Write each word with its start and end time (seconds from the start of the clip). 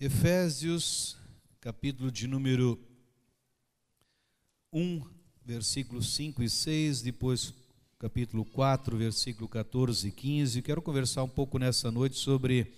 Efésios, 0.00 1.16
capítulo 1.60 2.12
de 2.12 2.28
número 2.28 2.78
1, 4.72 5.02
versículos 5.44 6.14
5 6.14 6.40
e 6.40 6.48
6, 6.48 7.02
depois 7.02 7.52
capítulo 7.98 8.44
4, 8.44 8.96
versículo 8.96 9.48
14 9.48 10.06
e 10.06 10.12
15. 10.12 10.62
Quero 10.62 10.80
conversar 10.80 11.24
um 11.24 11.28
pouco 11.28 11.58
nessa 11.58 11.90
noite 11.90 12.16
sobre 12.16 12.72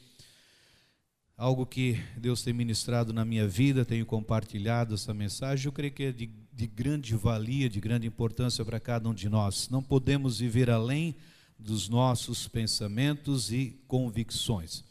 algo 1.36 1.66
que 1.66 2.02
Deus 2.16 2.42
tem 2.42 2.54
ministrado 2.54 3.12
na 3.12 3.22
minha 3.22 3.46
vida, 3.46 3.84
tenho 3.84 4.06
compartilhado 4.06 4.94
essa 4.94 5.12
mensagem. 5.12 5.66
Eu 5.66 5.72
creio 5.72 5.92
que 5.92 6.04
é 6.04 6.12
de, 6.12 6.26
de 6.50 6.66
grande 6.66 7.14
valia, 7.14 7.68
de 7.68 7.80
grande 7.80 8.06
importância 8.06 8.64
para 8.64 8.80
cada 8.80 9.06
um 9.06 9.12
de 9.12 9.28
nós. 9.28 9.68
Não 9.68 9.82
podemos 9.82 10.38
viver 10.38 10.70
além 10.70 11.14
dos 11.58 11.86
nossos 11.86 12.48
pensamentos 12.48 13.52
e 13.52 13.78
convicções. 13.86 14.88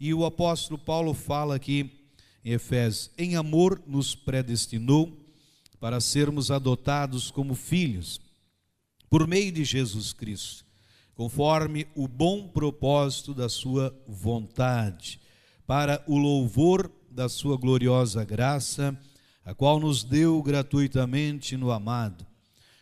E 0.00 0.14
o 0.14 0.24
apóstolo 0.24 0.78
Paulo 0.78 1.12
fala 1.12 1.56
aqui 1.56 1.90
em 2.44 2.52
Efésios: 2.52 3.10
em 3.18 3.34
amor 3.34 3.82
nos 3.86 4.14
predestinou 4.14 5.12
para 5.80 6.00
sermos 6.00 6.50
adotados 6.50 7.30
como 7.30 7.54
filhos, 7.54 8.20
por 9.10 9.26
meio 9.26 9.50
de 9.50 9.64
Jesus 9.64 10.12
Cristo, 10.12 10.64
conforme 11.14 11.86
o 11.94 12.06
bom 12.06 12.46
propósito 12.46 13.34
da 13.34 13.48
Sua 13.48 13.94
vontade, 14.06 15.20
para 15.66 16.02
o 16.06 16.16
louvor 16.16 16.90
da 17.10 17.28
Sua 17.28 17.56
gloriosa 17.56 18.24
graça, 18.24 18.96
a 19.44 19.54
qual 19.54 19.80
nos 19.80 20.04
deu 20.04 20.40
gratuitamente 20.42 21.56
no 21.56 21.72
amado. 21.72 22.26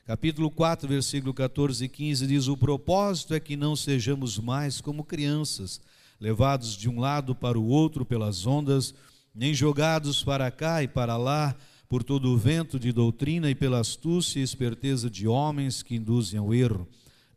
Capítulo 0.05 0.50
4, 0.50 0.86
versículo 0.86 1.33
14 1.33 1.84
e 1.84 1.88
15 1.88 2.27
diz: 2.27 2.46
O 2.46 2.56
propósito 2.56 3.33
é 3.33 3.41
que 3.41 3.56
não 3.56 3.74
sejamos 3.74 4.38
mais 4.38 4.80
como 4.80 5.02
crianças 5.02 5.80
levados 6.20 6.77
de 6.77 6.88
um 6.88 6.98
lado 6.98 7.34
para 7.34 7.59
o 7.59 7.66
outro 7.66 8.05
pelas 8.05 8.47
ondas, 8.47 8.95
nem 9.34 9.52
jogados 9.52 10.23
para 10.23 10.51
cá 10.51 10.83
e 10.83 10.89
para 10.89 11.16
lá 11.16 11.55
por 11.89 12.02
todo 12.02 12.33
o 12.33 12.37
vento 12.37 12.79
de 12.79 12.92
doutrina 12.92 13.50
e 13.50 13.55
pela 13.55 13.81
astúcia 13.81 14.41
e 14.41 14.42
esperteza 14.42 15.08
de 15.08 15.28
homens 15.28 15.83
que 15.83 15.95
induzem 15.95 16.39
ao 16.39 16.55
erro. 16.55 16.89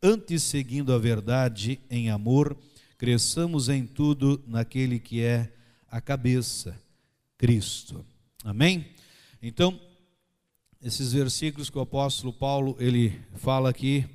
Antes, 0.02 0.44
seguindo 0.44 0.94
a 0.94 0.98
verdade 0.98 1.80
em 1.90 2.10
amor, 2.10 2.58
cresçamos 2.98 3.70
em 3.70 3.86
tudo 3.86 4.42
naquele 4.48 5.00
que 5.00 5.22
é 5.22 5.52
a 5.90 6.02
cabeça, 6.02 6.80
Cristo. 7.38 8.06
Amém? 8.44 8.86
Então, 9.42 9.80
esses 10.82 11.12
versículos 11.12 11.70
que 11.70 11.78
o 11.78 11.82
apóstolo 11.82 12.32
Paulo 12.32 12.76
ele 12.80 13.20
fala 13.36 13.70
aqui 13.70 14.06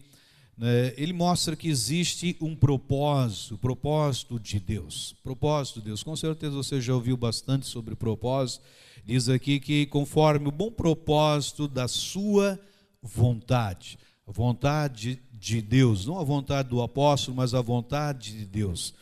ele 0.97 1.13
mostra 1.13 1.57
que 1.57 1.69
existe 1.69 2.37
um 2.41 2.55
propósito, 2.55 3.59
propósito 3.59 4.39
de 4.39 4.61
Deus. 4.61 5.15
Propósito 5.23 5.81
de 5.81 5.87
Deus. 5.87 6.03
Com 6.03 6.15
certeza 6.15 6.55
você 6.55 6.81
já 6.81 6.95
ouviu 6.95 7.17
bastante 7.17 7.67
sobre 7.67 7.97
propósito. 7.97 8.65
Diz 9.05 9.29
aqui 9.29 9.61
que 9.61 9.87
conforme 9.87 10.49
o 10.49 10.53
bom 10.53 10.71
propósito 10.71 11.69
da 11.69 11.89
sua 11.89 12.59
vontade, 13.03 13.99
a 14.27 14.33
vontade 14.33 15.21
de 15.33 15.61
Deus, 15.61 16.07
não 16.07 16.19
a 16.19 16.25
vontade 16.25 16.71
do 16.71 16.81
apóstolo, 16.81 17.37
mas 17.37 17.53
a 17.53 17.61
vontade 17.61 18.33
de 18.39 18.47
Deus. 18.47 18.95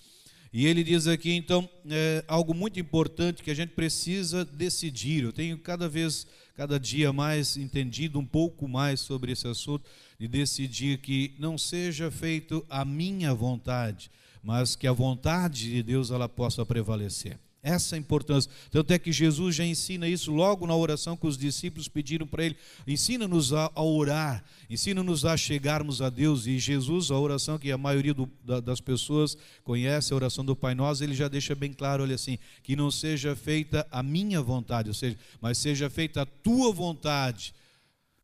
E 0.53 0.67
ele 0.67 0.85
diz 0.85 1.07
aqui, 1.07 1.33
então, 1.33 1.67
é, 1.89 2.25
algo 2.29 2.53
muito 2.53 2.79
importante 2.79 3.43
que 3.43 3.51
a 3.51 3.55
gente 3.55 3.71
precisa 3.71 4.45
decidir. 4.45 5.23
Eu 5.23 5.33
tenho 5.33 5.57
cada 5.57 5.89
vez, 5.89 6.27
cada 6.55 6.79
dia 6.79 7.13
mais 7.13 7.57
entendido 7.57 8.19
um 8.19 8.27
pouco 8.27 8.69
mais 8.69 9.01
sobre 9.01 9.33
esse 9.33 9.47
assunto 9.49 9.89
de 10.19 10.29
decidir 10.29 10.99
que 10.99 11.35
não 11.39 11.57
seja 11.57 12.11
feito 12.11 12.65
a 12.69 12.85
minha 12.85 13.35
vontade, 13.35 14.11
mas 14.43 14.77
que 14.77 14.87
a 14.87 14.93
vontade 14.93 15.71
de 15.71 15.83
Deus 15.83 16.11
ela 16.11 16.29
possa 16.29 16.65
prevalecer. 16.65 17.39
Essa 17.65 17.95
é 17.95 17.97
a 17.97 18.01
importância. 18.01 18.51
Tanto 18.73 18.93
é 18.93 18.99
que 18.99 19.13
Jesus 19.13 19.55
já 19.55 19.65
ensina 19.65 20.09
isso 20.09 20.33
logo 20.33 20.67
na 20.67 20.75
oração 20.75 21.17
que 21.17 21.29
os 21.29 21.39
discípulos 21.39 21.87
pediram 21.87 22.27
para 22.27 22.45
ele: 22.45 22.57
ensina-nos 22.89 23.53
a, 23.53 23.71
orar, 23.77 24.45
ensina-nos 24.69 25.25
a 25.25 25.37
chegarmos 25.37 26.03
a 26.03 26.11
Deus. 26.11 26.49
E 26.49 26.59
Jesus, 26.59 27.13
a 27.13 27.19
oração 27.19 27.61
que 27.61 27.71
a 27.71 27.79
maioria 27.79 28.13
do, 28.13 28.29
da, 28.45 28.59
das 28.59 28.81
pessoas 28.81 29.37
conhece, 29.63 30.13
a 30.13 30.17
oração 30.17 30.45
do 30.45 30.57
Pai 30.57 30.75
Nosso, 30.75 31.05
ele 31.05 31.15
já 31.15 31.29
deixa 31.29 31.55
bem 31.55 31.73
claro: 31.73 32.03
olha 32.03 32.17
assim, 32.17 32.37
que 32.65 32.75
não 32.75 32.91
seja 32.91 33.37
feita 33.37 33.87
a 33.93 34.03
minha 34.03 34.43
vontade, 34.43 34.89
ou 34.89 34.95
seja, 34.95 35.17
mas 35.41 35.57
seja 35.57 35.89
feita 35.89 36.23
a 36.23 36.27
tua 36.27 36.73
vontade, 36.73 37.55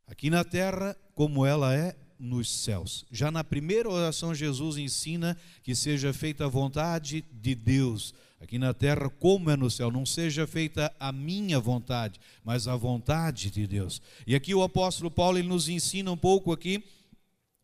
aqui 0.08 0.30
na 0.30 0.42
terra 0.42 0.96
como 1.14 1.46
ela 1.46 1.72
é 1.72 1.94
nos 2.18 2.50
céus. 2.50 3.06
Já 3.08 3.30
na 3.30 3.44
primeira 3.44 3.88
oração, 3.88 4.34
Jesus 4.34 4.76
ensina 4.78 5.36
que 5.62 5.76
seja 5.76 6.12
feita 6.12 6.46
a 6.46 6.48
vontade 6.48 7.24
de 7.32 7.54
Deus 7.54 8.12
aqui 8.40 8.58
na 8.58 8.72
terra, 8.72 9.08
como 9.08 9.50
é 9.50 9.56
no 9.56 9.70
céu. 9.70 9.90
Não 9.90 10.06
seja 10.06 10.46
feita 10.46 10.94
a 10.98 11.12
minha 11.12 11.58
vontade, 11.58 12.20
mas 12.44 12.68
a 12.68 12.76
vontade 12.76 13.50
de 13.50 13.66
Deus. 13.66 14.00
E 14.26 14.34
aqui 14.34 14.54
o 14.54 14.62
apóstolo 14.62 15.10
Paulo 15.10 15.38
ele 15.38 15.48
nos 15.48 15.68
ensina 15.68 16.10
um 16.10 16.16
pouco 16.16 16.52
aqui 16.52 16.82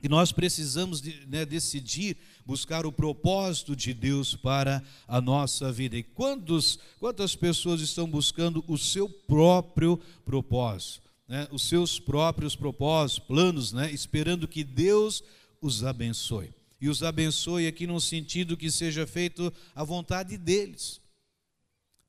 que 0.00 0.08
nós 0.08 0.32
precisamos 0.32 1.00
né, 1.26 1.46
decidir 1.46 2.16
buscar 2.44 2.84
o 2.84 2.92
propósito 2.92 3.74
de 3.74 3.94
Deus 3.94 4.36
para 4.36 4.82
a 5.08 5.20
nossa 5.20 5.72
vida. 5.72 5.96
E 5.96 6.02
quantos, 6.02 6.78
quantas 7.00 7.34
pessoas 7.34 7.80
estão 7.80 8.06
buscando 8.06 8.62
o 8.68 8.76
seu 8.76 9.08
próprio 9.08 9.98
propósito? 10.24 11.04
né, 11.28 11.48
os 11.50 11.62
seus 11.62 11.98
próprios 11.98 12.54
propósitos, 12.54 13.26
planos, 13.26 13.72
né, 13.72 13.90
esperando 13.90 14.46
que 14.46 14.62
Deus 14.62 15.22
os 15.60 15.84
abençoe. 15.84 16.52
E 16.80 16.88
os 16.88 17.02
abençoe 17.02 17.66
aqui 17.66 17.86
no 17.86 18.00
sentido 18.00 18.56
que 18.56 18.70
seja 18.70 19.06
feito 19.06 19.52
a 19.74 19.84
vontade 19.84 20.36
deles. 20.36 21.00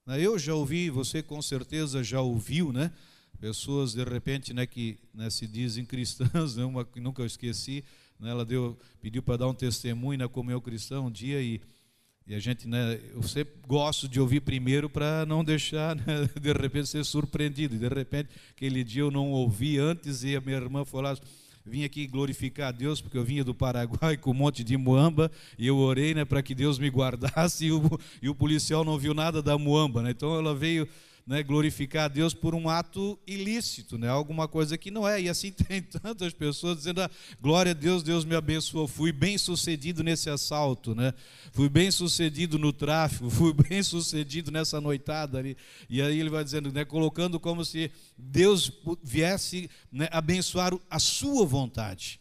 Né, 0.05 0.21
eu 0.21 0.37
já 0.37 0.53
ouvi, 0.53 0.89
você 0.89 1.23
com 1.23 1.41
certeza 1.41 2.03
já 2.03 2.21
ouviu, 2.21 2.71
né? 2.71 2.91
Pessoas 3.39 3.93
de 3.93 4.03
repente, 4.03 4.53
né, 4.53 4.65
que 4.65 4.97
né, 5.13 5.29
se 5.29 5.45
dizem 5.47 5.85
cristãs, 5.85 6.55
né, 6.55 6.63
uma 6.63 6.85
que 6.85 6.99
nunca 6.99 7.25
esqueci, 7.25 7.83
né, 8.19 8.31
ela 8.31 8.45
deu, 8.45 8.77
pediu 9.01 9.21
para 9.21 9.37
dar 9.37 9.47
um 9.47 9.53
testemunho 9.53 10.17
na 10.17 10.25
né, 10.25 10.29
comunhão 10.29 10.61
cristã 10.61 11.01
um 11.01 11.11
dia 11.11 11.41
e 11.41 11.61
e 12.27 12.33
a 12.33 12.39
gente, 12.39 12.67
né, 12.67 12.99
eu 13.13 13.21
sempre 13.21 13.53
gosto 13.67 14.09
de 14.09 14.19
ouvir 14.19 14.41
primeiro 14.41 14.89
para 14.89 15.27
não 15.27 15.43
deixar, 15.43 15.95
né, 15.95 16.27
de 16.41 16.53
repente, 16.53 16.87
ser 16.87 17.05
surpreendido. 17.05 17.77
De 17.77 17.87
repente, 17.87 18.29
aquele 18.49 18.83
dia 18.83 19.03
eu 19.03 19.11
não 19.11 19.29
ouvi 19.29 19.77
antes 19.77 20.23
e 20.23 20.35
a 20.35 20.41
minha 20.41 20.57
irmã 20.57 20.83
falou: 20.83 21.11
ah, 21.11 21.17
vim 21.65 21.83
aqui 21.83 22.05
glorificar 22.05 22.69
a 22.69 22.71
Deus, 22.71 23.01
porque 23.01 23.17
eu 23.17 23.23
vinha 23.23 23.43
do 23.43 23.53
Paraguai 23.53 24.15
com 24.17 24.31
um 24.31 24.35
monte 24.35 24.63
de 24.63 24.77
muamba, 24.77 25.31
e 25.57 25.65
eu 25.65 25.77
orei 25.77 26.13
né, 26.13 26.23
para 26.23 26.43
que 26.43 26.53
Deus 26.53 26.77
me 26.77 26.89
guardasse, 26.89 27.65
e 27.67 27.71
o, 27.71 27.99
e 28.21 28.29
o 28.29 28.35
policial 28.35 28.85
não 28.85 28.97
viu 28.97 29.13
nada 29.13 29.41
da 29.41 29.57
muamba. 29.57 30.03
Né? 30.03 30.11
Então 30.11 30.35
ela 30.35 30.53
veio 30.53 30.87
né, 31.25 31.41
glorificar 31.41 32.05
a 32.05 32.07
Deus 32.07 32.33
por 32.33 32.53
um 32.53 32.69
ato 32.69 33.17
ilícito, 33.25 33.97
né, 33.97 34.07
alguma 34.07 34.47
coisa 34.47 34.77
que 34.77 34.91
não 34.91 35.07
é. 35.07 35.21
E 35.21 35.29
assim 35.29 35.51
tem 35.67 35.81
tantas 35.81 36.33
pessoas 36.33 36.77
dizendo: 36.77 37.01
ah, 37.01 37.09
glória 37.41 37.71
a 37.71 37.73
Deus, 37.73 38.03
Deus 38.03 38.23
me 38.23 38.35
abençoou, 38.35 38.87
fui 38.87 39.11
bem 39.11 39.37
sucedido 39.37 40.03
nesse 40.03 40.29
assalto, 40.29 40.93
né, 40.93 41.13
fui 41.51 41.67
bem 41.67 41.89
sucedido 41.89 42.59
no 42.59 42.71
tráfico, 42.71 43.29
fui 43.29 43.53
bem 43.67 43.81
sucedido 43.81 44.51
nessa 44.51 44.79
noitada 44.79 45.39
ali. 45.39 45.57
E 45.89 46.01
aí 46.01 46.19
ele 46.19 46.29
vai 46.29 46.43
dizendo, 46.43 46.71
né, 46.71 46.85
colocando 46.85 47.39
como 47.39 47.65
se 47.65 47.91
Deus 48.17 48.71
viesse 49.03 49.69
né, 49.91 50.07
abençoar 50.11 50.73
a 50.89 50.99
sua 50.99 51.45
vontade. 51.45 52.19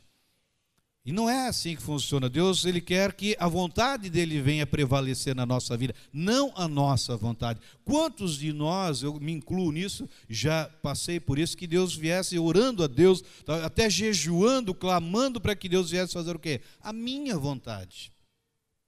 E 1.06 1.12
não 1.12 1.28
é 1.28 1.48
assim 1.48 1.76
que 1.76 1.82
funciona. 1.82 2.30
Deus, 2.30 2.64
ele 2.64 2.80
quer 2.80 3.12
que 3.12 3.36
a 3.38 3.46
vontade 3.46 4.08
dele 4.08 4.40
venha 4.40 4.66
prevalecer 4.66 5.34
na 5.34 5.44
nossa 5.44 5.76
vida, 5.76 5.94
não 6.10 6.50
a 6.56 6.66
nossa 6.66 7.14
vontade. 7.14 7.60
Quantos 7.84 8.38
de 8.38 8.54
nós, 8.54 9.02
eu 9.02 9.20
me 9.20 9.32
incluo 9.32 9.70
nisso, 9.70 10.08
já 10.30 10.64
passei 10.82 11.20
por 11.20 11.38
isso, 11.38 11.58
que 11.58 11.66
Deus 11.66 11.94
viesse 11.94 12.38
orando 12.38 12.82
a 12.82 12.86
Deus, 12.86 13.22
até 13.46 13.90
jejuando, 13.90 14.74
clamando 14.74 15.38
para 15.40 15.54
que 15.54 15.68
Deus 15.68 15.90
viesse 15.90 16.14
fazer 16.14 16.34
o 16.34 16.38
quê? 16.38 16.62
A 16.80 16.90
minha 16.90 17.36
vontade. 17.36 18.10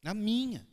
A 0.03 0.15
minha, 0.15 0.67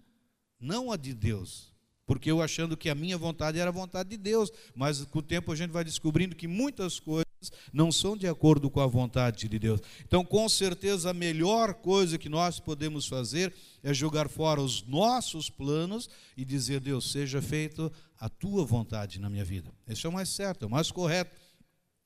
não 0.61 0.91
a 0.91 0.95
de 0.95 1.13
Deus. 1.13 1.72
Porque 2.05 2.29
eu 2.29 2.41
achando 2.41 2.75
que 2.75 2.89
a 2.89 2.95
minha 2.95 3.17
vontade 3.17 3.59
era 3.59 3.69
a 3.69 3.73
vontade 3.73 4.09
de 4.09 4.17
Deus, 4.17 4.51
mas 4.75 5.03
com 5.05 5.19
o 5.19 5.21
tempo 5.21 5.51
a 5.51 5.55
gente 5.55 5.71
vai 5.71 5.83
descobrindo 5.83 6.35
que 6.35 6.47
muitas 6.47 6.99
coisas 6.99 7.23
não 7.71 7.91
são 7.91 8.15
de 8.15 8.27
acordo 8.27 8.69
com 8.69 8.79
a 8.79 8.87
vontade 8.87 9.47
de 9.47 9.59
Deus. 9.59 9.81
Então, 10.05 10.23
com 10.23 10.47
certeza, 10.47 11.09
a 11.09 11.13
melhor 11.13 11.73
coisa 11.73 12.17
que 12.17 12.29
nós 12.29 12.59
podemos 12.59 13.07
fazer 13.07 13.53
é 13.81 13.93
jogar 13.93 14.29
fora 14.29 14.61
os 14.61 14.83
nossos 14.83 15.49
planos 15.49 16.09
e 16.37 16.45
dizer: 16.45 16.79
Deus, 16.79 17.11
seja 17.11 17.41
feito 17.41 17.91
a 18.19 18.29
tua 18.29 18.65
vontade 18.65 19.19
na 19.19 19.29
minha 19.29 19.43
vida. 19.43 19.71
Esse 19.87 20.05
é 20.05 20.09
o 20.09 20.13
mais 20.13 20.29
certo, 20.29 20.63
é 20.63 20.67
o 20.67 20.71
mais 20.71 20.91
correto. 20.91 21.35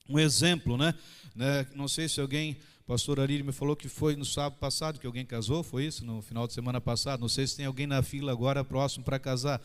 Um 0.08 0.18
exemplo, 0.18 0.76
né? 0.76 0.94
né? 1.34 1.66
Não 1.74 1.86
sei 1.86 2.08
se 2.08 2.20
alguém, 2.20 2.56
pastor 2.86 3.20
Arílio 3.20 3.44
me 3.44 3.52
falou 3.52 3.76
que 3.76 3.88
foi 3.88 4.16
no 4.16 4.24
sábado 4.24 4.58
passado 4.58 4.98
que 4.98 5.06
alguém 5.06 5.26
casou, 5.26 5.62
foi 5.62 5.84
isso? 5.84 6.04
No 6.04 6.22
final 6.22 6.46
de 6.46 6.54
semana 6.54 6.80
passado. 6.80 7.20
Não 7.20 7.28
sei 7.28 7.46
se 7.46 7.56
tem 7.56 7.66
alguém 7.66 7.86
na 7.86 8.02
fila 8.02 8.32
agora 8.32 8.64
próximo 8.64 9.04
para 9.04 9.18
casar. 9.18 9.60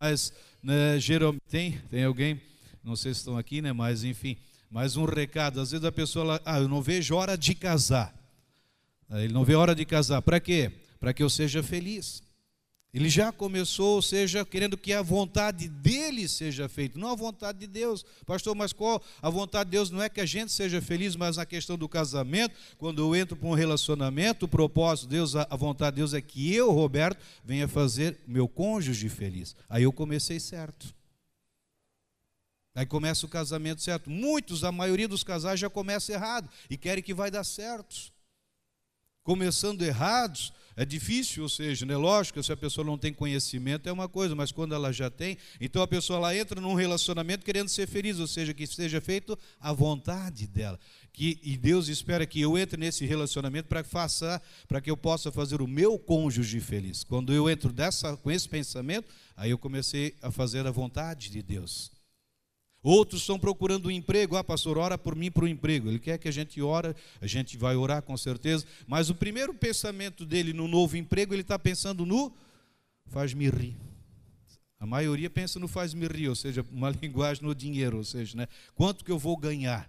Mas, 0.00 0.32
né, 0.62 0.98
geralmente, 0.98 1.42
tem, 1.48 1.78
tem 1.90 2.04
alguém, 2.04 2.40
não 2.82 2.96
sei 2.96 3.12
se 3.14 3.20
estão 3.20 3.36
aqui, 3.36 3.62
né? 3.62 3.72
Mas, 3.72 4.04
enfim 4.04 4.36
mas 4.72 4.96
um 4.96 5.04
recado, 5.04 5.60
às 5.60 5.70
vezes 5.70 5.84
a 5.84 5.92
pessoa, 5.92 6.24
ela, 6.24 6.42
ah, 6.46 6.58
eu 6.58 6.66
não 6.66 6.80
vejo 6.80 7.14
hora 7.14 7.36
de 7.36 7.54
casar. 7.54 8.16
Ele 9.10 9.30
não 9.30 9.44
vê 9.44 9.54
hora 9.54 9.74
de 9.74 9.84
casar. 9.84 10.22
Para 10.22 10.40
quê? 10.40 10.72
Para 10.98 11.12
que 11.12 11.22
eu 11.22 11.28
seja 11.28 11.62
feliz. 11.62 12.22
Ele 12.94 13.08
já 13.08 13.32
começou, 13.32 13.94
ou 13.94 14.02
seja, 14.02 14.44
querendo 14.44 14.76
que 14.76 14.92
a 14.92 15.00
vontade 15.00 15.66
dele 15.66 16.28
seja 16.28 16.68
feita, 16.68 16.98
não 16.98 17.08
a 17.08 17.14
vontade 17.14 17.58
de 17.58 17.66
Deus. 17.66 18.04
Pastor, 18.26 18.54
mas 18.54 18.70
qual 18.70 19.02
a 19.22 19.30
vontade 19.30 19.70
de 19.70 19.76
Deus 19.78 19.90
não 19.90 20.02
é 20.02 20.10
que 20.10 20.20
a 20.20 20.26
gente 20.26 20.52
seja 20.52 20.82
feliz, 20.82 21.16
mas 21.16 21.38
na 21.38 21.46
questão 21.46 21.78
do 21.78 21.88
casamento, 21.88 22.54
quando 22.76 23.00
eu 23.00 23.16
entro 23.16 23.34
para 23.34 23.48
um 23.48 23.54
relacionamento, 23.54 24.44
o 24.44 24.48
propósito 24.48 25.08
de 25.08 25.16
Deus, 25.16 25.34
a 25.34 25.56
vontade 25.56 25.96
de 25.96 26.00
Deus 26.02 26.12
é 26.12 26.20
que 26.20 26.54
eu, 26.54 26.70
Roberto, 26.70 27.18
venha 27.42 27.66
fazer 27.66 28.18
meu 28.26 28.46
cônjuge 28.46 29.08
feliz. 29.08 29.56
Aí 29.70 29.84
eu 29.84 29.92
comecei 29.92 30.38
certo. 30.38 30.94
Aí 32.74 32.84
começa 32.84 33.24
o 33.24 33.28
casamento 33.28 33.80
certo. 33.80 34.10
Muitos, 34.10 34.64
a 34.64 34.72
maioria 34.72 35.08
dos 35.08 35.24
casais 35.24 35.58
já 35.58 35.70
começa 35.70 36.12
errado 36.12 36.48
e 36.68 36.76
querem 36.76 37.02
que 37.02 37.14
vai 37.14 37.30
dar 37.30 37.44
certo. 37.44 38.12
Começando 39.24 39.82
errados, 39.82 40.52
é 40.74 40.84
difícil, 40.84 41.42
ou 41.42 41.48
seja, 41.48 41.84
né? 41.86 41.96
lógico, 41.96 42.42
se 42.42 42.50
a 42.50 42.56
pessoa 42.56 42.84
não 42.84 42.96
tem 42.98 43.12
conhecimento 43.12 43.88
é 43.88 43.92
uma 43.92 44.08
coisa, 44.08 44.34
mas 44.34 44.50
quando 44.50 44.74
ela 44.74 44.92
já 44.92 45.10
tem, 45.10 45.36
então 45.60 45.82
a 45.82 45.86
pessoa 45.86 46.18
lá 46.18 46.34
entra 46.34 46.60
num 46.60 46.74
relacionamento 46.74 47.44
querendo 47.44 47.68
ser 47.68 47.86
feliz, 47.86 48.18
ou 48.18 48.26
seja, 48.26 48.54
que 48.54 48.66
seja 48.66 49.00
feito 49.00 49.38
a 49.60 49.72
vontade 49.72 50.46
dela. 50.46 50.78
Que, 51.12 51.38
e 51.42 51.56
Deus 51.56 51.88
espera 51.88 52.26
que 52.26 52.40
eu 52.40 52.56
entre 52.56 52.80
nesse 52.80 53.04
relacionamento 53.04 53.68
para 53.68 53.84
faça, 53.84 54.40
para 54.66 54.80
que 54.80 54.90
eu 54.90 54.96
possa 54.96 55.30
fazer 55.30 55.60
o 55.60 55.68
meu 55.68 55.98
cônjuge 55.98 56.58
feliz. 56.58 57.04
Quando 57.04 57.32
eu 57.32 57.50
entro 57.50 57.72
dessa, 57.72 58.16
com 58.16 58.30
esse 58.30 58.48
pensamento, 58.48 59.08
aí 59.36 59.50
eu 59.50 59.58
comecei 59.58 60.16
a 60.22 60.30
fazer 60.30 60.66
a 60.66 60.70
vontade 60.70 61.30
de 61.30 61.42
Deus. 61.42 61.92
Outros 62.82 63.20
estão 63.20 63.38
procurando 63.38 63.86
um 63.86 63.90
emprego. 63.90 64.36
Ah, 64.36 64.42
pastor, 64.42 64.76
ora 64.76 64.98
por 64.98 65.14
mim 65.14 65.30
para 65.30 65.44
o 65.44 65.48
emprego. 65.48 65.88
Ele 65.88 66.00
quer 66.00 66.18
que 66.18 66.28
a 66.28 66.32
gente 66.32 66.60
ora, 66.60 66.96
a 67.20 67.26
gente 67.26 67.56
vai 67.56 67.76
orar 67.76 68.02
com 68.02 68.16
certeza. 68.16 68.66
Mas 68.86 69.08
o 69.08 69.14
primeiro 69.14 69.54
pensamento 69.54 70.26
dele 70.26 70.52
no 70.52 70.66
novo 70.66 70.96
emprego, 70.96 71.32
ele 71.32 71.42
está 71.42 71.58
pensando 71.58 72.04
no 72.04 72.32
faz-me 73.06 73.48
rir. 73.48 73.76
A 74.80 74.86
maioria 74.86 75.30
pensa 75.30 75.60
no 75.60 75.68
faz-me 75.68 76.08
rir, 76.08 76.28
ou 76.28 76.34
seja, 76.34 76.66
uma 76.72 76.90
linguagem 77.00 77.44
no 77.44 77.54
dinheiro, 77.54 77.98
ou 77.98 78.04
seja, 78.04 78.36
né? 78.36 78.48
quanto 78.74 79.04
que 79.04 79.12
eu 79.12 79.18
vou 79.18 79.36
ganhar? 79.36 79.88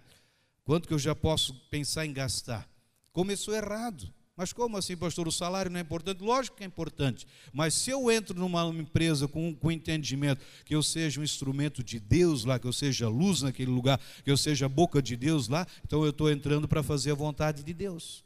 Quanto 0.64 0.86
que 0.86 0.94
eu 0.94 0.98
já 0.98 1.16
posso 1.16 1.52
pensar 1.68 2.06
em 2.06 2.12
gastar? 2.12 2.68
Começou 3.12 3.54
errado. 3.54 4.08
Mas 4.36 4.52
como 4.52 4.76
assim, 4.76 4.96
pastor? 4.96 5.28
O 5.28 5.32
salário 5.32 5.70
não 5.70 5.78
é 5.78 5.82
importante? 5.82 6.20
Lógico 6.20 6.56
que 6.56 6.64
é 6.64 6.66
importante. 6.66 7.26
Mas 7.52 7.72
se 7.74 7.90
eu 7.90 8.10
entro 8.10 8.36
numa 8.36 8.66
empresa 8.66 9.28
com, 9.28 9.54
com 9.54 9.70
entendimento 9.70 10.44
que 10.64 10.74
eu 10.74 10.82
seja 10.82 11.20
um 11.20 11.24
instrumento 11.24 11.84
de 11.84 12.00
Deus 12.00 12.44
lá, 12.44 12.58
que 12.58 12.66
eu 12.66 12.72
seja 12.72 13.08
luz 13.08 13.42
naquele 13.42 13.70
lugar, 13.70 14.00
que 14.24 14.30
eu 14.30 14.36
seja 14.36 14.68
boca 14.68 15.00
de 15.00 15.16
Deus 15.16 15.46
lá, 15.46 15.64
então 15.84 16.02
eu 16.02 16.10
estou 16.10 16.28
entrando 16.28 16.66
para 16.66 16.82
fazer 16.82 17.12
a 17.12 17.14
vontade 17.14 17.62
de 17.62 17.72
Deus. 17.72 18.24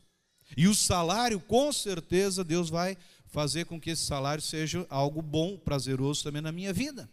E 0.57 0.67
o 0.67 0.75
salário, 0.75 1.39
com 1.41 1.71
certeza, 1.71 2.43
Deus 2.43 2.71
vai 2.71 2.97
fazer 3.27 3.67
com 3.67 3.79
que 3.79 3.91
esse 3.91 4.07
salário 4.07 4.43
seja 4.43 4.87
algo 4.89 5.21
bom, 5.21 5.59
prazeroso 5.59 6.25
também 6.25 6.41
na 6.41 6.51
minha 6.51 6.73
vida. 6.73 7.07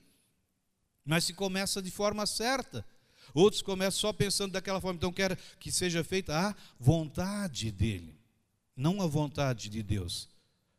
Mas 1.03 1.25
se 1.25 1.33
começa 1.33 1.81
de 1.81 1.91
forma 1.91 2.25
certa. 2.25 2.85
Outros 3.33 3.61
começam 3.61 3.99
só 3.99 4.13
pensando 4.13 4.53
daquela 4.53 4.79
forma, 4.79 4.95
então 4.95 5.11
quero 5.11 5.37
que 5.59 5.69
seja 5.69 6.01
feita 6.01 6.33
a 6.33 6.55
vontade 6.79 7.69
dele 7.73 8.14
não 8.75 9.01
a 9.01 9.07
vontade 9.07 9.69
de 9.69 9.81
Deus. 9.81 10.27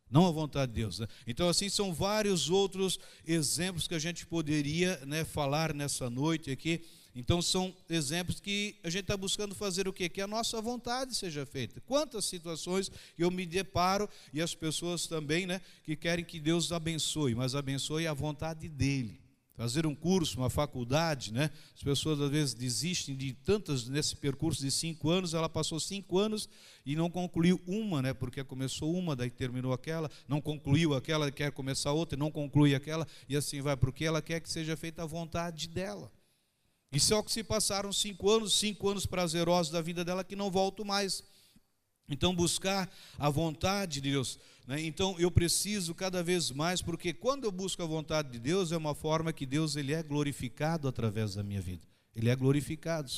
Não 0.09 0.25
a 0.25 0.31
vontade 0.31 0.71
de 0.71 0.81
Deus. 0.81 0.99
Né? 0.99 1.07
Então, 1.25 1.49
assim, 1.49 1.67
são 1.69 1.93
vários 1.93 2.49
outros 2.49 2.99
exemplos 3.25 3.87
que 3.87 3.95
a 3.95 3.99
gente 3.99 4.25
poderia 4.25 4.97
né, 5.05 5.25
falar 5.25 5.73
nessa 5.73 6.09
noite 6.09 6.49
aqui. 6.49 6.81
Então, 7.13 7.41
são 7.41 7.75
exemplos 7.89 8.39
que 8.39 8.75
a 8.83 8.89
gente 8.89 9.01
está 9.01 9.17
buscando 9.17 9.55
fazer 9.55 9.87
o 9.87 9.93
quê? 9.93 10.07
Que 10.07 10.21
a 10.21 10.27
nossa 10.27 10.61
vontade 10.61 11.15
seja 11.15 11.45
feita. 11.45 11.81
Quantas 11.81 12.25
situações 12.25 12.91
eu 13.17 13.31
me 13.31 13.45
deparo, 13.45 14.07
e 14.31 14.41
as 14.41 14.53
pessoas 14.53 15.07
também, 15.07 15.45
né, 15.45 15.59
que 15.83 15.95
querem 15.95 16.23
que 16.23 16.39
Deus 16.39 16.71
abençoe, 16.71 17.33
mas 17.33 17.55
abençoe 17.55 18.07
a 18.07 18.13
vontade 18.13 18.69
dEle 18.69 19.26
fazer 19.57 19.87
um 19.87 19.95
curso, 19.95 20.37
uma 20.37 20.51
faculdade, 20.51 21.33
né? 21.33 21.49
As 21.75 21.81
pessoas 21.81 22.21
às 22.21 22.29
vezes 22.29 22.53
desistem 22.53 23.15
de 23.17 23.33
tantas 23.33 23.87
nesse 23.87 24.15
percurso 24.15 24.61
de 24.61 24.69
cinco 24.69 25.09
anos. 25.09 25.33
Ela 25.33 25.49
passou 25.49 25.79
cinco 25.79 26.19
anos 26.19 26.47
e 26.85 26.95
não 26.95 27.09
concluiu 27.09 27.59
uma, 27.65 27.99
né? 28.03 28.13
Porque 28.13 28.43
começou 28.43 28.93
uma, 28.95 29.15
daí 29.15 29.31
terminou 29.31 29.73
aquela, 29.73 30.11
não 30.27 30.39
concluiu 30.39 30.93
aquela, 30.93 31.31
quer 31.31 31.51
começar 31.51 31.91
outra, 31.91 32.15
não 32.15 32.29
conclui 32.29 32.75
aquela 32.75 33.07
e 33.27 33.35
assim 33.35 33.59
vai, 33.59 33.75
porque 33.75 34.05
ela 34.05 34.21
quer 34.21 34.39
que 34.41 34.49
seja 34.49 34.77
feita 34.77 35.01
a 35.01 35.07
vontade 35.07 35.67
dela. 35.67 36.11
E 36.91 36.99
só 36.99 37.23
que 37.23 37.31
se 37.31 37.43
passaram 37.43 37.91
cinco 37.91 38.29
anos, 38.29 38.53
cinco 38.59 38.87
anos 38.87 39.07
prazerosos 39.07 39.71
da 39.71 39.81
vida 39.81 40.05
dela 40.05 40.23
que 40.23 40.35
não 40.35 40.51
volto 40.51 40.85
mais. 40.85 41.23
Então 42.07 42.33
buscar 42.33 42.89
a 43.17 43.27
vontade 43.27 43.99
de 43.99 44.11
Deus 44.11 44.39
né? 44.67 44.81
Então 44.81 45.15
eu 45.17 45.31
preciso 45.31 45.95
cada 45.95 46.21
vez 46.21 46.51
mais, 46.51 46.81
porque 46.81 47.13
quando 47.13 47.45
eu 47.45 47.51
busco 47.51 47.81
a 47.81 47.85
vontade 47.85 48.29
de 48.29 48.39
Deus, 48.39 48.73
é 48.73 48.77
uma 48.77 48.93
forma 48.93 49.31
que 49.31 49.45
Deus 49.45 49.77
ele 49.77 49.93
é 49.93 50.03
glorificado 50.03 50.87
através 50.89 51.35
da 51.35 51.41
minha 51.41 51.61
vida. 51.61 51.87
Ele 52.13 52.29
é 52.29 52.35
glorificado. 52.35 53.09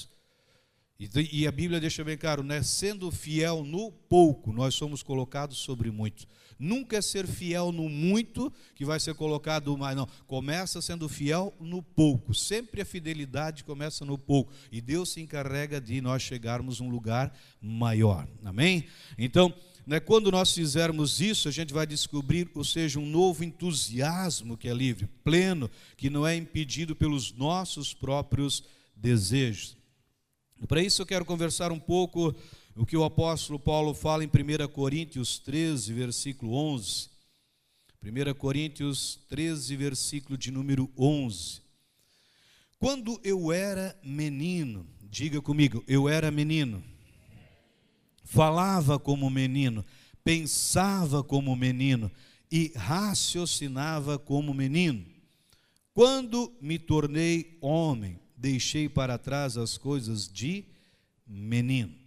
E, 1.15 1.47
a 1.47 1.51
Bíblia 1.51 1.79
deixa 1.79 2.03
bem 2.03 2.17
claro, 2.17 2.43
né? 2.43 2.61
sendo 2.61 3.09
fiel 3.09 3.63
no 3.63 3.89
pouco, 3.89 4.51
nós 4.51 4.75
somos 4.75 5.01
colocados 5.01 5.57
sobre 5.57 5.89
muito. 5.89 6.27
Nunca 6.59 6.97
é 6.97 7.01
ser 7.01 7.25
fiel 7.25 7.71
no 7.71 7.88
muito 7.88 8.51
que 8.75 8.83
vai 8.83 9.00
ser 9.00 9.15
colocado 9.15 9.77
mais, 9.77 9.95
não. 9.95 10.06
Começa 10.27 10.81
sendo 10.81 11.07
fiel 11.07 11.53
no 11.57 11.81
pouco. 11.81 12.33
Sempre 12.33 12.81
a 12.81 12.85
fidelidade 12.85 13.63
começa 13.63 14.03
no 14.03 14.17
pouco. 14.17 14.51
E 14.69 14.81
Deus 14.81 15.09
se 15.09 15.21
encarrega 15.21 15.79
de 15.79 16.01
nós 16.01 16.21
chegarmos 16.21 16.81
a 16.81 16.83
um 16.83 16.89
lugar 16.89 17.33
maior. 17.61 18.27
Amém? 18.44 18.85
Então, 19.17 19.53
né, 19.88 20.01
quando 20.01 20.29
nós 20.29 20.53
fizermos 20.53 21.21
isso, 21.21 21.47
a 21.47 21.51
gente 21.51 21.73
vai 21.73 21.88
descobrir, 21.88 22.47
ou 22.53 22.63
seja, 22.63 23.00
um 23.00 23.06
novo 23.06 23.44
entusiasmo 23.44 24.57
que 24.57 24.67
é 24.67 24.73
livre, 24.73 25.07
pleno, 25.23 25.71
que 25.95 26.09
não 26.09 26.27
é 26.27 26.35
impedido 26.35 26.94
pelos 26.95 27.31
nossos 27.31 27.94
próprios 27.94 28.63
desejos. 28.95 29.77
Para 30.67 30.83
isso 30.83 31.01
eu 31.01 31.06
quero 31.06 31.23
conversar 31.23 31.71
um 31.71 31.79
pouco 31.79 32.35
o 32.79 32.85
que 32.85 32.97
o 32.97 33.03
apóstolo 33.03 33.59
Paulo 33.59 33.93
fala 33.93 34.23
em 34.23 34.27
1 34.27 34.67
Coríntios 34.69 35.37
13, 35.39 35.93
versículo 35.93 36.53
11. 36.53 37.09
1 38.01 38.33
Coríntios 38.35 39.19
13, 39.27 39.75
versículo 39.75 40.37
de 40.37 40.49
número 40.49 40.89
11. 40.97 41.61
Quando 42.79 43.19
eu 43.23 43.51
era 43.51 43.99
menino, 44.03 44.87
diga 45.03 45.41
comigo, 45.41 45.83
eu 45.87 46.07
era 46.07 46.31
menino 46.31 46.83
falava 48.29 48.99
como 48.99 49.27
menino, 49.27 49.83
pensava 50.23 51.23
como 51.23 51.55
menino 51.55 52.11
e 52.51 52.71
raciocinava 52.75 54.19
como 54.19 54.53
menino. 54.53 55.03
Quando 55.95 56.53
me 56.61 56.77
tornei 56.77 57.57
homem, 57.59 58.19
deixei 58.37 58.87
para 58.87 59.18
trás 59.18 59.57
as 59.57 59.80
coisas 59.80 60.27
de 60.31 60.63
menino. 61.25 61.98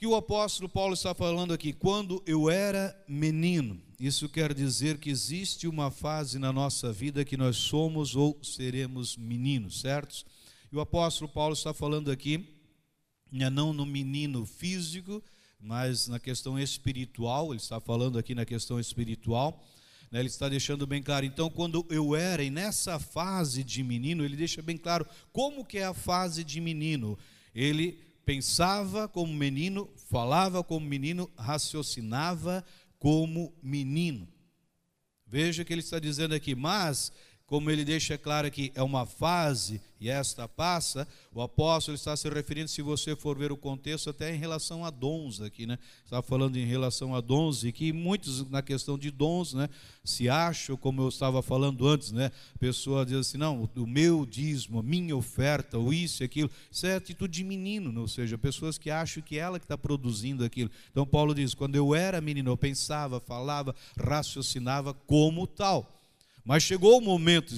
Que 0.00 0.06
o 0.06 0.14
apóstolo 0.14 0.66
Paulo 0.66 0.94
está 0.94 1.14
falando 1.14 1.52
aqui? 1.52 1.74
Quando 1.74 2.22
eu 2.24 2.48
era 2.48 2.98
menino, 3.06 3.78
isso 4.00 4.30
quer 4.30 4.54
dizer 4.54 4.96
que 4.96 5.10
existe 5.10 5.68
uma 5.68 5.90
fase 5.90 6.38
na 6.38 6.50
nossa 6.50 6.90
vida 6.90 7.22
que 7.22 7.36
nós 7.36 7.58
somos 7.58 8.16
ou 8.16 8.42
seremos 8.42 9.14
meninos, 9.14 9.82
certo? 9.82 10.24
E 10.72 10.74
o 10.74 10.80
apóstolo 10.80 11.30
Paulo 11.30 11.52
está 11.52 11.74
falando 11.74 12.10
aqui 12.10 12.48
né, 13.30 13.50
não 13.50 13.74
no 13.74 13.84
menino 13.84 14.46
físico, 14.46 15.22
mas 15.60 16.08
na 16.08 16.18
questão 16.18 16.58
espiritual, 16.58 17.48
ele 17.52 17.60
está 17.60 17.78
falando 17.78 18.18
aqui 18.18 18.34
na 18.34 18.46
questão 18.46 18.80
espiritual, 18.80 19.62
né, 20.10 20.20
ele 20.20 20.28
está 20.28 20.48
deixando 20.48 20.86
bem 20.86 21.02
claro. 21.02 21.26
Então, 21.26 21.50
quando 21.50 21.84
eu 21.90 22.16
era, 22.16 22.42
e 22.42 22.48
nessa 22.48 22.98
fase 22.98 23.62
de 23.62 23.82
menino, 23.82 24.24
ele 24.24 24.34
deixa 24.34 24.62
bem 24.62 24.78
claro 24.78 25.06
como 25.30 25.62
que 25.62 25.76
é 25.76 25.84
a 25.84 25.92
fase 25.92 26.42
de 26.42 26.58
menino. 26.58 27.18
Ele 27.54 28.09
pensava 28.30 29.08
como 29.08 29.34
menino, 29.34 29.90
falava 30.08 30.62
como 30.62 30.86
menino, 30.86 31.28
raciocinava 31.36 32.64
como 32.96 33.52
menino. 33.60 34.28
Veja 35.26 35.64
que 35.64 35.72
ele 35.72 35.80
está 35.80 35.98
dizendo 35.98 36.32
aqui, 36.32 36.54
mas 36.54 37.12
como 37.50 37.68
ele 37.68 37.84
deixa 37.84 38.16
claro 38.16 38.48
que 38.48 38.70
é 38.76 38.82
uma 38.82 39.04
fase 39.04 39.80
e 40.00 40.08
esta 40.08 40.46
passa, 40.46 41.06
o 41.34 41.42
apóstolo 41.42 41.96
está 41.96 42.16
se 42.16 42.28
referindo, 42.30 42.70
se 42.70 42.80
você 42.80 43.16
for 43.16 43.36
ver 43.36 43.50
o 43.50 43.56
contexto, 43.56 44.08
até 44.08 44.32
em 44.32 44.38
relação 44.38 44.84
a 44.84 44.88
dons 44.88 45.40
aqui, 45.40 45.66
né? 45.66 45.76
Está 46.04 46.22
falando 46.22 46.56
em 46.56 46.64
relação 46.64 47.12
a 47.12 47.20
dons 47.20 47.64
e 47.64 47.72
que 47.72 47.92
muitos 47.92 48.48
na 48.48 48.62
questão 48.62 48.96
de 48.96 49.10
dons, 49.10 49.52
né, 49.52 49.68
se 50.04 50.28
acham, 50.28 50.76
como 50.76 51.02
eu 51.02 51.08
estava 51.08 51.42
falando 51.42 51.88
antes, 51.88 52.12
né? 52.12 52.30
A 52.54 52.58
pessoa 52.58 53.04
diz 53.04 53.16
assim: 53.16 53.36
"Não, 53.36 53.68
o 53.76 53.86
meu 53.86 54.24
dízimo, 54.24 54.78
a 54.78 54.82
minha 54.82 55.16
oferta, 55.16 55.76
o 55.76 55.92
isso 55.92 56.22
e 56.22 56.26
aquilo". 56.26 56.50
Isso 56.70 56.86
é 56.86 56.94
atitude 56.94 57.38
de 57.38 57.42
menino, 57.42 58.00
ou 58.00 58.06
seja, 58.06 58.38
pessoas 58.38 58.78
que 58.78 58.90
acham 58.90 59.20
que 59.24 59.36
ela 59.36 59.58
que 59.58 59.64
está 59.64 59.76
produzindo 59.76 60.44
aquilo. 60.44 60.70
Então 60.92 61.04
Paulo 61.04 61.34
diz: 61.34 61.52
"Quando 61.52 61.74
eu 61.74 61.96
era 61.96 62.20
menino, 62.20 62.52
eu 62.52 62.56
pensava, 62.56 63.18
falava, 63.18 63.74
raciocinava 63.98 64.94
como 64.94 65.48
tal". 65.48 65.99
Mas 66.44 66.62
chegou 66.62 66.98
o 66.98 67.00
momento, 67.00 67.54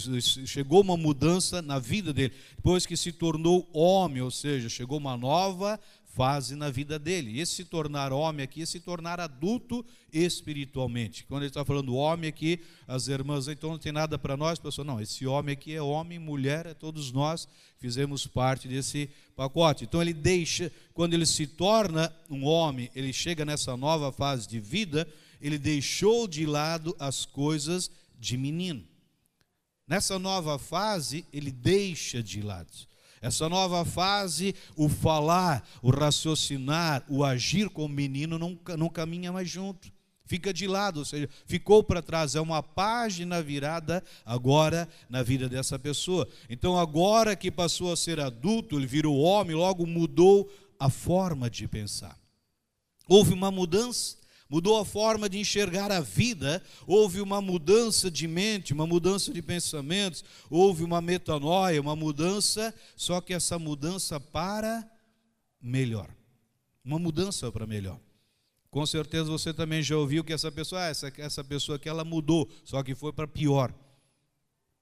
chegou 0.46 0.80
uma 0.80 0.96
mudança 0.96 1.62
na 1.62 1.78
vida 1.78 2.12
dele, 2.12 2.34
depois 2.56 2.84
que 2.84 2.96
se 2.96 3.12
tornou 3.12 3.68
homem, 3.72 4.22
ou 4.22 4.30
seja, 4.30 4.68
chegou 4.68 4.98
uma 4.98 5.16
nova 5.16 5.78
fase 6.14 6.54
na 6.54 6.70
vida 6.70 6.98
dele. 6.98 7.32
E 7.32 7.40
esse 7.40 7.54
se 7.54 7.64
tornar 7.64 8.12
homem 8.12 8.44
aqui 8.44 8.62
é 8.62 8.66
se 8.66 8.80
tornar 8.80 9.18
adulto 9.18 9.84
espiritualmente. 10.12 11.24
Quando 11.24 11.42
ele 11.42 11.50
está 11.50 11.64
falando 11.64 11.94
homem 11.94 12.28
aqui, 12.28 12.60
as 12.86 13.08
irmãs, 13.08 13.48
então 13.48 13.70
não 13.70 13.78
tem 13.78 13.92
nada 13.92 14.18
para 14.18 14.36
nós, 14.36 14.58
pessoal. 14.58 14.84
Não, 14.84 15.00
esse 15.00 15.26
homem 15.26 15.54
aqui 15.54 15.74
é 15.74 15.80
homem, 15.80 16.18
mulher, 16.18 16.66
é 16.66 16.74
todos 16.74 17.10
nós 17.12 17.48
fizemos 17.78 18.26
parte 18.26 18.68
desse 18.68 19.08
pacote. 19.34 19.84
Então 19.84 20.02
ele 20.02 20.12
deixa, 20.12 20.70
quando 20.92 21.14
ele 21.14 21.26
se 21.26 21.46
torna 21.46 22.14
um 22.28 22.44
homem, 22.44 22.90
ele 22.94 23.12
chega 23.12 23.44
nessa 23.44 23.76
nova 23.76 24.12
fase 24.12 24.46
de 24.46 24.60
vida, 24.60 25.08
ele 25.40 25.58
deixou 25.58 26.28
de 26.28 26.44
lado 26.44 26.94
as 26.98 27.24
coisas 27.24 27.90
de 28.22 28.36
menino. 28.38 28.84
Nessa 29.86 30.16
nova 30.16 30.56
fase, 30.56 31.26
ele 31.32 31.50
deixa 31.50 32.22
de 32.22 32.40
lado. 32.40 32.70
Essa 33.20 33.48
nova 33.48 33.84
fase, 33.84 34.54
o 34.76 34.88
falar, 34.88 35.68
o 35.82 35.90
raciocinar, 35.90 37.04
o 37.08 37.24
agir 37.24 37.68
como 37.68 37.92
menino 37.92 38.38
não, 38.38 38.56
não 38.78 38.88
caminha 38.88 39.32
mais 39.32 39.50
junto. 39.50 39.92
Fica 40.24 40.52
de 40.52 40.68
lado, 40.68 41.00
ou 41.00 41.04
seja, 41.04 41.28
ficou 41.46 41.82
para 41.82 42.00
trás. 42.00 42.36
É 42.36 42.40
uma 42.40 42.62
página 42.62 43.42
virada 43.42 44.02
agora 44.24 44.88
na 45.08 45.22
vida 45.22 45.48
dessa 45.48 45.76
pessoa. 45.76 46.28
Então, 46.48 46.78
agora 46.78 47.34
que 47.34 47.50
passou 47.50 47.92
a 47.92 47.96
ser 47.96 48.20
adulto, 48.20 48.78
ele 48.78 48.86
virou 48.86 49.18
homem, 49.18 49.56
logo 49.56 49.84
mudou 49.84 50.48
a 50.78 50.88
forma 50.88 51.50
de 51.50 51.66
pensar. 51.66 52.16
Houve 53.08 53.34
uma 53.34 53.50
mudança 53.50 54.21
mudou 54.52 54.78
a 54.78 54.84
forma 54.84 55.30
de 55.30 55.38
enxergar 55.38 55.90
a 55.90 56.00
vida, 56.00 56.62
houve 56.86 57.22
uma 57.22 57.40
mudança 57.40 58.10
de 58.10 58.28
mente, 58.28 58.74
uma 58.74 58.86
mudança 58.86 59.32
de 59.32 59.40
pensamentos, 59.40 60.22
houve 60.50 60.84
uma 60.84 61.00
metanoia, 61.00 61.80
uma 61.80 61.96
mudança, 61.96 62.74
só 62.94 63.18
que 63.22 63.32
essa 63.32 63.58
mudança 63.58 64.20
para 64.20 64.86
melhor. 65.58 66.14
Uma 66.84 66.98
mudança 66.98 67.50
para 67.50 67.66
melhor. 67.66 67.98
Com 68.70 68.84
certeza 68.84 69.24
você 69.24 69.54
também 69.54 69.82
já 69.82 69.96
ouviu 69.96 70.22
que 70.22 70.34
essa 70.34 70.52
pessoa, 70.52 70.82
ah, 70.82 70.88
essa, 70.88 71.10
essa 71.16 71.42
pessoa 71.42 71.78
que 71.78 71.88
ela 71.88 72.04
mudou, 72.04 72.46
só 72.62 72.82
que 72.82 72.94
foi 72.94 73.10
para 73.10 73.26
pior. 73.26 73.72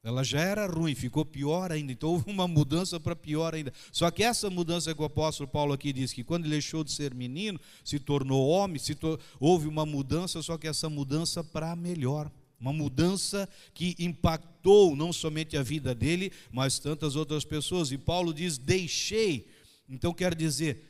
Ela 0.02 0.24
já 0.24 0.40
era 0.40 0.66
ruim, 0.66 0.94
ficou 0.94 1.26
pior 1.26 1.70
ainda. 1.70 1.92
Então 1.92 2.10
houve 2.10 2.30
uma 2.30 2.48
mudança 2.48 2.98
para 2.98 3.14
pior 3.14 3.54
ainda. 3.54 3.72
Só 3.92 4.10
que 4.10 4.22
essa 4.22 4.48
mudança 4.48 4.94
que 4.94 5.02
o 5.02 5.04
apóstolo 5.04 5.48
Paulo 5.48 5.74
aqui 5.74 5.92
diz 5.92 6.12
que 6.12 6.24
quando 6.24 6.44
ele 6.44 6.52
deixou 6.52 6.82
de 6.82 6.90
ser 6.90 7.14
menino, 7.14 7.60
se 7.84 7.98
tornou 7.98 8.48
homem, 8.48 8.78
se 8.78 8.94
to... 8.94 9.20
houve 9.38 9.68
uma 9.68 9.84
mudança, 9.84 10.42
só 10.42 10.56
que 10.56 10.66
essa 10.66 10.88
mudança 10.88 11.44
para 11.44 11.76
melhor. 11.76 12.30
Uma 12.58 12.72
mudança 12.72 13.48
que 13.74 13.94
impactou 13.98 14.96
não 14.96 15.12
somente 15.12 15.56
a 15.56 15.62
vida 15.62 15.94
dele, 15.94 16.32
mas 16.50 16.78
tantas 16.78 17.14
outras 17.14 17.44
pessoas. 17.44 17.92
E 17.92 17.98
Paulo 17.98 18.32
diz: 18.32 18.56
deixei. 18.56 19.48
Então 19.88 20.14
quer 20.14 20.34
dizer, 20.34 20.84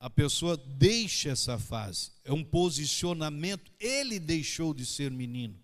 a 0.00 0.08
pessoa 0.08 0.56
deixa 0.56 1.30
essa 1.30 1.58
fase. 1.58 2.12
É 2.24 2.32
um 2.32 2.44
posicionamento. 2.44 3.70
Ele 3.78 4.18
deixou 4.18 4.72
de 4.72 4.86
ser 4.86 5.10
menino. 5.10 5.63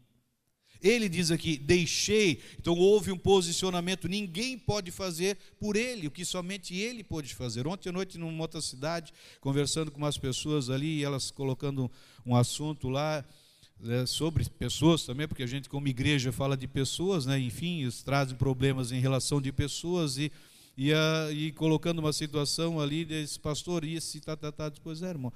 Ele 0.82 1.08
diz 1.08 1.30
aqui: 1.30 1.58
deixei. 1.58 2.40
Então 2.58 2.74
houve 2.74 3.12
um 3.12 3.18
posicionamento. 3.18 4.08
Ninguém 4.08 4.58
pode 4.58 4.90
fazer 4.90 5.36
por 5.58 5.76
ele 5.76 6.06
o 6.06 6.10
que 6.10 6.24
somente 6.24 6.74
ele 6.74 7.04
pôde 7.04 7.34
fazer. 7.34 7.66
Ontem 7.66 7.90
à 7.90 7.92
noite, 7.92 8.18
numa 8.18 8.42
outra 8.42 8.60
cidade, 8.60 9.12
conversando 9.40 9.90
com 9.90 9.98
umas 9.98 10.16
pessoas 10.16 10.70
ali, 10.70 11.04
elas 11.04 11.30
colocando 11.30 11.90
um 12.24 12.34
assunto 12.34 12.88
lá. 12.88 13.24
É, 13.82 14.04
sobre 14.04 14.44
pessoas 14.44 15.06
também, 15.06 15.26
porque 15.26 15.42
a 15.42 15.46
gente, 15.46 15.66
como 15.66 15.88
igreja, 15.88 16.30
fala 16.30 16.54
de 16.54 16.68
pessoas, 16.68 17.24
né? 17.24 17.38
enfim, 17.38 17.80
eles 17.80 18.02
trazem 18.02 18.36
problemas 18.36 18.92
em 18.92 19.00
relação 19.00 19.40
de 19.40 19.50
pessoas 19.50 20.18
e, 20.18 20.30
e, 20.76 20.92
a, 20.92 21.28
e 21.32 21.50
colocando 21.52 21.98
uma 21.98 22.12
situação 22.12 22.78
ali, 22.78 23.06
diz, 23.06 23.38
pastor, 23.38 23.82
e 23.82 23.94
esse 23.94 24.20
tá, 24.20 24.36
tá, 24.36 24.52
tá, 24.52 24.68
depois, 24.68 25.02
é, 25.02 25.08
irmão, 25.08 25.32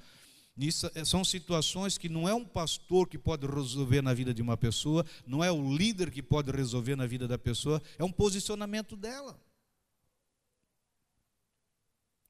isso 0.57 0.89
é, 0.95 1.03
são 1.03 1.23
situações 1.23 1.97
que 1.97 2.07
não 2.07 2.27
é 2.29 2.33
um 2.33 2.45
pastor 2.45 3.09
que 3.09 3.17
pode 3.17 3.45
resolver 3.45 4.01
na 4.01 4.13
vida 4.13 4.33
de 4.33 4.41
uma 4.41 4.55
pessoa, 4.55 5.05
não 5.27 5.43
é 5.43 5.51
o 5.51 5.75
líder 5.75 6.09
que 6.09 6.23
pode 6.23 6.51
resolver 6.51 6.95
na 6.95 7.05
vida 7.05 7.27
da 7.27 7.37
pessoa, 7.37 7.81
é 7.97 8.03
um 8.03 8.11
posicionamento 8.11 8.95
dela. 8.95 9.39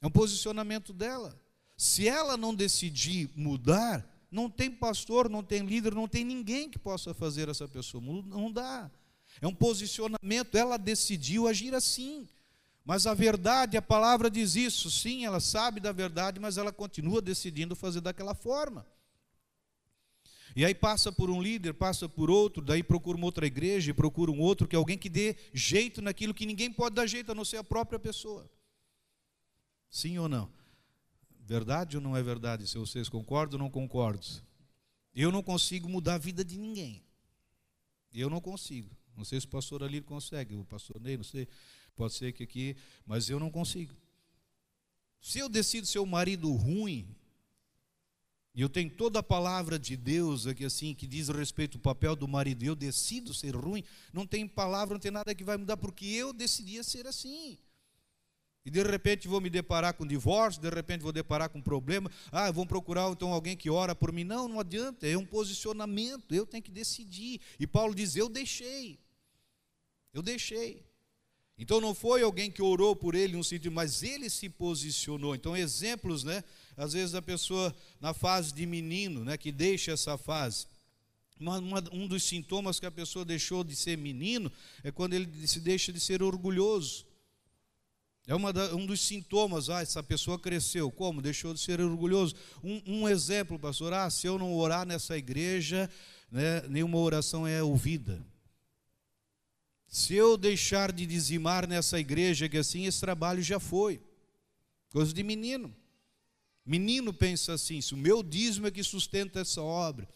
É 0.01 0.07
um 0.07 0.11
posicionamento 0.11 0.91
dela. 0.91 1.39
Se 1.77 2.07
ela 2.07 2.35
não 2.35 2.53
decidir 2.53 3.29
mudar, 3.35 4.07
não 4.31 4.49
tem 4.49 4.71
pastor, 4.71 5.29
não 5.29 5.43
tem 5.43 5.65
líder, 5.65 5.93
não 5.93 6.07
tem 6.07 6.23
ninguém 6.23 6.69
que 6.69 6.79
possa 6.79 7.13
fazer 7.13 7.47
essa 7.49 7.67
pessoa. 7.67 8.03
Não 8.03 8.51
dá. 8.51 8.89
É 9.41 9.47
um 9.47 9.53
posicionamento, 9.53 10.55
ela 10.55 10.77
decidiu 10.77 11.47
agir 11.47 11.73
assim. 11.73 12.27
Mas 12.85 13.07
a 13.07 13.15
verdade, 13.15 13.75
a 13.75 13.81
palavra 13.81 14.29
diz 14.29 14.55
isso, 14.55 14.91
sim, 14.91 15.25
ela 15.25 15.39
sabe 15.39 15.79
da 15.79 15.91
verdade, 15.91 16.39
mas 16.39 16.55
ela 16.55 16.71
continua 16.71 17.19
decidindo 17.19 17.75
fazer 17.75 17.99
daquela 17.99 18.35
forma. 18.35 18.85
E 20.55 20.63
aí 20.63 20.73
passa 20.73 21.11
por 21.11 21.29
um 21.29 21.41
líder, 21.41 21.73
passa 21.73 22.07
por 22.07 22.29
outro, 22.29 22.63
daí 22.63 22.83
procura 22.83 23.17
uma 23.17 23.25
outra 23.25 23.47
igreja, 23.47 23.93
procura 23.93 24.31
um 24.31 24.39
outro, 24.39 24.67
que 24.67 24.75
é 24.75 24.77
alguém 24.77 24.97
que 24.99 25.09
dê 25.09 25.35
jeito 25.51 25.99
naquilo 25.99 26.33
que 26.33 26.45
ninguém 26.45 26.71
pode 26.71 26.95
dar 26.95 27.07
jeito, 27.07 27.31
a 27.31 27.35
não 27.35 27.43
ser 27.43 27.57
a 27.57 27.63
própria 27.63 27.97
pessoa. 27.97 28.49
Sim 29.89 30.19
ou 30.19 30.29
não? 30.29 30.49
Verdade 31.41 31.97
ou 31.97 32.03
não 32.03 32.15
é 32.15 32.21
verdade? 32.21 32.67
Se 32.67 32.77
vocês 32.77 33.09
concordam 33.09 33.59
ou 33.59 33.63
não 33.63 33.69
concordam? 33.69 34.41
Eu 35.13 35.31
não 35.31 35.41
consigo 35.41 35.89
mudar 35.89 36.15
a 36.15 36.19
vida 36.19 36.45
de 36.45 36.57
ninguém. 36.57 37.03
Eu 38.13 38.29
não 38.29 38.39
consigo. 38.39 38.95
Não 39.15 39.25
sei 39.25 39.39
se 39.39 39.45
o 39.45 39.49
pastor 39.49 39.83
ali 39.83 40.01
consegue, 40.01 40.55
o 40.55 40.63
pastor 40.65 41.01
Ney, 41.01 41.17
não 41.17 41.23
sei. 41.23 41.47
Pode 41.95 42.13
ser 42.13 42.33
que 42.33 42.43
aqui, 42.43 42.75
mas 43.05 43.29
eu 43.29 43.39
não 43.39 43.49
consigo. 43.49 43.95
Se 45.21 45.39
eu 45.39 45.49
decido 45.49 45.87
ser 45.87 45.99
um 45.99 46.05
marido 46.05 46.51
ruim, 46.51 47.07
e 48.53 48.61
eu 48.61 48.69
tenho 48.69 48.89
toda 48.89 49.19
a 49.19 49.23
palavra 49.23 49.77
de 49.77 49.97
Deus 49.97 50.47
aqui 50.47 50.63
assim, 50.63 50.93
que 50.93 51.05
diz 51.07 51.27
respeito 51.29 51.77
ao 51.77 51.81
papel 51.81 52.15
do 52.15 52.27
marido, 52.27 52.63
e 52.63 52.67
eu 52.67 52.75
decido 52.75 53.33
ser 53.33 53.55
ruim, 53.55 53.83
não 54.13 54.25
tem 54.25 54.47
palavra, 54.47 54.93
não 54.93 54.99
tem 54.99 55.11
nada 55.11 55.35
que 55.35 55.43
vai 55.43 55.57
mudar, 55.57 55.77
porque 55.77 56.05
eu 56.05 56.31
decidia 56.31 56.83
ser 56.83 57.07
assim. 57.07 57.57
E 58.65 58.71
de 58.71 58.81
repente 58.81 59.27
vou 59.27 59.39
me 59.39 59.49
deparar 59.49 59.93
com 59.93 60.07
divórcio, 60.07 60.61
de 60.61 60.69
repente 60.69 61.01
vou 61.01 61.11
deparar 61.11 61.49
com 61.49 61.61
problema. 61.61 62.09
Ah, 62.31 62.49
vão 62.49 62.65
procurar 62.65 63.09
então 63.11 63.31
alguém 63.31 63.55
que 63.55 63.69
ora 63.69 63.93
por 63.93 64.11
mim. 64.11 64.23
Não, 64.23 64.47
não 64.47 64.59
adianta, 64.59 65.05
é 65.07 65.15
um 65.15 65.25
posicionamento, 65.25 66.33
eu 66.33 66.47
tenho 66.47 66.63
que 66.63 66.71
decidir. 66.71 67.39
E 67.59 67.67
Paulo 67.67 67.93
diz: 67.93 68.15
Eu 68.15 68.27
deixei. 68.27 68.99
Eu 70.11 70.23
deixei. 70.23 70.83
Então 71.57 71.79
não 71.79 71.95
foi 71.95 72.21
alguém 72.21 72.51
que 72.51 72.61
orou 72.61 72.95
por 72.95 73.15
ele 73.15 73.37
no 73.37 73.43
sentido, 73.43 73.71
mas 73.71 74.03
ele 74.03 74.29
se 74.29 74.49
posicionou. 74.49 75.33
Então 75.33 75.55
exemplos, 75.55 76.23
né? 76.23 76.43
Às 76.75 76.93
vezes 76.93 77.15
a 77.15 77.21
pessoa 77.21 77.73
na 78.01 78.13
fase 78.13 78.53
de 78.53 78.65
menino, 78.65 79.23
né, 79.23 79.37
que 79.37 79.51
deixa 79.51 79.93
essa 79.93 80.17
fase. 80.17 80.67
Uma, 81.39 81.59
uma, 81.59 81.83
um 81.91 82.07
dos 82.07 82.23
sintomas 82.23 82.79
que 82.79 82.85
a 82.85 82.91
pessoa 82.91 83.23
deixou 83.23 83.63
de 83.63 83.75
ser 83.75 83.97
menino 83.97 84.51
é 84.83 84.91
quando 84.91 85.13
ele 85.13 85.47
se 85.47 85.59
deixa 85.59 85.93
de 85.93 85.99
ser 85.99 86.21
orgulhoso. 86.21 87.05
É 88.27 88.53
da, 88.53 88.75
um 88.75 88.85
dos 88.85 89.01
sintomas, 89.01 89.69
ah, 89.69 89.81
essa 89.81 90.01
pessoa 90.01 90.39
cresceu. 90.39 90.91
Como? 90.91 91.21
Deixou 91.21 91.53
de 91.53 91.59
ser 91.59 91.79
orgulhoso. 91.79 92.35
Um, 92.63 92.81
um 92.85 93.09
exemplo, 93.09 93.59
pastor, 93.59 93.93
ah, 93.93 94.09
se 94.09 94.27
eu 94.27 94.39
não 94.39 94.53
orar 94.55 94.85
nessa 94.85 95.17
igreja, 95.17 95.89
né, 96.31 96.61
nenhuma 96.67 96.97
oração 96.97 97.45
é 97.45 97.61
ouvida. 97.61 98.25
Se 99.87 100.13
eu 100.13 100.37
deixar 100.37 100.91
de 100.91 101.05
dizimar 101.05 101.67
nessa 101.67 101.99
igreja, 101.99 102.49
que 102.49 102.57
assim 102.57 102.85
esse 102.85 102.99
trabalho 102.99 103.41
já 103.41 103.59
foi. 103.59 104.01
Coisa 104.89 105.13
de 105.13 105.23
menino. 105.23 105.75
Menino 106.65 107.13
pensa 107.13 107.53
assim: 107.53 107.79
se 107.81 107.93
o 107.93 107.97
meu 107.97 108.23
dízimo 108.23 108.67
é 108.67 108.71
que 108.71 108.83
sustenta 108.83 109.39
essa 109.39 109.61
obra, 109.61 110.07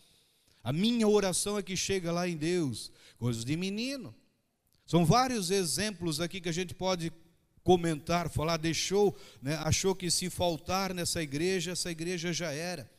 a 0.63 0.73
minha 0.73 1.07
oração 1.07 1.57
é 1.57 1.63
que 1.63 1.77
chega 1.77 2.11
lá 2.11 2.27
em 2.27 2.35
Deus. 2.35 2.91
Coisas 3.17 3.45
de 3.45 3.55
menino. 3.55 4.15
São 4.85 5.05
vários 5.05 5.51
exemplos 5.51 6.19
aqui 6.19 6.41
que 6.41 6.49
a 6.49 6.53
gente 6.53 6.73
pode 6.73 7.11
comentar, 7.63 8.29
falar, 8.29 8.57
deixou, 8.57 9.15
né, 9.41 9.55
achou 9.57 9.93
que 9.93 10.09
se 10.09 10.29
faltar 10.29 10.93
nessa 10.93 11.21
igreja, 11.21 11.71
essa 11.71 11.91
igreja 11.91 12.33
já 12.33 12.51
era 12.51 12.89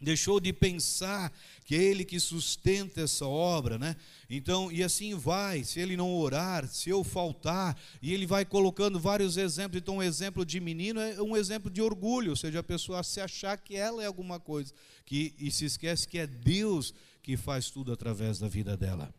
deixou 0.00 0.38
de 0.38 0.52
pensar 0.52 1.32
que 1.64 1.74
é 1.74 1.82
ele 1.82 2.04
que 2.04 2.20
sustenta 2.20 3.00
essa 3.00 3.26
obra, 3.26 3.78
né? 3.78 3.96
Então, 4.28 4.70
e 4.70 4.82
assim 4.82 5.14
vai, 5.14 5.64
se 5.64 5.80
ele 5.80 5.96
não 5.96 6.14
orar, 6.14 6.68
se 6.68 6.90
eu 6.90 7.02
faltar, 7.02 7.76
e 8.02 8.12
ele 8.12 8.26
vai 8.26 8.44
colocando 8.44 9.00
vários 9.00 9.36
exemplos. 9.36 9.80
Então, 9.80 9.96
um 9.96 10.02
exemplo 10.02 10.44
de 10.44 10.60
menino 10.60 11.00
é 11.00 11.20
um 11.22 11.36
exemplo 11.36 11.70
de 11.70 11.80
orgulho, 11.80 12.30
ou 12.30 12.36
seja, 12.36 12.60
a 12.60 12.62
pessoa 12.62 13.02
se 13.02 13.20
achar 13.20 13.56
que 13.56 13.74
ela 13.74 14.02
é 14.02 14.06
alguma 14.06 14.38
coisa, 14.38 14.72
que 15.04 15.34
e 15.38 15.50
se 15.50 15.64
esquece 15.64 16.06
que 16.06 16.18
é 16.18 16.26
Deus 16.26 16.92
que 17.22 17.36
faz 17.36 17.70
tudo 17.70 17.92
através 17.92 18.38
da 18.38 18.48
vida 18.48 18.76
dela. 18.76 19.12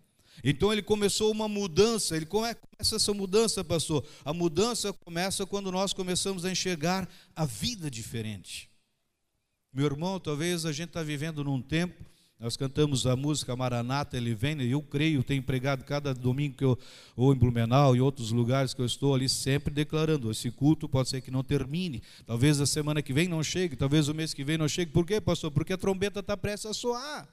Então 0.43 0.71
ele 0.71 0.81
começou 0.81 1.31
uma 1.31 1.47
mudança. 1.47 2.15
Ele 2.15 2.25
começa 2.25 2.57
essa 2.79 3.13
mudança, 3.13 3.63
pastor. 3.63 4.05
A 4.23 4.31
mudança 4.33 4.93
começa 4.93 5.45
quando 5.45 5.71
nós 5.71 5.93
começamos 5.93 6.45
a 6.45 6.51
enxergar 6.51 7.09
a 7.35 7.45
vida 7.45 7.89
diferente. 7.89 8.69
Meu 9.73 9.85
irmão, 9.85 10.19
talvez 10.19 10.65
a 10.65 10.71
gente 10.71 10.89
está 10.89 11.03
vivendo 11.03 11.43
num 11.43 11.61
tempo 11.61 12.03
Nós 12.39 12.55
cantamos 12.55 13.07
a 13.07 13.15
música 13.15 13.55
Maranata, 13.55 14.15
ele 14.15 14.35
vem, 14.35 14.61
e 14.61 14.71
eu 14.71 14.81
creio, 14.81 15.23
tenho 15.23 15.41
pregado 15.41 15.83
cada 15.83 16.13
domingo 16.13 16.55
que 16.55 16.63
eu, 16.63 16.77
ou 17.15 17.33
em 17.33 17.37
Blumenau 17.37 17.95
e 17.95 18.01
outros 18.01 18.31
lugares 18.31 18.75
que 18.75 18.81
eu 18.81 18.85
estou 18.85 19.15
ali, 19.15 19.27
sempre 19.27 19.73
declarando: 19.73 20.29
esse 20.29 20.51
culto 20.51 20.87
pode 20.87 21.09
ser 21.09 21.21
que 21.21 21.31
não 21.31 21.43
termine, 21.43 22.03
talvez 22.27 22.61
a 22.61 22.67
semana 22.67 23.01
que 23.01 23.11
vem 23.11 23.27
não 23.27 23.43
chegue, 23.43 23.75
talvez 23.75 24.07
o 24.07 24.13
mês 24.13 24.35
que 24.35 24.43
vem 24.43 24.57
não 24.57 24.67
chegue. 24.67 24.91
Por 24.91 25.05
quê, 25.05 25.19
pastor? 25.19 25.49
Porque 25.49 25.73
a 25.73 25.77
trombeta 25.77 26.19
está 26.19 26.37
prestes 26.37 26.69
a 26.69 26.73
soar. 26.73 27.27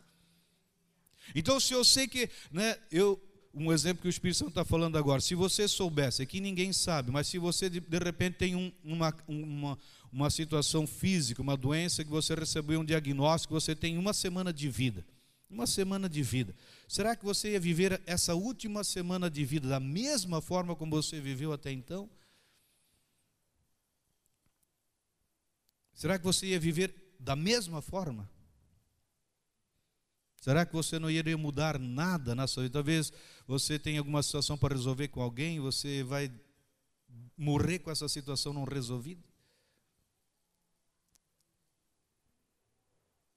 Então, 1.34 1.60
se 1.60 1.74
eu 1.74 1.84
sei 1.84 2.08
que, 2.08 2.30
né, 2.50 2.76
eu, 2.90 3.20
um 3.52 3.72
exemplo 3.72 4.02
que 4.02 4.08
o 4.08 4.10
Espírito 4.10 4.38
Santo 4.38 4.50
está 4.50 4.64
falando 4.64 4.96
agora, 4.96 5.20
se 5.20 5.34
você 5.34 5.68
soubesse, 5.68 6.22
aqui 6.22 6.40
ninguém 6.40 6.72
sabe, 6.72 7.10
mas 7.10 7.28
se 7.28 7.38
você 7.38 7.68
de, 7.68 7.78
de 7.78 7.98
repente 7.98 8.36
tem 8.36 8.56
um, 8.56 8.72
uma, 8.82 9.14
uma, 9.28 9.78
uma 10.14 10.30
situação 10.30 10.86
física, 10.86 11.42
uma 11.42 11.56
doença 11.56 12.04
que 12.04 12.10
você 12.10 12.36
recebeu 12.36 12.78
um 12.78 12.84
diagnóstico, 12.84 13.52
você 13.52 13.74
tem 13.74 13.98
uma 13.98 14.14
semana 14.14 14.52
de 14.52 14.70
vida. 14.70 15.04
Uma 15.50 15.66
semana 15.66 16.08
de 16.08 16.22
vida. 16.22 16.54
Será 16.86 17.16
que 17.16 17.24
você 17.24 17.50
ia 17.50 17.60
viver 17.60 18.00
essa 18.06 18.32
última 18.32 18.84
semana 18.84 19.28
de 19.28 19.44
vida 19.44 19.68
da 19.68 19.80
mesma 19.80 20.40
forma 20.40 20.76
como 20.76 20.94
você 20.94 21.20
viveu 21.20 21.52
até 21.52 21.72
então? 21.72 22.08
Será 25.92 26.16
que 26.16 26.24
você 26.24 26.46
ia 26.46 26.60
viver 26.60 26.94
da 27.18 27.34
mesma 27.34 27.82
forma? 27.82 28.30
Será 30.40 30.64
que 30.64 30.72
você 30.72 30.96
não 30.96 31.10
iria 31.10 31.36
mudar 31.36 31.76
nada 31.76 32.36
na 32.36 32.46
sua 32.46 32.62
vida? 32.62 32.74
Talvez 32.74 33.12
você 33.48 33.80
tenha 33.80 33.98
alguma 33.98 34.22
situação 34.22 34.56
para 34.56 34.76
resolver 34.76 35.08
com 35.08 35.20
alguém, 35.20 35.58
você 35.58 36.04
vai 36.04 36.30
morrer 37.36 37.80
com 37.80 37.90
essa 37.90 38.08
situação 38.08 38.52
não 38.52 38.62
resolvida? 38.62 39.33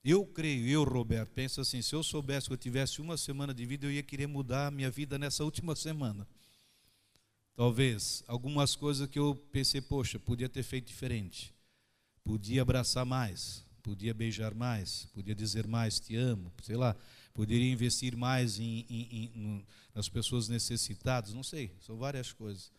Eu 0.09 0.25
creio, 0.25 0.65
eu, 0.69 0.83
Roberto, 0.85 1.31
penso 1.31 1.59
assim: 1.59 1.81
se 1.81 1.93
eu 1.93 2.01
soubesse 2.01 2.47
que 2.47 2.53
eu 2.53 2.57
tivesse 2.57 3.01
uma 3.01 3.17
semana 3.17 3.53
de 3.53 3.65
vida, 3.65 3.85
eu 3.85 3.91
ia 3.91 4.01
querer 4.01 4.25
mudar 4.25 4.67
a 4.67 4.71
minha 4.71 4.89
vida 4.89 5.19
nessa 5.19 5.43
última 5.43 5.75
semana. 5.75 6.25
Talvez 7.57 8.23
algumas 8.25 8.73
coisas 8.73 9.05
que 9.09 9.19
eu 9.19 9.35
pensei, 9.51 9.81
poxa, 9.81 10.17
podia 10.17 10.47
ter 10.47 10.63
feito 10.63 10.87
diferente. 10.87 11.53
Podia 12.23 12.61
abraçar 12.61 13.05
mais, 13.05 13.65
podia 13.83 14.13
beijar 14.13 14.53
mais, 14.53 15.09
podia 15.13 15.35
dizer 15.35 15.67
mais, 15.67 15.99
te 15.99 16.15
amo, 16.15 16.53
sei 16.63 16.77
lá, 16.77 16.95
poderia 17.33 17.69
investir 17.69 18.15
mais 18.15 18.59
em, 18.61 18.85
em, 18.89 19.31
em, 19.35 19.65
nas 19.93 20.07
pessoas 20.07 20.47
necessitadas, 20.47 21.33
não 21.33 21.43
sei, 21.43 21.69
são 21.81 21.97
várias 21.97 22.31
coisas. 22.31 22.71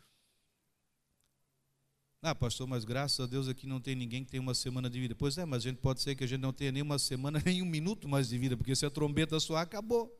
Ah, 2.20 2.34
pastor, 2.34 2.66
mas 2.66 2.84
graças 2.84 3.20
a 3.20 3.26
Deus 3.26 3.46
aqui 3.46 3.64
não 3.66 3.80
tem 3.80 3.94
ninguém 3.94 4.24
que 4.24 4.30
tem 4.30 4.40
uma 4.40 4.54
semana 4.54 4.90
de 4.90 4.98
vida. 5.00 5.14
Pois 5.14 5.38
é, 5.38 5.44
mas 5.44 5.64
a 5.64 5.68
gente 5.68 5.78
pode 5.78 6.02
ser 6.02 6.16
que 6.16 6.24
a 6.24 6.26
gente 6.26 6.40
não 6.40 6.52
tenha 6.52 6.72
nem 6.72 6.82
uma 6.82 6.98
semana, 6.98 7.40
nem 7.46 7.62
um 7.62 7.66
minuto 7.66 8.08
mais 8.08 8.28
de 8.28 8.36
vida, 8.36 8.56
porque 8.56 8.74
se 8.74 8.84
a 8.84 8.90
trombeta 8.90 9.38
soar, 9.38 9.62
acabou. 9.62 10.12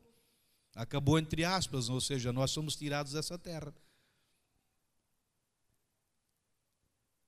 Acabou 0.75 1.19
entre 1.19 1.43
aspas, 1.43 1.89
ou 1.89 1.99
seja, 1.99 2.31
nós 2.31 2.51
somos 2.51 2.75
tirados 2.75 3.13
dessa 3.13 3.37
terra. 3.37 3.73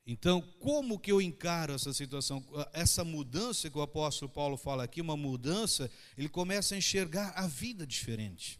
Então, 0.05 0.41
como 0.59 0.99
que 0.99 1.11
eu 1.11 1.21
encaro 1.21 1.73
essa 1.73 1.93
situação? 1.93 2.43
Essa 2.73 3.03
mudança 3.03 3.69
que 3.69 3.77
o 3.77 3.81
apóstolo 3.81 4.31
Paulo 4.31 4.57
fala 4.57 4.83
aqui, 4.83 5.01
uma 5.01 5.17
mudança, 5.17 5.91
ele 6.17 6.29
começa 6.29 6.75
a 6.75 6.77
enxergar 6.77 7.33
a 7.35 7.45
vida 7.45 7.85
diferente. 7.85 8.59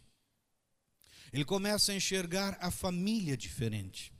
Ele 1.32 1.46
começa 1.46 1.94
a 1.94 1.96
enxergar 1.96 2.58
a 2.60 2.70
família 2.70 3.38
diferente. 3.38 4.14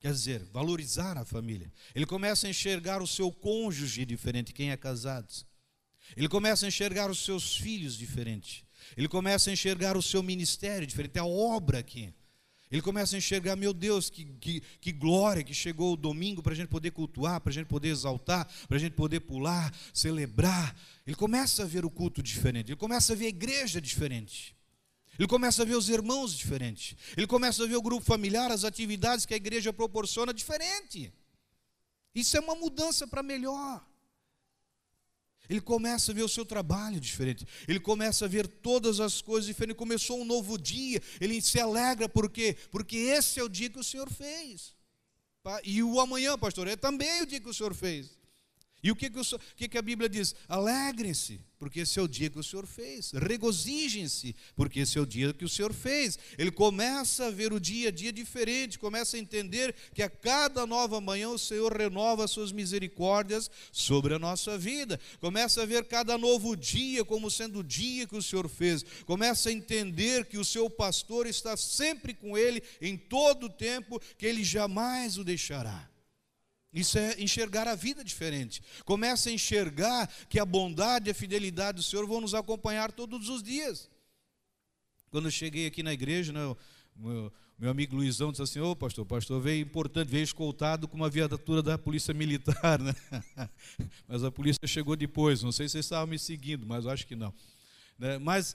Quer 0.00 0.12
dizer, 0.12 0.44
valorizar 0.52 1.18
a 1.18 1.24
família. 1.24 1.72
Ele 1.94 2.06
começa 2.06 2.46
a 2.46 2.50
enxergar 2.50 3.02
o 3.02 3.06
seu 3.06 3.32
cônjuge 3.32 4.04
diferente, 4.04 4.52
quem 4.52 4.70
é 4.70 4.76
casado. 4.76 5.28
Ele 6.16 6.28
começa 6.28 6.66
a 6.66 6.68
enxergar 6.68 7.10
os 7.10 7.24
seus 7.24 7.56
filhos 7.56 7.96
diferente. 7.96 8.64
Ele 8.96 9.08
começa 9.08 9.50
a 9.50 9.52
enxergar 9.52 9.96
o 9.96 10.02
seu 10.02 10.22
ministério 10.22 10.86
diferente, 10.86 11.18
a 11.18 11.24
obra 11.24 11.80
aqui. 11.80 12.12
Ele 12.70 12.82
começa 12.82 13.16
a 13.16 13.18
enxergar, 13.18 13.56
meu 13.56 13.72
Deus, 13.72 14.10
que, 14.10 14.24
que, 14.24 14.60
que 14.80 14.92
glória 14.92 15.42
que 15.42 15.54
chegou 15.54 15.94
o 15.94 15.96
domingo 15.96 16.42
para 16.42 16.52
a 16.52 16.56
gente 16.56 16.68
poder 16.68 16.90
cultuar, 16.90 17.40
para 17.40 17.50
a 17.50 17.54
gente 17.54 17.66
poder 17.66 17.88
exaltar, 17.88 18.46
para 18.68 18.76
a 18.76 18.80
gente 18.80 18.92
poder 18.92 19.20
pular, 19.20 19.74
celebrar. 19.92 20.76
Ele 21.06 21.16
começa 21.16 21.62
a 21.62 21.66
ver 21.66 21.84
o 21.84 21.90
culto 21.90 22.22
diferente, 22.22 22.70
ele 22.70 22.76
começa 22.76 23.14
a 23.14 23.16
ver 23.16 23.26
a 23.26 23.30
igreja 23.30 23.80
diferente. 23.80 24.54
Ele 25.18 25.26
começa 25.26 25.62
a 25.62 25.64
ver 25.64 25.74
os 25.74 25.88
irmãos 25.88 26.32
diferentes. 26.32 26.96
Ele 27.16 27.26
começa 27.26 27.64
a 27.64 27.66
ver 27.66 27.76
o 27.76 27.82
grupo 27.82 28.04
familiar, 28.04 28.52
as 28.52 28.62
atividades 28.64 29.26
que 29.26 29.34
a 29.34 29.36
igreja 29.36 29.72
proporciona 29.72 30.32
diferente. 30.32 31.12
Isso 32.14 32.36
é 32.36 32.40
uma 32.40 32.54
mudança 32.54 33.06
para 33.06 33.22
melhor. 33.22 33.84
Ele 35.48 35.60
começa 35.60 36.12
a 36.12 36.14
ver 36.14 36.22
o 36.22 36.28
seu 36.28 36.44
trabalho 36.44 37.00
diferente. 37.00 37.46
Ele 37.66 37.80
começa 37.80 38.26
a 38.26 38.28
ver 38.28 38.46
todas 38.46 39.00
as 39.00 39.22
coisas 39.22 39.46
diferentes. 39.46 39.78
Começou 39.78 40.20
um 40.20 40.24
novo 40.24 40.58
dia. 40.58 41.02
Ele 41.20 41.40
se 41.40 41.58
alegra 41.58 42.08
por 42.08 42.30
quê? 42.30 42.56
Porque 42.70 42.96
esse 42.96 43.40
é 43.40 43.42
o 43.42 43.48
dia 43.48 43.70
que 43.70 43.78
o 43.78 43.84
Senhor 43.84 44.10
fez. 44.10 44.76
E 45.64 45.82
o 45.82 45.98
amanhã, 45.98 46.36
pastor, 46.38 46.68
é 46.68 46.76
também 46.76 47.22
o 47.22 47.26
dia 47.26 47.40
que 47.40 47.48
o 47.48 47.54
Senhor 47.54 47.74
fez. 47.74 48.17
E 48.82 48.92
o 48.92 48.96
que, 48.96 49.10
que, 49.10 49.18
o, 49.18 49.24
que, 49.56 49.68
que 49.68 49.78
a 49.78 49.82
Bíblia 49.82 50.08
diz? 50.08 50.36
Alegrem-se, 50.48 51.40
porque 51.58 51.80
esse 51.80 51.98
é 51.98 52.02
o 52.02 52.06
dia 52.06 52.30
que 52.30 52.38
o 52.38 52.44
Senhor 52.44 52.64
fez. 52.64 53.10
Regozijem-se, 53.10 54.36
porque 54.54 54.80
esse 54.80 54.96
é 54.96 55.00
o 55.00 55.06
dia 55.06 55.32
que 55.34 55.44
o 55.44 55.48
Senhor 55.48 55.74
fez. 55.74 56.16
Ele 56.38 56.52
começa 56.52 57.26
a 57.26 57.30
ver 57.30 57.52
o 57.52 57.58
dia 57.58 57.88
a 57.88 57.90
dia 57.90 58.12
diferente, 58.12 58.78
começa 58.78 59.16
a 59.16 59.20
entender 59.20 59.74
que 59.92 60.00
a 60.00 60.08
cada 60.08 60.64
nova 60.64 61.00
manhã 61.00 61.28
o 61.28 61.38
Senhor 61.38 61.76
renova 61.76 62.24
as 62.24 62.30
suas 62.30 62.52
misericórdias 62.52 63.50
sobre 63.72 64.14
a 64.14 64.18
nossa 64.18 64.56
vida. 64.56 65.00
Começa 65.18 65.62
a 65.62 65.66
ver 65.66 65.84
cada 65.86 66.16
novo 66.16 66.56
dia 66.56 67.04
como 67.04 67.28
sendo 67.32 67.58
o 67.58 67.64
dia 67.64 68.06
que 68.06 68.16
o 68.16 68.22
Senhor 68.22 68.48
fez. 68.48 68.84
Começa 69.06 69.48
a 69.48 69.52
entender 69.52 70.26
que 70.26 70.38
o 70.38 70.44
seu 70.44 70.70
pastor 70.70 71.26
está 71.26 71.56
sempre 71.56 72.14
com 72.14 72.38
ele 72.38 72.62
em 72.80 72.96
todo 72.96 73.46
o 73.46 73.50
tempo, 73.50 74.00
que 74.16 74.24
ele 74.24 74.44
jamais 74.44 75.18
o 75.18 75.24
deixará. 75.24 75.87
Isso 76.72 76.98
é 76.98 77.20
enxergar 77.20 77.66
a 77.66 77.74
vida 77.74 78.04
diferente. 78.04 78.62
Começa 78.84 79.30
a 79.30 79.32
enxergar 79.32 80.06
que 80.28 80.38
a 80.38 80.44
bondade 80.44 81.08
e 81.08 81.10
a 81.10 81.14
fidelidade 81.14 81.76
do 81.76 81.82
Senhor 81.82 82.06
vão 82.06 82.20
nos 82.20 82.34
acompanhar 82.34 82.92
todos 82.92 83.28
os 83.28 83.42
dias. 83.42 83.90
Quando 85.10 85.26
eu 85.26 85.30
cheguei 85.30 85.66
aqui 85.66 85.82
na 85.82 85.92
igreja, 85.92 86.32
né, 86.32 86.40
meu, 86.94 87.32
meu 87.58 87.70
amigo 87.70 87.96
Luizão 87.96 88.30
disse 88.30 88.42
assim: 88.42 88.60
Ô 88.60 88.70
oh, 88.70 88.76
pastor, 88.76 89.06
pastor 89.06 89.40
veio 89.40 89.62
importante, 89.62 90.08
veio 90.08 90.22
escoltado 90.22 90.86
com 90.86 90.96
uma 90.96 91.08
viatura 91.08 91.62
da 91.62 91.78
polícia 91.78 92.12
militar, 92.12 92.78
né? 92.78 92.94
mas 94.06 94.22
a 94.22 94.30
polícia 94.30 94.66
chegou 94.66 94.94
depois. 94.94 95.42
Não 95.42 95.52
sei 95.52 95.68
se 95.68 95.72
vocês 95.72 95.86
estavam 95.86 96.06
me 96.06 96.18
seguindo, 96.18 96.66
mas 96.66 96.86
acho 96.86 97.06
que 97.06 97.16
não. 97.16 97.32
Né? 97.98 98.18
Mas 98.18 98.54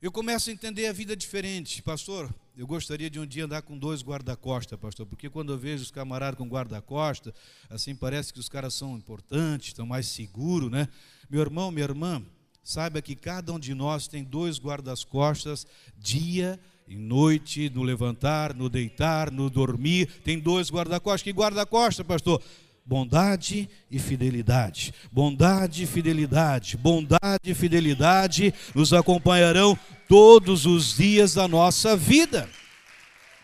eu 0.00 0.12
começo 0.12 0.48
a 0.48 0.52
entender 0.52 0.86
a 0.86 0.92
vida 0.92 1.16
diferente. 1.16 1.82
Pastor, 1.82 2.32
eu 2.58 2.66
gostaria 2.66 3.08
de 3.08 3.20
um 3.20 3.24
dia 3.24 3.44
andar 3.44 3.62
com 3.62 3.78
dois 3.78 4.02
guarda-costa, 4.02 4.76
pastor, 4.76 5.06
porque 5.06 5.30
quando 5.30 5.52
eu 5.52 5.56
vejo 5.56 5.84
os 5.84 5.92
camaradas 5.92 6.36
com 6.36 6.48
guarda-costa, 6.48 7.32
assim 7.70 7.94
parece 7.94 8.32
que 8.32 8.40
os 8.40 8.48
caras 8.48 8.74
são 8.74 8.96
importantes, 8.96 9.68
estão 9.68 9.86
mais 9.86 10.08
seguros, 10.08 10.68
né? 10.68 10.88
Meu 11.30 11.40
irmão, 11.40 11.70
minha 11.70 11.84
irmã, 11.84 12.20
saiba 12.64 13.00
que 13.00 13.14
cada 13.14 13.52
um 13.52 13.60
de 13.60 13.74
nós 13.74 14.08
tem 14.08 14.24
dois 14.24 14.58
guarda-costas, 14.58 15.68
dia 15.96 16.58
e 16.88 16.96
noite, 16.96 17.70
no 17.70 17.84
levantar, 17.84 18.52
no 18.52 18.68
deitar, 18.68 19.30
no 19.30 19.48
dormir, 19.48 20.06
tem 20.24 20.36
dois 20.36 20.68
guarda-costas. 20.68 21.22
Que 21.22 21.32
guarda-costa, 21.32 22.02
pastor? 22.02 22.42
Bondade 22.88 23.68
e 23.90 23.98
fidelidade. 23.98 24.94
Bondade 25.12 25.82
e 25.82 25.86
fidelidade, 25.86 26.76
bondade 26.78 27.50
e 27.50 27.54
fidelidade 27.54 28.54
nos 28.74 28.94
acompanharão 28.94 29.78
todos 30.08 30.64
os 30.64 30.96
dias 30.96 31.34
da 31.34 31.46
nossa 31.46 31.94
vida. 31.94 32.48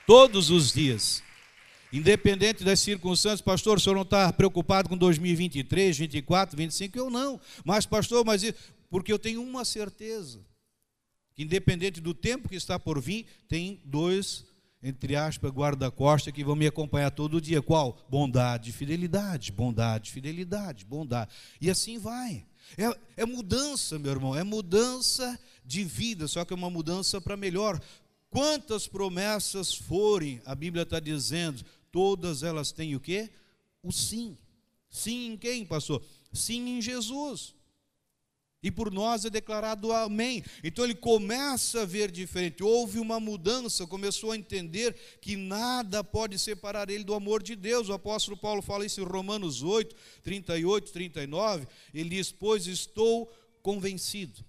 Todos 0.07 0.49
os 0.51 0.73
dias. 0.73 1.23
Independente 1.93 2.65
das 2.65 2.81
circunstâncias, 2.81 3.43
pastor, 3.43 3.77
o 3.77 3.81
senhor 3.81 3.95
não 3.95 4.03
está 4.03 4.33
preocupado 4.33 4.89
com 4.89 4.97
2023, 4.97 5.99
24, 5.99 6.57
25? 6.57 6.99
Eu 6.99 7.11
não. 7.11 7.39
Mas, 7.65 7.85
pastor, 7.85 8.25
mas 8.25 8.43
porque 8.91 9.13
eu 9.13 9.19
tenho 9.19 9.43
uma 9.43 9.65
certeza: 9.65 10.41
que 11.35 11.43
independente 11.43 12.01
do 12.01 12.15
tempo 12.15 12.49
que 12.49 12.57
está 12.57 12.79
por 12.79 13.01
vir, 13.01 13.27
tem 13.47 13.81
dois 13.85 14.45
entre 14.85 15.17
aspas, 15.17 15.51
guarda-costa 15.51 16.31
que 16.31 16.45
vão 16.45 16.55
me 16.55 16.67
acompanhar 16.67 17.11
todo 17.11 17.41
dia. 17.41 17.63
Qual? 17.63 17.97
Bondade, 18.11 18.71
fidelidade, 18.71 19.51
bondade, 19.51 20.11
fidelidade, 20.11 20.85
bondade. 20.85 21.31
E 21.59 21.71
assim 21.71 21.99
vai. 21.99 22.45
É, 22.77 23.23
é 23.23 23.25
mudança, 23.25 23.99
meu 23.99 24.13
irmão, 24.13 24.37
é 24.37 24.45
mudança 24.45 25.41
de 25.65 25.83
vida, 25.85 26.29
só 26.29 26.45
que 26.45 26.53
é 26.53 26.57
uma 26.57 26.69
mudança 26.69 27.19
para 27.19 27.35
melhor. 27.35 27.81
Quantas 28.29 28.87
promessas 28.87 29.75
forem, 29.75 30.43
a 30.45 30.55
Bíblia 30.55 30.83
está 30.83 31.01
dizendo, 31.01 31.65
todas 31.91 32.43
elas 32.43 32.71
têm 32.71 32.95
o 32.95 33.01
quê? 33.01 33.31
O 33.83 33.91
sim. 33.91 34.37
Sim 34.91 35.33
em 35.33 35.37
quem, 35.39 35.65
pastor? 35.65 36.05
Sim 36.31 36.77
em 36.77 36.83
Jesus 36.83 37.55
e 38.65 38.71
por 38.71 38.91
nós 38.91 39.27
é 39.27 39.31
declarado 39.31 39.93
amém. 39.93 40.43
Então 40.65 40.87
ele 40.87 40.95
começa 40.95 41.83
a 41.83 41.85
ver 41.85 42.11
diferente, 42.11 42.65
houve 42.65 42.99
uma 42.99 43.21
mudança, 43.21 43.87
começou 43.87 44.33
a 44.33 44.37
entender 44.39 44.97
que 45.21 45.37
nada 45.37 46.03
pode 46.03 46.39
separar 46.39 46.89
ele 46.89 47.05
do 47.05 47.13
amor 47.13 47.43
de 47.43 47.55
Deus. 47.55 47.91
O 47.91 47.93
apóstolo 47.93 48.39
Paulo 48.39 48.63
fala 48.63 48.87
isso 48.87 49.03
em 49.03 49.05
Romanos 49.05 49.63
8, 49.63 49.95
38, 50.23 50.93
39. 50.93 51.69
Ele 51.93 52.09
diz: 52.09 52.33
Pois 52.33 52.67
estou 52.67 53.31
convencido. 53.63 54.43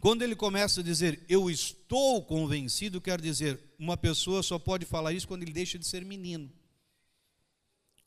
Quando 0.00 0.22
ele 0.22 0.34
começa 0.34 0.80
a 0.80 0.84
dizer 0.84 1.22
eu 1.28 1.50
estou 1.50 2.22
convencido, 2.22 3.02
quer 3.02 3.20
dizer, 3.20 3.60
uma 3.78 3.98
pessoa 3.98 4.42
só 4.42 4.58
pode 4.58 4.86
falar 4.86 5.12
isso 5.12 5.28
quando 5.28 5.42
ele 5.42 5.52
deixa 5.52 5.78
de 5.78 5.86
ser 5.86 6.02
menino. 6.06 6.50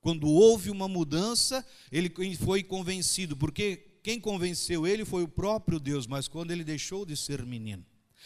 Quando 0.02 0.28
houve 0.28 0.72
uma 0.72 0.88
mudança, 0.88 1.64
ele 1.92 2.12
foi 2.36 2.64
convencido, 2.64 3.38
porque 3.38 3.89
quem 4.10 4.20
convenceu 4.20 4.88
ele 4.88 5.06
foi 5.06 5.22
o 5.22 5.28
próprio 5.28 5.80
Deus, 5.80 6.08
mas 6.08 6.28
quando 6.28 6.50
ele 6.50 6.64
deixou 6.64 7.06
de 7.06 7.16
ser 7.16 7.46
menino. 7.46 7.86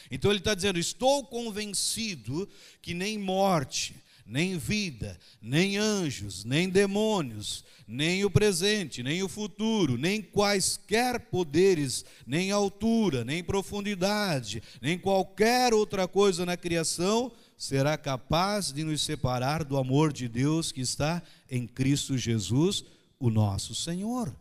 Então 0.10 0.32
ele 0.32 0.40
está 0.40 0.56
dizendo: 0.56 0.80
Estou 0.80 1.26
convencido 1.26 2.48
que 2.82 2.94
nem 2.94 3.20
morte, 3.20 3.94
nem 4.26 4.58
vida, 4.58 5.20
nem 5.42 5.76
anjos, 5.76 6.46
nem 6.46 6.70
demônios, 6.70 7.66
nem 7.86 8.24
o 8.24 8.32
presente, 8.32 9.04
nem 9.04 9.24
o 9.24 9.28
futuro, 9.28 9.98
nem 9.98 10.22
quaisquer 10.22 11.20
poderes, 11.20 12.06
nem 12.26 12.50
altura, 12.50 13.26
nem 13.26 13.44
profundidade, 13.44 14.64
nem 14.82 14.98
qualquer 14.98 15.74
outra 15.74 16.08
coisa 16.08 16.46
na 16.46 16.56
criação 16.56 17.30
será 17.58 17.98
capaz 17.98 18.72
de 18.72 18.86
nos 18.86 19.02
separar 19.02 19.66
do 19.66 19.76
amor 19.76 20.14
de 20.14 20.30
Deus 20.30 20.72
que 20.72 20.80
está 20.80 21.22
em 21.52 21.68
Cristo 21.68 22.18
Jesus, 22.18 22.86
o 23.20 23.30
nosso 23.30 23.76
Senhor. 23.76 24.34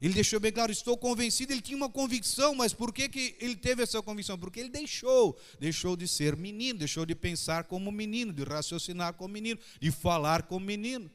Ele 0.00 0.14
deixou 0.14 0.40
bem 0.40 0.50
claro, 0.50 0.72
estou 0.72 0.96
convencido, 0.96 1.52
ele 1.52 1.60
tinha 1.60 1.76
uma 1.76 1.90
convicção, 1.90 2.54
mas 2.54 2.72
por 2.72 2.90
que, 2.92 3.06
que 3.06 3.36
ele 3.38 3.54
teve 3.54 3.82
essa 3.82 4.00
convicção? 4.00 4.38
Porque 4.38 4.58
ele 4.58 4.70
deixou, 4.70 5.38
deixou 5.58 5.94
de 5.94 6.08
ser 6.08 6.36
menino, 6.36 6.78
deixou 6.78 7.04
de 7.04 7.14
pensar 7.14 7.64
como 7.64 7.92
menino, 7.92 8.32
de 8.32 8.42
raciocinar 8.42 9.12
como 9.12 9.34
menino, 9.34 9.60
de 9.78 9.90
falar 9.90 10.44
como 10.44 10.64
menino. 10.64 11.10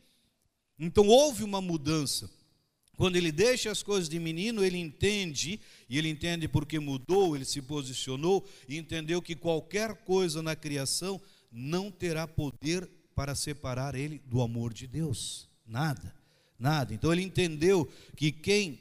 Então 0.77 1.07
houve 1.07 1.43
uma 1.43 1.59
mudança. 1.59 2.29
Quando 2.95 3.15
ele 3.15 3.31
deixa 3.31 3.71
as 3.71 3.81
coisas 3.81 4.07
de 4.07 4.19
menino, 4.19 4.63
ele 4.63 4.77
entende, 4.77 5.59
e 5.89 5.97
ele 5.97 6.07
entende 6.07 6.47
porque 6.47 6.79
mudou, 6.79 7.35
ele 7.35 7.43
se 7.43 7.61
posicionou 7.61 8.47
e 8.69 8.77
entendeu 8.77 9.19
que 9.21 9.35
qualquer 9.35 9.95
coisa 10.03 10.43
na 10.43 10.55
criação 10.55 11.19
não 11.51 11.89
terá 11.89 12.27
poder 12.27 12.89
para 13.15 13.33
separar 13.33 13.95
ele 13.95 14.19
do 14.25 14.41
amor 14.41 14.73
de 14.73 14.85
Deus. 14.85 15.49
Nada. 15.65 16.13
Nada. 16.57 16.93
Então 16.93 17.11
ele 17.11 17.21
entendeu 17.21 17.91
que 18.15 18.31
quem 18.31 18.79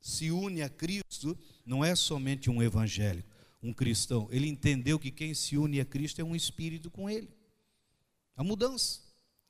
se 0.00 0.30
une 0.30 0.62
a 0.62 0.68
Cristo 0.68 1.36
não 1.64 1.84
é 1.84 1.94
somente 1.94 2.50
um 2.50 2.62
evangélico, 2.62 3.28
um 3.62 3.72
cristão. 3.72 4.28
Ele 4.30 4.48
entendeu 4.48 4.98
que 4.98 5.10
quem 5.10 5.34
se 5.34 5.56
une 5.56 5.80
a 5.80 5.84
Cristo 5.84 6.20
é 6.20 6.24
um 6.24 6.36
espírito 6.36 6.90
com 6.90 7.08
ele. 7.08 7.28
A 8.36 8.44
mudança. 8.44 9.00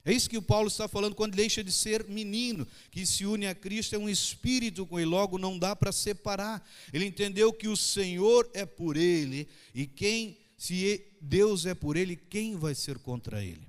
É 0.04 0.12
isso 0.12 0.28
que 0.28 0.36
o 0.36 0.42
Paulo 0.42 0.68
está 0.68 0.86
falando 0.86 1.14
quando 1.14 1.34
deixa 1.34 1.64
de 1.64 1.72
ser 1.72 2.04
menino, 2.06 2.68
que 2.90 3.06
se 3.06 3.24
une 3.24 3.46
a 3.46 3.54
Cristo 3.54 3.94
é 3.94 3.98
um 3.98 4.08
espírito 4.08 4.84
com 4.84 4.98
ele, 4.98 5.08
logo 5.08 5.38
não 5.38 5.58
dá 5.58 5.74
para 5.74 5.92
separar. 5.92 6.62
Ele 6.92 7.06
entendeu 7.06 7.52
que 7.52 7.68
o 7.68 7.76
Senhor 7.76 8.50
é 8.52 8.66
por 8.66 8.98
ele 8.98 9.48
e 9.74 9.86
quem 9.86 10.36
se 10.58 11.06
Deus 11.20 11.64
é 11.64 11.74
por 11.74 11.96
ele, 11.96 12.16
quem 12.16 12.54
vai 12.54 12.74
ser 12.74 12.98
contra 12.98 13.42
ele? 13.42 13.66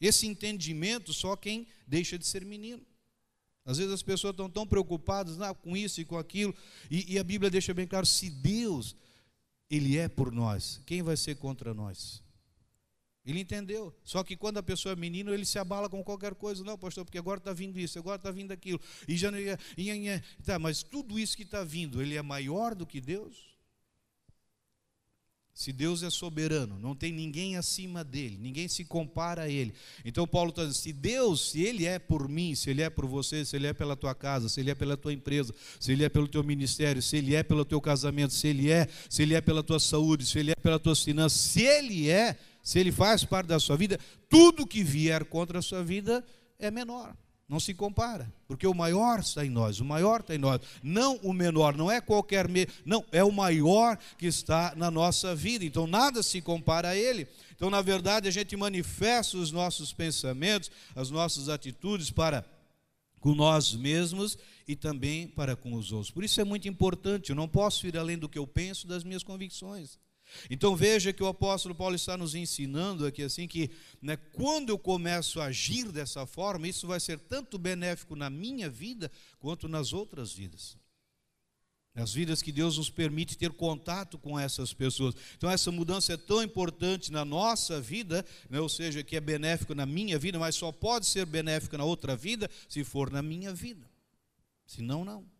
Esse 0.00 0.26
entendimento 0.26 1.12
só 1.12 1.36
quem 1.36 1.66
deixa 1.86 2.18
de 2.18 2.26
ser 2.26 2.44
menino. 2.44 2.84
Às 3.68 3.76
vezes 3.76 3.92
as 3.92 4.02
pessoas 4.02 4.32
estão 4.32 4.48
tão 4.48 4.66
preocupadas 4.66 5.38
ah, 5.42 5.52
com 5.52 5.76
isso 5.76 6.00
e 6.00 6.04
com 6.04 6.16
aquilo, 6.16 6.54
e, 6.90 7.12
e 7.12 7.18
a 7.18 7.22
Bíblia 7.22 7.50
deixa 7.50 7.74
bem 7.74 7.86
claro: 7.86 8.06
se 8.06 8.30
Deus, 8.30 8.96
Ele 9.70 9.98
é 9.98 10.08
por 10.08 10.32
nós, 10.32 10.80
quem 10.86 11.02
vai 11.02 11.18
ser 11.18 11.34
contra 11.34 11.74
nós? 11.74 12.22
Ele 13.26 13.40
entendeu. 13.40 13.94
Só 14.04 14.24
que 14.24 14.38
quando 14.38 14.56
a 14.56 14.62
pessoa 14.62 14.94
é 14.94 14.96
menino, 14.96 15.34
ele 15.34 15.44
se 15.44 15.58
abala 15.58 15.86
com 15.86 16.02
qualquer 16.02 16.34
coisa. 16.34 16.64
Não, 16.64 16.78
pastor, 16.78 17.04
porque 17.04 17.18
agora 17.18 17.36
está 17.36 17.52
vindo 17.52 17.78
isso, 17.78 17.98
agora 17.98 18.16
está 18.16 18.30
vindo 18.30 18.52
aquilo. 18.52 18.80
E 19.06 19.18
já 19.18 19.30
e, 19.76 19.90
e, 19.90 20.22
tá, 20.42 20.58
mas 20.58 20.82
tudo 20.82 21.18
isso 21.18 21.36
que 21.36 21.42
está 21.42 21.62
vindo, 21.62 22.00
ele 22.00 22.16
é 22.16 22.22
maior 22.22 22.74
do 22.74 22.86
que 22.86 23.02
Deus? 23.02 23.47
Se 25.58 25.72
Deus 25.72 26.04
é 26.04 26.08
soberano, 26.08 26.78
não 26.78 26.94
tem 26.94 27.10
ninguém 27.10 27.56
acima 27.56 28.04
dele, 28.04 28.38
ninguém 28.40 28.68
se 28.68 28.84
compara 28.84 29.42
a 29.42 29.48
ele. 29.48 29.74
Então 30.04 30.24
Paulo 30.24 30.50
está 30.50 30.62
dizendo: 30.62 30.80
se 30.80 30.92
Deus, 30.92 31.50
se 31.50 31.62
ele 31.62 31.84
é 31.84 31.98
por 31.98 32.28
mim, 32.28 32.54
se 32.54 32.70
ele 32.70 32.80
é 32.80 32.88
por 32.88 33.06
você, 33.06 33.44
se 33.44 33.56
ele 33.56 33.66
é 33.66 33.72
pela 33.72 33.96
tua 33.96 34.14
casa, 34.14 34.48
se 34.48 34.60
ele 34.60 34.70
é 34.70 34.74
pela 34.76 34.96
tua 34.96 35.12
empresa, 35.12 35.52
se 35.80 35.90
ele 35.90 36.04
é 36.04 36.08
pelo 36.08 36.28
teu 36.28 36.44
ministério, 36.44 37.02
se 37.02 37.16
ele 37.16 37.34
é 37.34 37.42
pelo 37.42 37.64
teu 37.64 37.80
casamento, 37.80 38.32
se 38.34 38.46
ele 38.46 38.70
é, 38.70 38.86
se 39.10 39.24
ele 39.24 39.34
é 39.34 39.40
pela 39.40 39.60
tua 39.60 39.80
saúde, 39.80 40.24
se 40.26 40.38
ele 40.38 40.52
é 40.52 40.54
pelas 40.54 40.80
tuas 40.80 41.02
finanças, 41.02 41.40
se 41.40 41.62
ele 41.62 42.08
é, 42.08 42.38
se 42.62 42.78
ele 42.78 42.92
faz 42.92 43.24
parte 43.24 43.48
da 43.48 43.58
sua 43.58 43.76
vida, 43.76 43.98
tudo 44.28 44.64
que 44.64 44.84
vier 44.84 45.24
contra 45.24 45.58
a 45.58 45.62
sua 45.62 45.82
vida 45.82 46.24
é 46.56 46.70
menor. 46.70 47.16
Não 47.48 47.58
se 47.58 47.72
compara, 47.72 48.30
porque 48.46 48.66
o 48.66 48.74
maior 48.74 49.20
está 49.20 49.44
em 49.44 49.48
nós, 49.48 49.80
o 49.80 49.84
maior 49.84 50.20
está 50.20 50.34
em 50.34 50.38
nós, 50.38 50.60
não 50.82 51.16
o 51.22 51.32
menor, 51.32 51.74
não 51.74 51.90
é 51.90 51.98
qualquer, 51.98 52.46
me... 52.46 52.68
não, 52.84 53.02
é 53.10 53.24
o 53.24 53.32
maior 53.32 53.98
que 54.18 54.26
está 54.26 54.74
na 54.76 54.90
nossa 54.90 55.34
vida, 55.34 55.64
então 55.64 55.86
nada 55.86 56.22
se 56.22 56.42
compara 56.42 56.90
a 56.90 56.96
ele. 56.96 57.26
Então, 57.56 57.70
na 57.70 57.80
verdade, 57.80 58.28
a 58.28 58.30
gente 58.30 58.54
manifesta 58.54 59.38
os 59.38 59.50
nossos 59.50 59.94
pensamentos, 59.94 60.70
as 60.94 61.10
nossas 61.10 61.48
atitudes 61.48 62.10
para 62.10 62.44
com 63.18 63.34
nós 63.34 63.74
mesmos 63.74 64.36
e 64.66 64.76
também 64.76 65.26
para 65.26 65.56
com 65.56 65.72
os 65.72 65.90
outros. 65.90 66.10
Por 66.10 66.22
isso 66.22 66.40
é 66.42 66.44
muito 66.44 66.68
importante, 66.68 67.30
eu 67.30 67.36
não 67.36 67.48
posso 67.48 67.86
ir 67.86 67.96
além 67.96 68.18
do 68.18 68.28
que 68.28 68.38
eu 68.38 68.46
penso, 68.46 68.86
das 68.86 69.02
minhas 69.02 69.22
convicções. 69.22 69.98
Então 70.50 70.76
veja 70.76 71.12
que 71.12 71.22
o 71.22 71.26
apóstolo 71.26 71.74
Paulo 71.74 71.94
está 71.94 72.16
nos 72.16 72.34
ensinando 72.34 73.06
aqui 73.06 73.22
assim 73.22 73.46
que 73.46 73.70
né, 74.00 74.16
quando 74.16 74.70
eu 74.70 74.78
começo 74.78 75.40
a 75.40 75.46
agir 75.46 75.90
dessa 75.90 76.26
forma, 76.26 76.68
isso 76.68 76.86
vai 76.86 77.00
ser 77.00 77.18
tanto 77.18 77.58
benéfico 77.58 78.14
na 78.14 78.30
minha 78.30 78.68
vida 78.68 79.10
quanto 79.38 79.68
nas 79.68 79.92
outras 79.92 80.32
vidas. 80.32 80.76
Nas 81.94 82.12
vidas 82.12 82.40
que 82.42 82.52
Deus 82.52 82.78
nos 82.78 82.88
permite 82.88 83.36
ter 83.36 83.50
contato 83.50 84.18
com 84.18 84.38
essas 84.38 84.72
pessoas. 84.72 85.16
Então, 85.36 85.50
essa 85.50 85.72
mudança 85.72 86.12
é 86.12 86.16
tão 86.16 86.40
importante 86.42 87.10
na 87.10 87.24
nossa 87.24 87.80
vida, 87.80 88.24
né, 88.48 88.60
ou 88.60 88.68
seja, 88.68 89.02
que 89.02 89.16
é 89.16 89.20
benéfico 89.20 89.74
na 89.74 89.84
minha 89.84 90.16
vida, 90.16 90.38
mas 90.38 90.54
só 90.54 90.70
pode 90.70 91.06
ser 91.06 91.26
benéfico 91.26 91.76
na 91.76 91.82
outra 91.82 92.14
vida 92.14 92.48
se 92.68 92.84
for 92.84 93.10
na 93.10 93.20
minha 93.20 93.52
vida. 93.52 93.84
Senão, 94.64 95.04
não. 95.04 95.37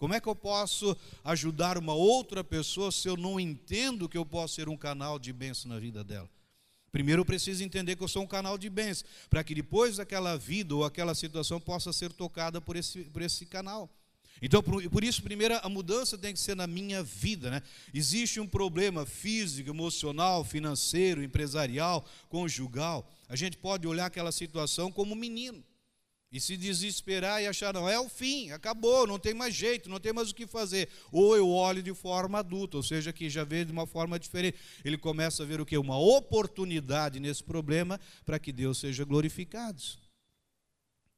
Como 0.00 0.14
é 0.14 0.20
que 0.20 0.26
eu 0.26 0.34
posso 0.34 0.96
ajudar 1.22 1.76
uma 1.76 1.92
outra 1.92 2.42
pessoa 2.42 2.90
se 2.90 3.06
eu 3.06 3.18
não 3.18 3.38
entendo 3.38 4.08
que 4.08 4.16
eu 4.16 4.24
posso 4.24 4.54
ser 4.54 4.66
um 4.66 4.76
canal 4.76 5.18
de 5.18 5.30
bênção 5.30 5.70
na 5.70 5.78
vida 5.78 6.02
dela? 6.02 6.26
Primeiro 6.90 7.20
eu 7.20 7.26
preciso 7.26 7.62
entender 7.62 7.96
que 7.96 8.02
eu 8.02 8.08
sou 8.08 8.22
um 8.22 8.26
canal 8.26 8.56
de 8.56 8.70
bênção, 8.70 9.06
para 9.28 9.44
que 9.44 9.54
depois 9.54 10.00
aquela 10.00 10.38
vida 10.38 10.74
ou 10.74 10.86
aquela 10.86 11.14
situação 11.14 11.60
possa 11.60 11.92
ser 11.92 12.10
tocada 12.14 12.62
por 12.62 12.76
esse, 12.76 13.04
por 13.04 13.20
esse 13.20 13.44
canal. 13.44 13.90
Então, 14.40 14.62
por, 14.62 14.82
por, 14.88 15.04
isso, 15.04 15.22
primeiro, 15.22 15.60
a 15.62 15.68
mudança 15.68 16.16
tem 16.16 16.32
que 16.32 16.40
ser 16.40 16.56
na 16.56 16.66
minha 16.66 17.02
vida. 17.02 17.50
Né? 17.50 17.62
Existe 17.92 18.40
um 18.40 18.46
problema 18.46 19.04
físico, 19.04 19.68
emocional, 19.68 20.42
financeiro, 20.46 21.22
empresarial, 21.22 22.08
conjugal. 22.30 23.06
A 23.28 23.36
gente 23.36 23.58
pode 23.58 23.86
olhar 23.86 24.06
aquela 24.06 24.32
situação 24.32 24.90
como 24.90 25.12
um 25.12 25.18
menino. 25.18 25.62
E 26.32 26.40
se 26.40 26.56
desesperar 26.56 27.42
e 27.42 27.48
achar, 27.48 27.74
não, 27.74 27.88
é 27.88 27.98
o 27.98 28.08
fim, 28.08 28.52
acabou, 28.52 29.04
não 29.04 29.18
tem 29.18 29.34
mais 29.34 29.52
jeito, 29.52 29.90
não 29.90 29.98
tem 29.98 30.12
mais 30.12 30.30
o 30.30 30.34
que 30.34 30.46
fazer. 30.46 30.88
Ou 31.10 31.36
eu 31.36 31.48
olho 31.48 31.82
de 31.82 31.92
forma 31.92 32.38
adulta, 32.38 32.76
ou 32.76 32.84
seja, 32.84 33.12
que 33.12 33.28
já 33.28 33.42
vê 33.42 33.64
de 33.64 33.72
uma 33.72 33.84
forma 33.84 34.16
diferente. 34.16 34.56
Ele 34.84 34.96
começa 34.96 35.42
a 35.42 35.46
ver 35.46 35.60
o 35.60 35.66
que? 35.66 35.76
Uma 35.76 35.98
oportunidade 35.98 37.18
nesse 37.18 37.42
problema 37.42 37.98
para 38.24 38.38
que 38.38 38.52
Deus 38.52 38.78
seja 38.78 39.04
glorificado. 39.04 39.82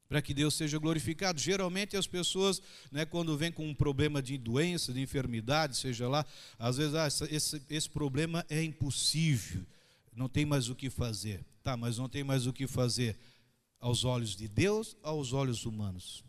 Para 0.08 0.22
que 0.22 0.32
Deus 0.32 0.54
seja 0.54 0.78
glorificado. 0.78 1.38
Geralmente 1.38 1.94
as 1.94 2.06
pessoas, 2.06 2.62
né, 2.90 3.04
quando 3.04 3.36
vêm 3.36 3.52
com 3.52 3.68
um 3.68 3.74
problema 3.74 4.22
de 4.22 4.38
doença, 4.38 4.94
de 4.94 5.00
enfermidade, 5.00 5.76
seja 5.76 6.08
lá, 6.08 6.24
às 6.58 6.78
vezes, 6.78 6.94
ah, 6.94 7.08
esse, 7.30 7.62
esse 7.68 7.90
problema 7.90 8.46
é 8.48 8.62
impossível, 8.62 9.60
não 10.16 10.28
tem 10.28 10.46
mais 10.46 10.70
o 10.70 10.74
que 10.74 10.88
fazer. 10.88 11.44
Tá, 11.62 11.76
mas 11.76 11.98
não 11.98 12.08
tem 12.08 12.24
mais 12.24 12.46
o 12.46 12.52
que 12.52 12.66
fazer 12.66 13.16
aos 13.82 14.04
olhos 14.04 14.36
de 14.36 14.46
Deus, 14.46 14.96
aos 15.02 15.32
olhos 15.32 15.66
humanos. 15.66 16.24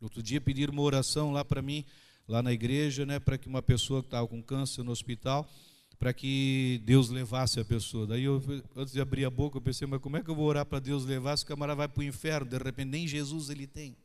Outro 0.00 0.20
dia 0.20 0.40
pediram 0.40 0.72
uma 0.72 0.82
oração 0.82 1.30
lá 1.30 1.44
para 1.44 1.62
mim, 1.62 1.84
lá 2.26 2.42
na 2.42 2.52
igreja, 2.52 3.06
né, 3.06 3.20
para 3.20 3.38
que 3.38 3.46
uma 3.46 3.62
pessoa 3.62 4.02
que 4.02 4.08
estava 4.08 4.26
com 4.26 4.42
câncer 4.42 4.82
no 4.82 4.90
hospital, 4.90 5.48
para 5.96 6.12
que 6.12 6.82
Deus 6.84 7.08
levasse 7.08 7.60
a 7.60 7.64
pessoa. 7.64 8.06
Daí 8.06 8.24
eu, 8.24 8.42
antes 8.74 8.92
de 8.92 9.00
abrir 9.00 9.24
a 9.24 9.30
boca, 9.30 9.58
eu 9.58 9.62
pensei, 9.62 9.86
mas 9.86 10.00
como 10.00 10.16
é 10.16 10.22
que 10.22 10.28
eu 10.28 10.34
vou 10.34 10.46
orar 10.46 10.66
para 10.66 10.80
Deus 10.80 11.04
levar 11.04 11.36
se 11.36 11.44
o 11.44 11.46
camarada 11.46 11.76
vai 11.76 11.88
para 11.88 12.00
o 12.00 12.04
inferno? 12.04 12.50
De 12.50 12.58
repente, 12.58 12.88
nem 12.88 13.06
Jesus 13.06 13.48
ele 13.48 13.66
tem. 13.66 13.96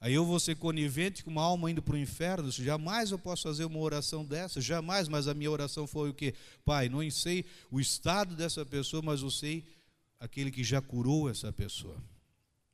Aí 0.00 0.12
eu 0.12 0.24
vou 0.24 0.40
ser 0.40 0.56
conivente 0.56 1.22
com 1.22 1.30
uma 1.30 1.42
alma 1.42 1.70
indo 1.70 1.82
para 1.82 1.94
o 1.94 1.98
inferno? 1.98 2.50
Jamais 2.50 3.12
eu 3.12 3.18
posso 3.18 3.44
fazer 3.44 3.64
uma 3.64 3.78
oração 3.78 4.24
dessa, 4.24 4.60
jamais, 4.60 5.08
mas 5.08 5.28
a 5.28 5.34
minha 5.34 5.50
oração 5.50 5.86
foi 5.86 6.10
o 6.10 6.14
quê? 6.14 6.34
Pai, 6.64 6.88
não 6.88 7.08
sei 7.10 7.44
o 7.70 7.78
estado 7.78 8.34
dessa 8.34 8.64
pessoa, 8.64 9.02
mas 9.02 9.22
eu 9.22 9.30
sei 9.30 9.64
aquele 10.20 10.50
que 10.50 10.64
já 10.64 10.80
curou 10.80 11.28
essa 11.28 11.52
pessoa, 11.52 11.96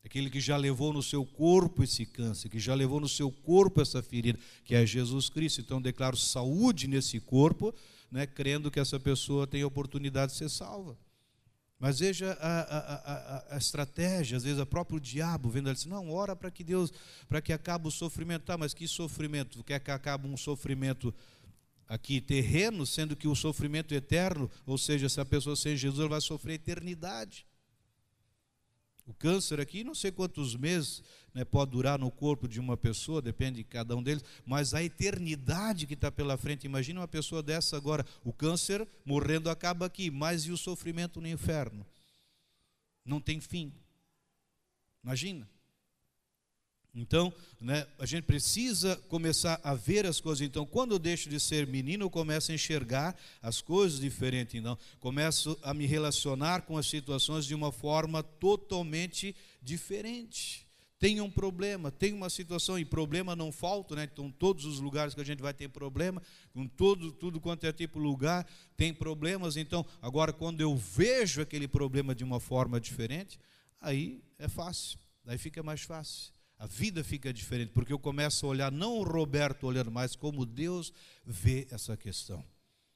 aquele 0.04 0.30
que 0.30 0.40
já 0.40 0.56
levou 0.56 0.92
no 0.92 1.02
seu 1.02 1.24
corpo 1.24 1.82
esse 1.82 2.04
câncer, 2.06 2.48
que 2.48 2.58
já 2.58 2.74
levou 2.74 3.00
no 3.00 3.08
seu 3.08 3.30
corpo 3.30 3.80
essa 3.80 4.02
ferida, 4.02 4.38
que 4.64 4.74
é 4.74 4.84
Jesus 4.84 5.28
Cristo. 5.28 5.60
Então 5.60 5.80
declaro 5.80 6.16
saúde 6.16 6.86
nesse 6.86 7.20
corpo, 7.20 7.74
né, 8.10 8.26
crendo 8.26 8.70
que 8.70 8.80
essa 8.80 8.98
pessoa 8.98 9.46
tem 9.46 9.62
a 9.62 9.66
oportunidade 9.66 10.32
de 10.32 10.38
ser 10.38 10.48
salva. 10.48 10.96
Mas 11.82 11.98
veja 11.98 12.38
a, 12.40 12.60
a, 12.60 12.78
a, 12.78 13.54
a, 13.56 13.58
estratégia, 13.58 14.36
às 14.36 14.44
vezes 14.44 14.60
o 14.60 14.64
próprio 14.64 15.00
diabo 15.00 15.50
vendo 15.50 15.68
ele 15.68 15.76
assim, 15.76 15.88
não, 15.88 16.12
ora 16.12 16.36
para 16.36 16.48
que 16.48 16.62
Deus, 16.62 16.92
para 17.28 17.42
que 17.42 17.52
acabe 17.52 17.88
o 17.88 17.90
sofrimento. 17.90 18.44
Tá, 18.44 18.56
mas 18.56 18.72
que 18.72 18.86
sofrimento? 18.86 19.64
Quer 19.64 19.80
que 19.80 19.90
acabe 19.90 20.28
um 20.28 20.36
sofrimento 20.36 21.12
aqui 21.92 22.22
terreno, 22.22 22.86
sendo 22.86 23.14
que 23.14 23.28
o 23.28 23.34
sofrimento 23.34 23.92
eterno, 23.92 24.50
ou 24.64 24.78
seja, 24.78 25.10
se 25.10 25.20
a 25.20 25.26
pessoa 25.26 25.54
sem 25.54 25.76
Jesus, 25.76 26.00
ela 26.00 26.08
vai 26.08 26.22
sofrer 26.22 26.54
eternidade. 26.54 27.46
O 29.04 29.12
câncer 29.12 29.60
aqui, 29.60 29.84
não 29.84 29.94
sei 29.94 30.10
quantos 30.10 30.56
meses 30.56 31.02
né, 31.34 31.44
pode 31.44 31.72
durar 31.72 31.98
no 31.98 32.10
corpo 32.10 32.48
de 32.48 32.58
uma 32.58 32.78
pessoa, 32.78 33.20
depende 33.20 33.58
de 33.58 33.64
cada 33.64 33.94
um 33.94 34.02
deles, 34.02 34.24
mas 34.46 34.72
a 34.72 34.82
eternidade 34.82 35.86
que 35.86 35.92
está 35.92 36.10
pela 36.10 36.38
frente, 36.38 36.64
imagina 36.64 37.00
uma 37.00 37.08
pessoa 37.08 37.42
dessa 37.42 37.76
agora, 37.76 38.06
o 38.24 38.32
câncer 38.32 38.88
morrendo 39.04 39.50
acaba 39.50 39.84
aqui, 39.84 40.10
mas 40.10 40.46
e 40.46 40.50
o 40.50 40.56
sofrimento 40.56 41.20
no 41.20 41.28
inferno? 41.28 41.84
Não 43.04 43.20
tem 43.20 43.38
fim. 43.38 43.70
Imagina. 45.04 45.46
Então, 46.94 47.32
né, 47.58 47.86
a 47.98 48.04
gente 48.04 48.24
precisa 48.24 48.96
começar 49.08 49.58
a 49.64 49.74
ver 49.74 50.04
as 50.04 50.20
coisas. 50.20 50.42
Então, 50.46 50.66
quando 50.66 50.92
eu 50.92 50.98
deixo 50.98 51.30
de 51.30 51.40
ser 51.40 51.66
menino, 51.66 52.04
eu 52.04 52.10
começo 52.10 52.52
a 52.52 52.54
enxergar 52.54 53.16
as 53.40 53.62
coisas 53.62 53.98
diferentes. 53.98 54.54
Então, 54.56 54.76
começo 55.00 55.58
a 55.62 55.72
me 55.72 55.86
relacionar 55.86 56.62
com 56.62 56.76
as 56.76 56.86
situações 56.86 57.46
de 57.46 57.54
uma 57.54 57.72
forma 57.72 58.22
totalmente 58.22 59.34
diferente. 59.62 60.66
Tem 60.98 61.18
um 61.20 61.30
problema, 61.30 61.90
tem 61.90 62.12
uma 62.12 62.28
situação, 62.28 62.78
e 62.78 62.84
problema 62.84 63.34
não 63.34 63.50
falta, 63.50 63.96
né? 63.96 64.08
Então, 64.12 64.30
todos 64.30 64.66
os 64.66 64.78
lugares 64.78 65.14
que 65.14 65.20
a 65.20 65.24
gente 65.24 65.42
vai 65.42 65.54
ter 65.54 65.68
problema, 65.68 66.22
com 66.52 66.68
todo, 66.68 67.10
tudo 67.10 67.40
quanto 67.40 67.66
é 67.66 67.72
tipo 67.72 67.98
lugar, 67.98 68.46
tem 68.76 68.92
problemas. 68.92 69.56
Então, 69.56 69.84
agora, 70.00 70.32
quando 70.32 70.60
eu 70.60 70.76
vejo 70.76 71.40
aquele 71.40 71.66
problema 71.66 72.14
de 72.14 72.22
uma 72.22 72.38
forma 72.38 72.78
diferente, 72.78 73.40
aí 73.80 74.22
é 74.38 74.46
fácil, 74.46 74.98
aí 75.26 75.38
fica 75.38 75.62
mais 75.62 75.80
fácil 75.80 76.31
a 76.62 76.66
vida 76.68 77.02
fica 77.02 77.32
diferente, 77.32 77.72
porque 77.72 77.92
eu 77.92 77.98
começo 77.98 78.46
a 78.46 78.48
olhar 78.48 78.70
não 78.70 78.98
o 78.98 79.02
Roberto 79.02 79.66
olhando, 79.66 79.90
mas 79.90 80.14
como 80.14 80.46
Deus 80.46 80.92
vê 81.26 81.66
essa 81.72 81.96
questão. 81.96 82.44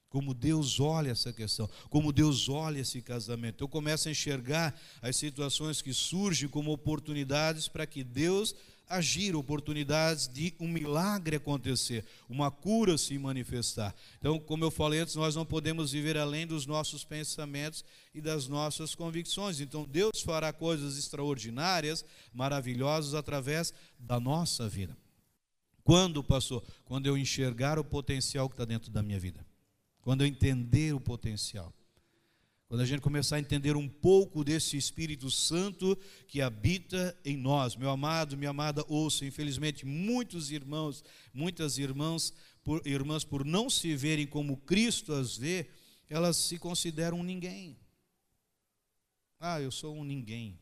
Como 0.07 0.33
Deus 0.33 0.79
olha 0.79 1.11
essa 1.11 1.33
questão, 1.33 1.69
como 1.89 2.13
Deus 2.13 2.47
olha 2.47 2.79
esse 2.79 3.01
casamento. 3.01 3.61
Eu 3.61 3.67
começo 3.67 4.07
a 4.07 4.11
enxergar 4.11 4.73
as 5.01 5.17
situações 5.17 5.81
que 5.81 5.93
surgem 5.93 6.47
como 6.47 6.71
oportunidades 6.71 7.67
para 7.67 7.85
que 7.85 8.05
Deus 8.05 8.55
agir, 8.89 9.35
oportunidades 9.35 10.27
de 10.27 10.53
um 10.59 10.67
milagre 10.67 11.35
acontecer, 11.35 12.05
uma 12.29 12.49
cura 12.49 12.97
se 12.97 13.17
manifestar. 13.17 13.93
Então, 14.17 14.39
como 14.39 14.63
eu 14.63 14.71
falei 14.71 14.99
antes, 14.99 15.15
nós 15.15 15.35
não 15.35 15.45
podemos 15.45 15.91
viver 15.91 16.17
além 16.17 16.47
dos 16.47 16.65
nossos 16.65 17.03
pensamentos 17.03 17.83
e 18.13 18.21
das 18.21 18.47
nossas 18.47 18.95
convicções. 18.95 19.59
Então, 19.59 19.85
Deus 19.85 20.21
fará 20.21 20.53
coisas 20.53 20.97
extraordinárias, 20.97 22.05
maravilhosas 22.33 23.13
através 23.13 23.73
da 23.99 24.19
nossa 24.19 24.67
vida. 24.69 24.97
Quando, 25.83 26.23
pastor? 26.23 26.63
Quando 26.83 27.05
eu 27.07 27.17
enxergar 27.17 27.79
o 27.79 27.83
potencial 27.83 28.49
que 28.49 28.53
está 28.53 28.65
dentro 28.65 28.91
da 28.91 29.01
minha 29.01 29.19
vida. 29.19 29.45
Quando 30.01 30.21
eu 30.21 30.27
entender 30.27 30.93
o 30.93 30.99
potencial. 30.99 31.73
Quando 32.67 32.81
a 32.81 32.85
gente 32.85 32.99
começar 32.99 33.37
a 33.37 33.39
entender 33.39 33.77
um 33.77 33.87
pouco 33.87 34.43
desse 34.43 34.75
Espírito 34.75 35.31
Santo 35.31 35.97
que 36.27 36.41
habita 36.41 37.17
em 37.23 37.37
nós, 37.37 37.77
meu 37.77 37.89
amado, 37.89 38.35
minha 38.35 38.49
amada, 38.49 38.83
ouça, 38.89 39.25
infelizmente, 39.25 39.85
muitos 39.85 40.51
irmãos, 40.51 41.01
muitas 41.33 41.77
irmãs, 41.77 42.33
por, 42.65 42.85
irmãs, 42.85 43.23
por 43.23 43.45
não 43.45 43.69
se 43.69 43.95
verem 43.95 44.27
como 44.27 44.57
Cristo 44.57 45.13
as 45.13 45.37
vê, 45.37 45.69
elas 46.09 46.35
se 46.35 46.59
consideram 46.59 47.23
ninguém. 47.23 47.77
Ah, 49.39 49.61
eu 49.61 49.71
sou 49.71 49.95
um 49.95 50.03
ninguém. 50.03 50.59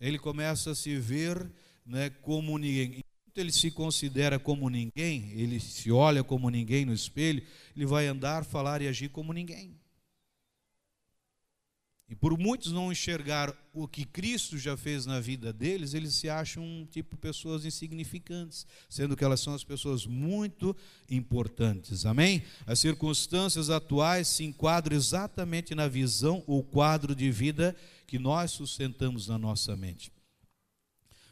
Ele 0.00 0.18
começa 0.18 0.72
a 0.72 0.74
se 0.74 0.98
ver 0.98 1.48
né, 1.84 2.10
como 2.10 2.58
ninguém. 2.58 2.98
Enquanto 2.98 3.38
ele 3.38 3.52
se 3.52 3.70
considera 3.70 4.36
como 4.36 4.68
ninguém, 4.68 5.30
ele 5.30 5.60
se 5.60 5.92
olha 5.92 6.24
como 6.24 6.50
ninguém 6.50 6.84
no 6.84 6.92
espelho, 6.92 7.46
ele 7.76 7.86
vai 7.86 8.08
andar, 8.08 8.44
falar 8.44 8.82
e 8.82 8.88
agir 8.88 9.10
como 9.10 9.32
ninguém. 9.32 9.78
E 12.08 12.14
por 12.14 12.38
muitos 12.38 12.70
não 12.70 12.92
enxergar 12.92 13.52
o 13.72 13.88
que 13.88 14.04
Cristo 14.04 14.56
já 14.56 14.76
fez 14.76 15.06
na 15.06 15.18
vida 15.18 15.52
deles, 15.52 15.92
eles 15.92 16.14
se 16.14 16.28
acham 16.28 16.86
tipo 16.88 17.16
pessoas 17.16 17.64
insignificantes, 17.64 18.64
sendo 18.88 19.16
que 19.16 19.24
elas 19.24 19.40
são 19.40 19.54
as 19.54 19.64
pessoas 19.64 20.06
muito 20.06 20.74
importantes. 21.10 22.06
Amém? 22.06 22.44
As 22.64 22.78
circunstâncias 22.78 23.70
atuais 23.70 24.28
se 24.28 24.44
enquadram 24.44 24.96
exatamente 24.96 25.74
na 25.74 25.88
visão 25.88 26.44
ou 26.46 26.62
quadro 26.62 27.12
de 27.12 27.28
vida 27.30 27.74
que 28.06 28.20
nós 28.20 28.52
sustentamos 28.52 29.26
na 29.26 29.36
nossa 29.36 29.76
mente. 29.76 30.12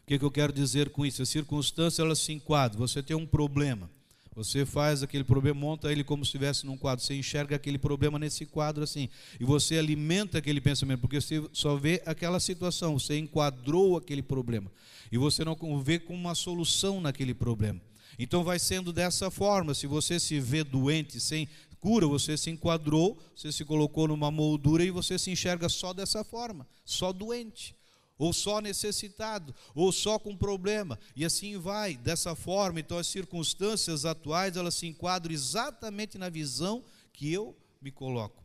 O 0.02 0.06
que, 0.06 0.18
que 0.18 0.24
eu 0.24 0.30
quero 0.30 0.52
dizer 0.52 0.90
com 0.90 1.06
isso? 1.06 1.22
As 1.22 1.28
circunstâncias 1.28 2.04
elas 2.04 2.18
se 2.18 2.32
enquadram. 2.32 2.80
Você 2.80 3.00
tem 3.00 3.16
um 3.16 3.26
problema. 3.26 3.88
Você 4.34 4.66
faz 4.66 5.02
aquele 5.02 5.22
problema, 5.22 5.60
monta 5.60 5.92
ele 5.92 6.02
como 6.02 6.24
se 6.24 6.28
estivesse 6.28 6.66
num 6.66 6.76
quadro. 6.76 7.04
Você 7.04 7.14
enxerga 7.14 7.54
aquele 7.54 7.78
problema 7.78 8.18
nesse 8.18 8.44
quadro 8.44 8.82
assim. 8.82 9.08
E 9.38 9.44
você 9.44 9.78
alimenta 9.78 10.38
aquele 10.38 10.60
pensamento, 10.60 11.00
porque 11.00 11.20
você 11.20 11.42
só 11.52 11.76
vê 11.76 12.02
aquela 12.04 12.40
situação. 12.40 12.98
Você 12.98 13.16
enquadrou 13.16 13.96
aquele 13.96 14.22
problema. 14.22 14.70
E 15.12 15.16
você 15.16 15.44
não 15.44 15.56
vê 15.82 15.98
como 15.98 16.18
uma 16.18 16.34
solução 16.34 17.00
naquele 17.00 17.32
problema. 17.32 17.80
Então 18.18 18.42
vai 18.42 18.58
sendo 18.58 18.92
dessa 18.92 19.30
forma. 19.30 19.72
Se 19.72 19.86
você 19.86 20.18
se 20.18 20.40
vê 20.40 20.64
doente, 20.64 21.20
sem 21.20 21.48
cura, 21.80 22.06
você 22.06 22.36
se 22.36 22.50
enquadrou, 22.50 23.18
você 23.36 23.52
se 23.52 23.64
colocou 23.64 24.08
numa 24.08 24.30
moldura 24.30 24.82
e 24.82 24.90
você 24.90 25.18
se 25.18 25.30
enxerga 25.30 25.68
só 25.68 25.92
dessa 25.92 26.24
forma, 26.24 26.66
só 26.84 27.12
doente 27.12 27.76
ou 28.18 28.32
só 28.32 28.60
necessitado, 28.60 29.54
ou 29.74 29.90
só 29.92 30.18
com 30.18 30.36
problema, 30.36 30.98
e 31.16 31.24
assim 31.24 31.58
vai, 31.58 31.96
dessa 31.96 32.34
forma. 32.34 32.80
Então, 32.80 32.98
as 32.98 33.06
circunstâncias 33.06 34.04
atuais, 34.04 34.56
elas 34.56 34.74
se 34.74 34.86
enquadram 34.86 35.32
exatamente 35.32 36.16
na 36.18 36.28
visão 36.28 36.84
que 37.12 37.32
eu 37.32 37.56
me 37.80 37.90
coloco. 37.90 38.44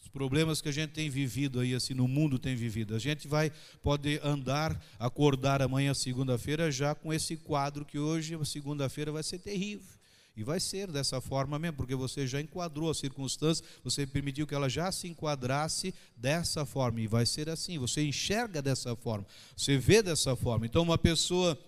Os 0.00 0.08
problemas 0.08 0.60
que 0.60 0.68
a 0.68 0.72
gente 0.72 0.92
tem 0.92 1.10
vivido 1.10 1.60
aí, 1.60 1.74
assim, 1.74 1.94
no 1.94 2.08
mundo 2.08 2.38
tem 2.38 2.56
vivido, 2.56 2.94
a 2.94 2.98
gente 2.98 3.28
vai, 3.28 3.52
pode 3.82 4.18
andar, 4.22 4.82
acordar 4.98 5.60
amanhã, 5.60 5.92
segunda-feira, 5.92 6.70
já 6.72 6.94
com 6.94 7.12
esse 7.12 7.36
quadro 7.36 7.84
que 7.84 7.98
hoje, 7.98 8.38
segunda-feira, 8.46 9.12
vai 9.12 9.22
ser 9.22 9.38
terrível. 9.38 9.99
E 10.36 10.44
vai 10.44 10.60
ser 10.60 10.90
dessa 10.90 11.20
forma 11.20 11.58
mesmo, 11.58 11.76
porque 11.76 11.94
você 11.94 12.26
já 12.26 12.40
enquadrou 12.40 12.90
a 12.90 12.94
circunstância, 12.94 13.64
você 13.82 14.06
permitiu 14.06 14.46
que 14.46 14.54
ela 14.54 14.68
já 14.68 14.90
se 14.90 15.08
enquadrasse 15.08 15.94
dessa 16.16 16.64
forma. 16.64 17.00
E 17.00 17.06
vai 17.06 17.26
ser 17.26 17.48
assim, 17.48 17.78
você 17.78 18.02
enxerga 18.02 18.62
dessa 18.62 18.94
forma, 18.96 19.26
você 19.56 19.76
vê 19.76 20.02
dessa 20.02 20.36
forma. 20.36 20.66
Então, 20.66 20.82
uma 20.82 20.98
pessoa, 20.98 21.58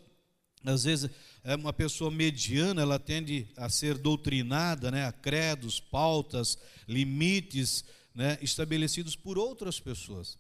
às 0.65 0.85
vezes, 0.85 1.11
é 1.45 1.57
uma 1.57 1.73
pessoa 1.73 2.11
mediana, 2.11 2.83
ela 2.83 2.99
tende 2.99 3.49
a 3.57 3.69
ser 3.69 3.99
doutrinada, 3.99 4.91
né, 4.91 5.07
a 5.07 5.13
credos, 5.13 5.81
pautas, 5.81 6.57
limites 6.87 7.85
né, 8.15 8.39
estabelecidos 8.41 9.17
por 9.17 9.39
outras 9.39 9.81
pessoas. 9.81 10.39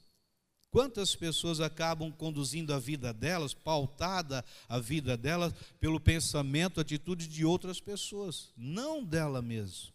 Quantas 0.72 1.14
pessoas 1.14 1.60
acabam 1.60 2.10
conduzindo 2.10 2.72
a 2.72 2.78
vida 2.78 3.12
delas, 3.12 3.52
pautada 3.52 4.42
a 4.66 4.78
vida 4.78 5.18
delas, 5.18 5.52
pelo 5.78 6.00
pensamento, 6.00 6.80
atitude 6.80 7.28
de 7.28 7.44
outras 7.44 7.78
pessoas, 7.78 8.48
não 8.56 9.04
dela 9.04 9.42
mesma. 9.42 9.92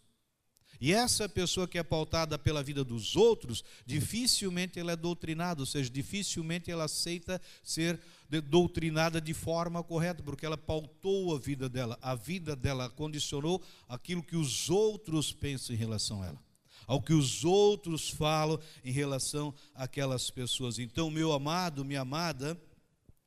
E 0.80 0.92
essa 0.92 1.28
pessoa 1.28 1.66
que 1.66 1.78
é 1.78 1.82
pautada 1.82 2.38
pela 2.38 2.62
vida 2.62 2.84
dos 2.84 3.16
outros, 3.16 3.64
dificilmente 3.84 4.78
ela 4.78 4.92
é 4.92 4.96
doutrinada, 4.96 5.60
ou 5.60 5.66
seja, 5.66 5.90
dificilmente 5.90 6.70
ela 6.70 6.84
aceita 6.84 7.42
ser 7.60 8.00
doutrinada 8.48 9.20
de 9.20 9.34
forma 9.34 9.82
correta, 9.82 10.22
porque 10.22 10.46
ela 10.46 10.56
pautou 10.56 11.34
a 11.34 11.40
vida 11.40 11.68
dela, 11.68 11.98
a 12.00 12.14
vida 12.14 12.54
dela 12.54 12.88
condicionou 12.88 13.60
aquilo 13.88 14.22
que 14.22 14.36
os 14.36 14.70
outros 14.70 15.32
pensam 15.32 15.74
em 15.74 15.78
relação 15.78 16.22
a 16.22 16.26
ela 16.28 16.47
ao 16.86 17.02
que 17.02 17.12
os 17.12 17.44
outros 17.44 18.08
falam 18.10 18.58
em 18.84 18.92
relação 18.92 19.54
àquelas 19.74 20.30
pessoas. 20.30 20.78
Então, 20.78 21.10
meu 21.10 21.32
amado, 21.32 21.84
minha 21.84 22.00
amada, 22.00 22.60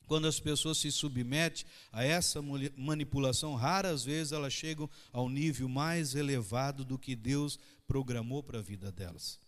quando 0.07 0.27
as 0.27 0.39
pessoas 0.39 0.77
se 0.77 0.91
submetem 0.91 1.65
a 1.91 2.03
essa 2.03 2.41
manipulação, 2.75 3.55
raras 3.55 4.03
vezes 4.03 4.33
elas 4.33 4.51
chegam 4.51 4.89
ao 5.11 5.29
nível 5.29 5.69
mais 5.69 6.15
elevado 6.15 6.83
do 6.83 6.99
que 6.99 7.15
Deus 7.15 7.57
programou 7.87 8.43
para 8.43 8.59
a 8.59 8.61
vida 8.61 8.91
delas. 8.91 9.39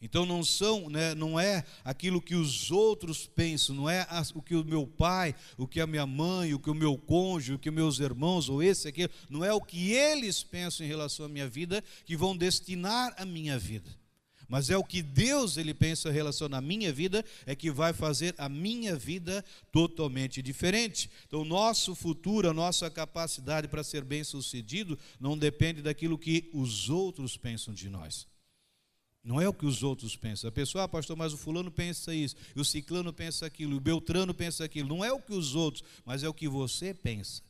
Então 0.00 0.24
não 0.24 0.44
são, 0.44 0.88
né, 0.88 1.12
não 1.14 1.40
é 1.40 1.64
aquilo 1.84 2.22
que 2.22 2.36
os 2.36 2.70
outros 2.70 3.26
pensam, 3.26 3.74
não 3.74 3.90
é 3.90 4.06
o 4.32 4.40
que 4.40 4.54
o 4.54 4.64
meu 4.64 4.86
pai, 4.86 5.34
o 5.56 5.66
que 5.66 5.80
a 5.80 5.86
minha 5.88 6.06
mãe, 6.06 6.54
o 6.54 6.58
que 6.58 6.70
o 6.70 6.74
meu 6.74 6.96
cônjuge, 6.96 7.54
o 7.54 7.58
que 7.58 7.70
meus 7.70 7.98
irmãos 7.98 8.48
ou 8.48 8.62
esse 8.62 8.86
aqui, 8.86 9.10
não 9.28 9.44
é 9.44 9.52
o 9.52 9.60
que 9.60 9.90
eles 9.92 10.44
pensam 10.44 10.86
em 10.86 10.88
relação 10.88 11.26
à 11.26 11.28
minha 11.28 11.48
vida 11.48 11.82
que 12.04 12.16
vão 12.16 12.36
destinar 12.36 13.12
a 13.16 13.24
minha 13.24 13.58
vida. 13.58 13.90
Mas 14.48 14.70
é 14.70 14.76
o 14.78 14.84
que 14.84 15.02
Deus 15.02 15.58
ele 15.58 15.74
pensa 15.74 16.08
em 16.08 16.12
relação 16.12 16.48
à 16.52 16.60
minha 16.60 16.90
vida 16.92 17.22
é 17.44 17.54
que 17.54 17.70
vai 17.70 17.92
fazer 17.92 18.34
a 18.38 18.48
minha 18.48 18.96
vida 18.96 19.44
totalmente 19.70 20.40
diferente. 20.40 21.10
Então, 21.26 21.44
nosso 21.44 21.94
futuro, 21.94 22.48
a 22.48 22.54
nossa 22.54 22.88
capacidade 22.88 23.68
para 23.68 23.84
ser 23.84 24.04
bem-sucedido 24.04 24.98
não 25.20 25.36
depende 25.36 25.82
daquilo 25.82 26.16
que 26.16 26.48
os 26.54 26.88
outros 26.88 27.36
pensam 27.36 27.74
de 27.74 27.90
nós. 27.90 28.26
Não 29.22 29.40
é 29.40 29.48
o 29.48 29.52
que 29.52 29.66
os 29.66 29.82
outros 29.82 30.16
pensam. 30.16 30.48
A 30.48 30.52
pessoa, 30.52 30.84
ah, 30.84 30.88
pastor, 30.88 31.16
mas 31.16 31.32
o 31.32 31.36
fulano 31.36 31.70
pensa 31.70 32.14
isso, 32.14 32.36
o 32.56 32.64
ciclano 32.64 33.12
pensa 33.12 33.46
aquilo, 33.46 33.74
e 33.74 33.76
o 33.76 33.80
beltrano 33.80 34.32
pensa 34.32 34.64
aquilo. 34.64 34.88
Não 34.88 35.04
é 35.04 35.12
o 35.12 35.20
que 35.20 35.34
os 35.34 35.54
outros, 35.54 35.84
mas 36.04 36.22
é 36.22 36.28
o 36.28 36.34
que 36.34 36.48
você 36.48 36.94
pensa. 36.94 37.42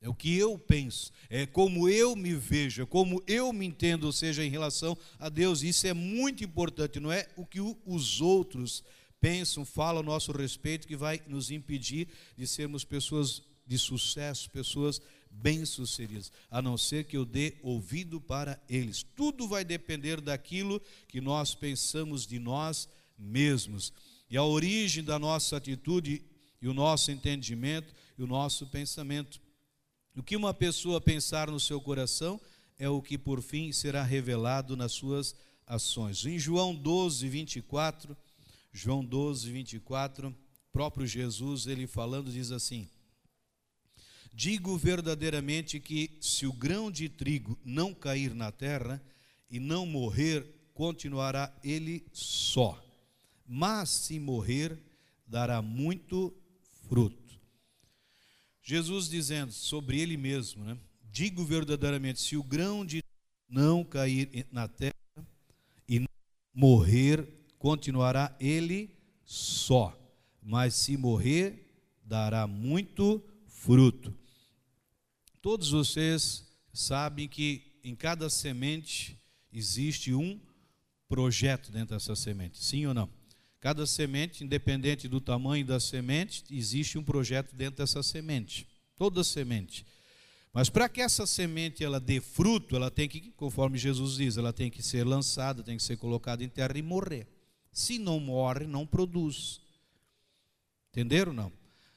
É 0.00 0.08
o 0.08 0.14
que 0.14 0.36
eu 0.36 0.58
penso, 0.58 1.10
é 1.28 1.46
como 1.46 1.88
eu 1.88 2.14
me 2.14 2.34
vejo, 2.34 2.82
é 2.82 2.86
como 2.86 3.22
eu 3.26 3.52
me 3.52 3.66
entendo, 3.66 4.04
ou 4.04 4.12
seja, 4.12 4.44
em 4.44 4.50
relação 4.50 4.96
a 5.18 5.28
Deus. 5.28 5.62
Isso 5.62 5.86
é 5.86 5.94
muito 5.94 6.44
importante, 6.44 7.00
não 7.00 7.10
é 7.10 7.26
o 7.34 7.46
que 7.46 7.60
os 7.60 8.20
outros 8.20 8.84
pensam, 9.20 9.64
falam 9.64 10.02
a 10.02 10.04
nosso 10.04 10.32
respeito, 10.32 10.86
que 10.86 10.96
vai 10.96 11.20
nos 11.26 11.50
impedir 11.50 12.08
de 12.36 12.46
sermos 12.46 12.84
pessoas 12.84 13.42
de 13.66 13.78
sucesso, 13.78 14.50
pessoas 14.50 15.00
bem-sucedidas, 15.40 16.32
a 16.50 16.60
não 16.62 16.76
ser 16.76 17.04
que 17.04 17.16
eu 17.16 17.24
dê 17.24 17.56
ouvido 17.62 18.20
para 18.20 18.60
eles. 18.68 19.02
Tudo 19.02 19.46
vai 19.46 19.64
depender 19.64 20.20
daquilo 20.20 20.80
que 21.08 21.20
nós 21.20 21.54
pensamos 21.54 22.26
de 22.26 22.38
nós 22.38 22.88
mesmos. 23.18 23.92
E 24.30 24.36
a 24.36 24.42
origem 24.42 25.04
da 25.04 25.18
nossa 25.18 25.56
atitude 25.56 26.22
e 26.60 26.68
o 26.68 26.74
nosso 26.74 27.10
entendimento 27.10 27.94
e 28.18 28.22
o 28.22 28.26
nosso 28.26 28.66
pensamento. 28.66 29.40
O 30.16 30.22
que 30.22 30.36
uma 30.36 30.54
pessoa 30.54 31.00
pensar 31.00 31.50
no 31.50 31.60
seu 31.60 31.80
coração 31.80 32.40
é 32.78 32.88
o 32.88 33.02
que 33.02 33.18
por 33.18 33.42
fim 33.42 33.72
será 33.72 34.02
revelado 34.02 34.76
nas 34.76 34.92
suas 34.92 35.34
ações. 35.66 36.24
Em 36.24 36.38
João 36.38 36.74
12, 36.74 37.28
24, 37.28 38.16
João 38.72 39.04
12, 39.04 39.50
24, 39.50 40.34
próprio 40.72 41.06
Jesus, 41.06 41.66
ele 41.66 41.86
falando, 41.86 42.30
diz 42.30 42.50
assim: 42.50 42.88
Digo 44.36 44.76
verdadeiramente 44.76 45.80
que 45.80 46.10
se 46.20 46.46
o 46.46 46.52
grão 46.52 46.90
de 46.90 47.08
trigo 47.08 47.58
não 47.64 47.94
cair 47.94 48.34
na 48.34 48.52
terra 48.52 49.02
e 49.50 49.58
não 49.58 49.86
morrer, 49.86 50.44
continuará 50.74 51.50
ele 51.64 52.06
só. 52.12 52.78
Mas 53.48 53.88
se 53.88 54.18
morrer, 54.18 54.78
dará 55.26 55.62
muito 55.62 56.36
fruto. 56.86 57.40
Jesus 58.62 59.08
dizendo 59.08 59.52
sobre 59.52 60.02
ele 60.02 60.18
mesmo, 60.18 60.64
né? 60.64 60.76
Digo 61.10 61.42
verdadeiramente, 61.42 62.20
se 62.20 62.36
o 62.36 62.42
grão 62.42 62.84
de 62.84 63.02
não 63.48 63.82
cair 63.82 64.46
na 64.52 64.68
terra 64.68 64.92
e 65.88 66.04
morrer, 66.52 67.26
continuará 67.58 68.36
ele 68.38 68.94
só, 69.24 69.98
mas 70.42 70.74
se 70.74 70.94
morrer, 70.94 71.74
dará 72.04 72.46
muito 72.46 73.24
fruto. 73.46 74.25
Todos 75.46 75.70
vocês 75.70 76.44
sabem 76.72 77.28
que 77.28 77.78
em 77.84 77.94
cada 77.94 78.28
semente 78.28 79.16
existe 79.52 80.12
um 80.12 80.40
projeto 81.08 81.70
dentro 81.70 81.94
dessa 81.94 82.16
semente, 82.16 82.58
sim 82.58 82.84
ou 82.84 82.92
não? 82.92 83.08
Cada 83.60 83.86
semente, 83.86 84.42
independente 84.42 85.06
do 85.06 85.20
tamanho 85.20 85.64
da 85.64 85.78
semente, 85.78 86.42
existe 86.50 86.98
um 86.98 87.04
projeto 87.04 87.54
dentro 87.54 87.76
dessa 87.76 88.02
semente. 88.02 88.66
Toda 88.96 89.22
semente. 89.22 89.86
Mas 90.52 90.68
para 90.68 90.88
que 90.88 91.00
essa 91.00 91.24
semente 91.28 91.84
ela 91.84 92.00
dê 92.00 92.20
fruto, 92.20 92.74
ela 92.74 92.90
tem 92.90 93.08
que, 93.08 93.30
conforme 93.36 93.78
Jesus 93.78 94.16
diz, 94.16 94.36
ela 94.36 94.52
tem 94.52 94.68
que 94.68 94.82
ser 94.82 95.04
lançada, 95.04 95.62
tem 95.62 95.76
que 95.76 95.84
ser 95.84 95.96
colocada 95.96 96.42
em 96.42 96.48
terra 96.48 96.76
e 96.76 96.82
morrer. 96.82 97.28
Se 97.70 98.00
não 98.00 98.18
morre, 98.18 98.66
não 98.66 98.84
produz. 98.84 99.60
Entenderam 100.90 101.32
não? 101.32 101.52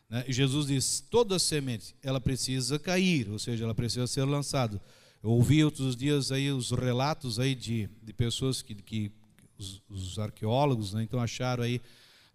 Né? 0.10 0.26
E 0.28 0.34
Jesus 0.34 0.68
diz: 0.68 1.04
toda 1.10 1.38
semente 1.38 1.96
ela 2.02 2.20
precisa 2.20 2.80
cair, 2.80 3.30
ou 3.30 3.38
seja, 3.38 3.66
ela 3.66 3.76
precisa 3.76 4.08
ser 4.08 4.24
lançada. 4.24 4.82
Eu 5.22 5.32
ouvi 5.32 5.64
outros 5.64 5.96
dias 5.96 6.32
aí 6.32 6.52
os 6.52 6.72
relatos 6.72 7.40
aí 7.40 7.54
de, 7.54 7.90
de 8.02 8.14
pessoas 8.14 8.62
que, 8.62 8.74
que 8.74 9.12
os, 9.58 9.82
os 9.90 10.18
arqueólogos, 10.18 10.94
né, 10.94 11.04
então 11.04 11.20
acharam 11.20 11.64
aí 11.64 11.82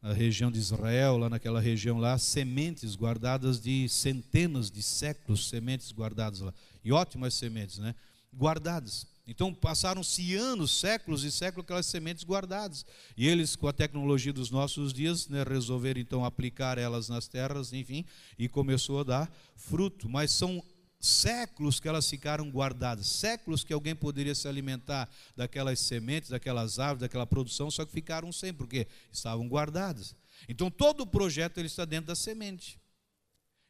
na 0.02 0.12
região 0.12 0.50
de 0.50 0.58
Israel, 0.58 1.16
lá 1.16 1.30
naquela 1.30 1.58
região 1.58 1.98
lá, 1.98 2.18
sementes 2.18 2.94
guardadas 2.94 3.58
de 3.58 3.88
centenas 3.88 4.70
de 4.70 4.82
séculos, 4.82 5.48
sementes 5.48 5.90
guardadas 5.92 6.40
lá. 6.40 6.52
E 6.84 6.92
ótimas 6.92 7.32
sementes, 7.32 7.78
né? 7.78 7.94
Guardadas. 8.30 9.06
Então 9.26 9.54
passaram-se 9.54 10.34
anos, 10.34 10.78
séculos 10.78 11.24
e 11.24 11.32
séculos 11.32 11.64
aquelas 11.64 11.86
sementes 11.86 12.24
guardadas. 12.24 12.84
E 13.16 13.26
eles, 13.26 13.56
com 13.56 13.66
a 13.66 13.72
tecnologia 13.72 14.32
dos 14.32 14.50
nossos 14.50 14.92
dias, 14.92 15.28
né, 15.28 15.42
resolveram 15.42 16.00
então 16.00 16.24
aplicar 16.24 16.76
elas 16.76 17.08
nas 17.08 17.26
terras, 17.26 17.72
enfim, 17.72 18.04
e 18.38 18.48
começou 18.48 19.00
a 19.00 19.04
dar 19.04 19.32
fruto. 19.56 20.08
Mas 20.08 20.30
são 20.30 20.62
séculos 21.00 21.80
que 21.80 21.88
elas 21.88 22.08
ficaram 22.08 22.50
guardadas, 22.50 23.06
séculos 23.06 23.64
que 23.64 23.72
alguém 23.72 23.94
poderia 23.94 24.34
se 24.34 24.48
alimentar 24.48 25.08
daquelas 25.36 25.78
sementes, 25.80 26.30
daquelas 26.30 26.78
árvores, 26.78 27.02
daquela 27.02 27.26
produção, 27.26 27.70
só 27.70 27.84
que 27.84 27.92
ficaram 27.92 28.32
sem, 28.32 28.52
porque 28.52 28.86
estavam 29.12 29.48
guardadas. 29.48 30.14
Então 30.48 30.70
todo 30.70 31.02
o 31.02 31.06
projeto 31.06 31.58
ele 31.58 31.66
está 31.66 31.84
dentro 31.84 32.06
da 32.06 32.14
semente. 32.14 32.78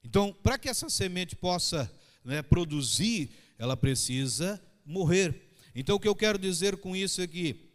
Então, 0.05 0.33
para 0.43 0.59
que 0.59 0.69
essa 0.69 0.91
semente 0.91 1.35
possa 1.35 1.91
né, 2.25 2.43
produzir, 2.43 3.31
ela 3.59 3.77
precisa 3.77 4.61
morrer. 4.85 5.51
Então, 5.75 5.97
o 5.97 6.01
que 6.01 6.09
eu 6.09 6.15
quero 6.15 6.39
dizer 6.39 6.77
com 6.77 6.95
isso 6.95 7.21
aqui, 7.23 7.71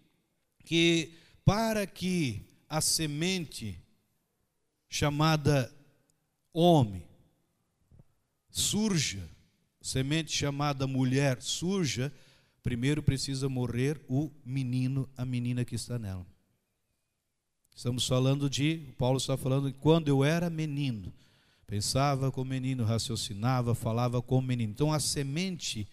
que 0.63 1.13
para 1.43 1.85
que 1.85 2.45
a 2.67 2.79
semente 2.79 3.79
chamada 4.87 5.73
homem 6.53 7.03
surja, 8.49 9.27
semente 9.81 10.31
chamada 10.31 10.85
mulher 10.87 11.41
surja, 11.41 12.13
primeiro 12.61 13.01
precisa 13.01 13.47
morrer 13.47 13.99
o 14.07 14.31
menino, 14.45 15.09
a 15.15 15.25
menina 15.25 15.63
que 15.63 15.75
está 15.75 15.97
nela. 15.97 16.25
Estamos 17.75 18.05
falando 18.05 18.49
de, 18.49 18.93
Paulo 18.97 19.17
está 19.17 19.37
falando 19.37 19.71
de 19.71 19.77
quando 19.77 20.09
eu 20.09 20.23
era 20.23 20.49
menino, 20.49 21.13
pensava 21.65 22.31
como 22.31 22.49
menino, 22.49 22.83
raciocinava, 22.83 23.73
falava 23.73 24.21
como 24.21 24.47
menino. 24.47 24.71
Então 24.71 24.91
a 24.91 24.99
semente, 24.99 25.87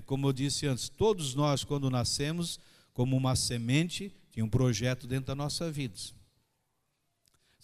como 0.00 0.28
eu 0.28 0.32
disse 0.32 0.66
antes, 0.66 0.88
todos 0.88 1.34
nós 1.34 1.64
quando 1.64 1.90
nascemos, 1.90 2.58
como 2.92 3.16
uma 3.16 3.36
semente, 3.36 4.12
tinha 4.30 4.44
um 4.44 4.48
projeto 4.48 5.06
dentro 5.06 5.26
da 5.26 5.34
nossa 5.34 5.70
vida. 5.70 5.94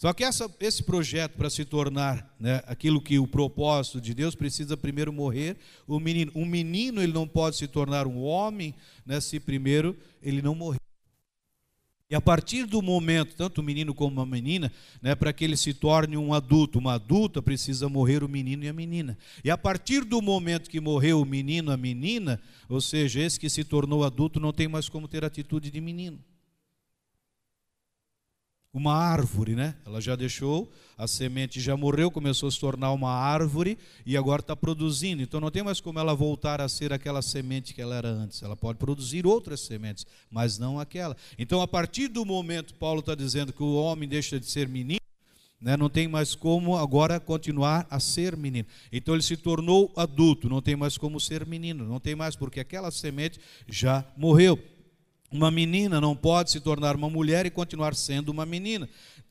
Só 0.00 0.14
que 0.14 0.24
essa, 0.24 0.50
esse 0.60 0.82
projeto, 0.82 1.36
para 1.36 1.50
se 1.50 1.62
tornar 1.62 2.34
né, 2.40 2.62
aquilo 2.66 3.02
que 3.02 3.18
o 3.18 3.26
propósito 3.26 4.00
de 4.00 4.14
Deus, 4.14 4.34
precisa 4.34 4.74
primeiro 4.74 5.12
morrer 5.12 5.58
o 5.86 6.00
menino. 6.00 6.32
Um 6.34 6.46
menino 6.46 7.02
ele 7.02 7.12
não 7.12 7.28
pode 7.28 7.56
se 7.56 7.68
tornar 7.68 8.06
um 8.06 8.22
homem 8.22 8.74
né, 9.04 9.20
se 9.20 9.38
primeiro 9.38 9.94
ele 10.22 10.40
não 10.40 10.54
morrer. 10.54 10.80
E 12.10 12.14
a 12.14 12.20
partir 12.20 12.66
do 12.66 12.82
momento, 12.82 13.36
tanto 13.36 13.60
o 13.60 13.64
menino 13.64 13.94
como 13.94 14.20
a 14.20 14.26
menina, 14.26 14.72
né, 15.00 15.14
para 15.14 15.32
que 15.32 15.44
ele 15.44 15.56
se 15.56 15.72
torne 15.72 16.16
um 16.16 16.34
adulto, 16.34 16.78
uma 16.78 16.94
adulta, 16.94 17.40
precisa 17.40 17.88
morrer 17.88 18.24
o 18.24 18.28
menino 18.28 18.64
e 18.64 18.68
a 18.68 18.72
menina. 18.72 19.16
E 19.44 19.50
a 19.50 19.56
partir 19.56 20.04
do 20.04 20.20
momento 20.20 20.68
que 20.68 20.80
morreu 20.80 21.20
o 21.20 21.24
menino, 21.24 21.70
a 21.70 21.76
menina, 21.76 22.40
ou 22.68 22.80
seja, 22.80 23.20
esse 23.20 23.38
que 23.38 23.48
se 23.48 23.62
tornou 23.62 24.02
adulto 24.02 24.40
não 24.40 24.52
tem 24.52 24.66
mais 24.66 24.88
como 24.88 25.06
ter 25.06 25.24
atitude 25.24 25.70
de 25.70 25.80
menino 25.80 26.18
uma 28.72 28.94
árvore, 28.94 29.54
né? 29.54 29.74
Ela 29.84 30.00
já 30.00 30.14
deixou, 30.14 30.70
a 30.96 31.08
semente 31.08 31.60
já 31.60 31.76
morreu, 31.76 32.10
começou 32.10 32.48
a 32.48 32.52
se 32.52 32.60
tornar 32.60 32.92
uma 32.92 33.10
árvore 33.10 33.76
e 34.06 34.16
agora 34.16 34.40
está 34.40 34.54
produzindo. 34.54 35.22
Então 35.22 35.40
não 35.40 35.50
tem 35.50 35.62
mais 35.62 35.80
como 35.80 35.98
ela 35.98 36.14
voltar 36.14 36.60
a 36.60 36.68
ser 36.68 36.92
aquela 36.92 37.20
semente 37.20 37.74
que 37.74 37.82
ela 37.82 37.96
era 37.96 38.08
antes. 38.08 38.42
Ela 38.42 38.56
pode 38.56 38.78
produzir 38.78 39.26
outras 39.26 39.60
sementes, 39.60 40.06
mas 40.30 40.58
não 40.58 40.78
aquela. 40.78 41.16
Então 41.36 41.60
a 41.60 41.66
partir 41.66 42.08
do 42.08 42.24
momento, 42.24 42.74
Paulo 42.74 43.00
está 43.00 43.14
dizendo 43.14 43.52
que 43.52 43.62
o 43.62 43.74
homem 43.74 44.08
deixa 44.08 44.38
de 44.38 44.46
ser 44.46 44.68
menino, 44.68 45.00
né? 45.60 45.76
não 45.76 45.90
tem 45.90 46.06
mais 46.06 46.36
como 46.36 46.76
agora 46.76 47.18
continuar 47.18 47.88
a 47.90 47.98
ser 47.98 48.36
menino. 48.36 48.68
Então 48.92 49.14
ele 49.14 49.22
se 49.22 49.36
tornou 49.36 49.92
adulto, 49.96 50.48
não 50.48 50.62
tem 50.62 50.76
mais 50.76 50.96
como 50.96 51.18
ser 51.18 51.44
menino, 51.44 51.84
não 51.84 51.98
tem 51.98 52.14
mais, 52.14 52.36
porque 52.36 52.60
aquela 52.60 52.92
semente 52.92 53.40
já 53.68 54.04
morreu. 54.16 54.56
Uma 55.30 55.50
menina 55.50 56.00
não 56.00 56.16
pode 56.16 56.50
se 56.50 56.60
tornar 56.60 56.96
uma 56.96 57.08
mulher 57.08 57.46
e 57.46 57.50
continuar 57.50 57.94
sendo 57.94 58.30
uma 58.30 58.44
menina. 58.44 58.88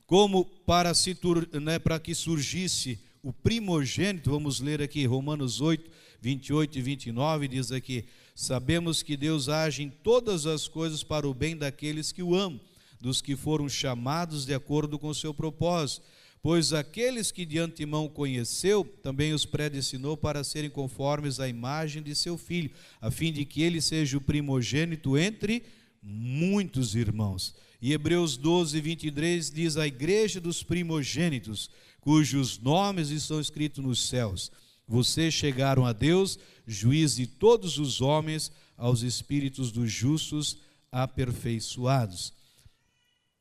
Como 0.08 0.46
para, 0.66 0.94
se, 0.94 1.18
né, 1.62 1.78
para 1.78 2.00
que 2.00 2.16
surgisse 2.16 2.98
o 3.22 3.34
primogênito, 3.34 4.32
vamos 4.32 4.62
ler 4.62 4.82
aqui 4.82 5.06
Romanos 5.06 5.60
8, 5.60 5.92
28 6.22 6.80
e 6.80 6.82
29, 6.82 7.48
diz 7.50 7.72
aqui: 7.72 8.06
Sabemos 8.34 9.04
que 9.04 9.18
Deus 9.18 9.50
age 9.50 9.84
em 9.84 9.90
todas 9.90 10.46
as 10.46 10.68
coisas 10.68 11.04
para 11.04 11.28
o 11.28 11.34
bem 11.34 11.56
daqueles 11.56 12.14
que 12.14 12.24
o 12.24 12.34
amam, 12.34 12.62
dos 13.02 13.22
que 13.22 13.36
foram 13.36 13.68
chamados 13.68 14.46
de 14.46 14.54
acordo 14.54 14.98
com 14.98 15.10
o 15.10 15.16
seu 15.16 15.34
propósito. 15.34 16.06
Pois 16.42 16.72
aqueles 16.72 17.34
que 17.34 17.46
de 17.46 17.60
antemão 17.60 18.08
conheceu, 18.08 18.86
também 19.04 19.34
os 19.34 19.46
predestinou 19.46 20.16
para 20.16 20.42
serem 20.42 20.70
conformes 20.70 21.38
à 21.42 21.50
imagem 21.50 22.02
de 22.02 22.16
seu 22.16 22.38
filho, 22.38 22.72
a 23.02 23.12
fim 23.12 23.34
de 23.34 23.44
que 23.44 23.62
ele 23.62 23.82
seja 23.82 24.18
o 24.18 24.22
primogênito 24.22 25.18
entre 25.18 25.64
muitos 26.02 26.96
irmãos. 26.96 27.56
E 27.82 27.94
Hebreus 27.94 28.38
12, 28.38 28.80
23 28.82 29.52
diz: 29.52 29.78
A 29.78 29.88
igreja 29.88 30.40
dos 30.40 30.64
primogênitos, 30.64 31.70
cujos 32.02 32.60
nomes 32.60 33.10
estão 33.10 33.40
escritos 33.40 33.84
nos 33.84 34.08
céus. 34.08 34.52
Vocês 34.88 35.34
chegaram 35.34 35.86
a 35.86 35.94
Deus, 35.94 36.40
juiz 36.66 37.16
de 37.16 37.28
todos 37.28 37.78
os 37.78 38.02
homens, 38.02 38.52
aos 38.76 39.02
espíritos 39.02 39.72
dos 39.72 39.92
justos, 39.92 40.58
aperfeiçoados. 40.92 42.34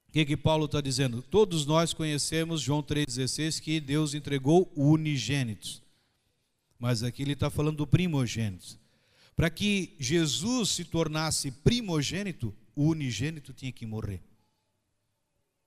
O 0.08 0.12
que, 0.12 0.24
que 0.24 0.36
Paulo 0.36 0.64
está 0.64 0.80
dizendo? 0.80 1.22
Todos 1.22 1.66
nós 1.66 1.92
conhecemos 1.92 2.62
João 2.62 2.82
3,16 2.82 3.60
que 3.60 3.78
Deus 3.78 4.14
entregou 4.14 4.72
o 4.74 4.90
unigênito. 4.90 5.82
Mas 6.78 7.02
aqui 7.02 7.22
ele 7.22 7.32
está 7.32 7.50
falando 7.50 7.78
do 7.78 7.86
primogênito. 7.86 8.78
Para 9.38 9.50
que 9.50 9.94
Jesus 10.00 10.70
se 10.70 10.84
tornasse 10.84 11.52
primogênito, 11.52 12.52
o 12.74 12.88
unigênito 12.88 13.52
tinha 13.52 13.70
que 13.70 13.86
morrer. 13.86 14.20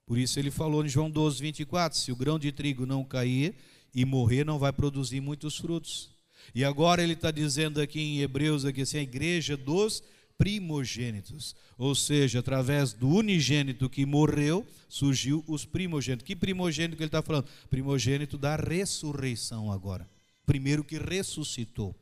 Por 0.05 0.17
isso 0.17 0.37
ele 0.37 0.51
falou 0.51 0.83
em 0.83 0.89
João 0.89 1.09
12, 1.09 1.41
24: 1.41 1.97
se 1.97 2.11
o 2.11 2.15
grão 2.17 2.37
de 2.37 2.51
trigo 2.51 2.85
não 2.85 3.05
cair 3.05 3.55
e 3.95 4.03
morrer, 4.03 4.43
não 4.43 4.59
vai 4.59 4.73
produzir 4.73 5.21
muitos 5.21 5.55
frutos. 5.55 6.09
E 6.53 6.65
agora 6.65 7.01
ele 7.01 7.13
está 7.13 7.31
dizendo 7.31 7.79
aqui 7.79 8.01
em 8.01 8.19
Hebreus, 8.19 8.65
aqui 8.65 8.81
assim, 8.81 8.97
a 8.97 9.03
igreja 9.03 9.55
dos 9.55 10.03
primogênitos. 10.37 11.55
Ou 11.77 11.95
seja, 11.95 12.39
através 12.39 12.91
do 12.91 13.07
unigênito 13.07 13.89
que 13.89 14.05
morreu, 14.05 14.67
surgiu 14.89 15.45
os 15.47 15.63
primogênitos. 15.63 16.27
Que 16.27 16.35
primogênito 16.35 16.97
que 16.97 17.03
ele 17.03 17.07
está 17.07 17.21
falando? 17.21 17.47
Primogênito 17.69 18.37
da 18.37 18.57
ressurreição 18.57 19.71
agora. 19.71 20.09
Primeiro 20.45 20.83
que 20.83 20.97
ressuscitou. 20.97 21.95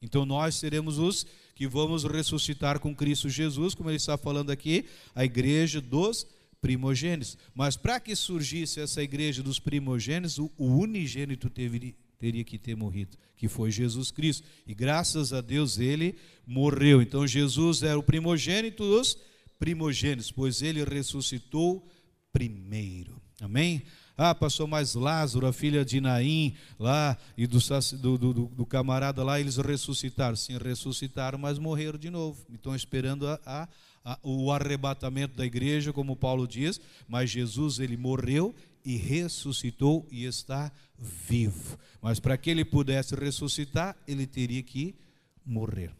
Então 0.00 0.24
nós 0.24 0.54
seremos 0.54 0.98
os 0.98 1.26
que 1.54 1.66
vamos 1.66 2.04
ressuscitar 2.04 2.78
com 2.78 2.94
Cristo 2.94 3.28
Jesus, 3.28 3.74
como 3.74 3.90
ele 3.90 3.96
está 3.96 4.16
falando 4.16 4.50
aqui, 4.50 4.84
a 5.14 5.24
igreja 5.24 5.80
dos 5.80 6.26
primogênitos. 6.60 7.36
Mas 7.54 7.76
para 7.76 7.98
que 7.98 8.14
surgisse 8.14 8.80
essa 8.80 9.02
igreja 9.02 9.42
dos 9.42 9.58
primogênitos, 9.58 10.38
o, 10.38 10.50
unigênito 10.58 11.50
teve, 11.50 11.96
teria 12.18 12.44
que 12.44 12.58
ter 12.58 12.76
morrido, 12.76 13.16
que 13.36 13.48
foi 13.48 13.70
Jesus 13.70 14.10
Cristo. 14.10 14.46
E 14.66 14.74
graças 14.74 15.32
a 15.32 15.40
Deus 15.40 15.78
ele 15.78 16.16
morreu. 16.46 17.02
Então 17.02 17.26
Jesus 17.26 17.82
era 17.82 17.98
o 17.98 18.02
primogênito 18.02 18.84
dos 18.84 19.18
primogênitos, 19.58 20.30
pois 20.30 20.62
ele 20.62 20.84
ressuscitou 20.84 21.88
primeiro. 22.32 23.20
Amém? 23.40 23.82
Ah, 24.20 24.34
passou 24.34 24.66
mais 24.66 24.96
Lázaro, 24.96 25.46
a 25.46 25.52
filha 25.52 25.84
de 25.84 26.00
Naim, 26.00 26.56
lá, 26.76 27.16
e 27.36 27.46
do, 27.46 27.60
do, 28.00 28.18
do, 28.18 28.32
do, 28.46 28.66
camarada 28.66 29.22
lá, 29.22 29.38
eles 29.38 29.56
ressuscitaram. 29.58 30.34
Sim, 30.34 30.58
ressuscitaram, 30.58 31.38
mas 31.38 31.56
morreram 31.56 31.96
de 31.96 32.10
novo. 32.10 32.44
Estão 32.52 32.74
esperando 32.74 33.28
a, 33.28 33.38
a, 33.46 33.68
a, 34.04 34.18
o 34.20 34.50
arrebatamento 34.50 35.36
da 35.36 35.46
igreja, 35.46 35.92
como 35.92 36.16
Paulo 36.16 36.48
diz, 36.48 36.80
mas 37.06 37.30
Jesus, 37.30 37.78
ele 37.78 37.96
morreu 37.96 38.52
e 38.84 38.96
ressuscitou 38.96 40.04
e 40.10 40.24
está 40.24 40.72
vivo. 40.98 41.78
Mas 42.02 42.18
para 42.18 42.36
que 42.36 42.50
ele 42.50 42.64
pudesse 42.64 43.14
ressuscitar, 43.14 43.96
ele 44.04 44.26
teria 44.26 44.64
que 44.64 44.96
morrer. 45.46 45.92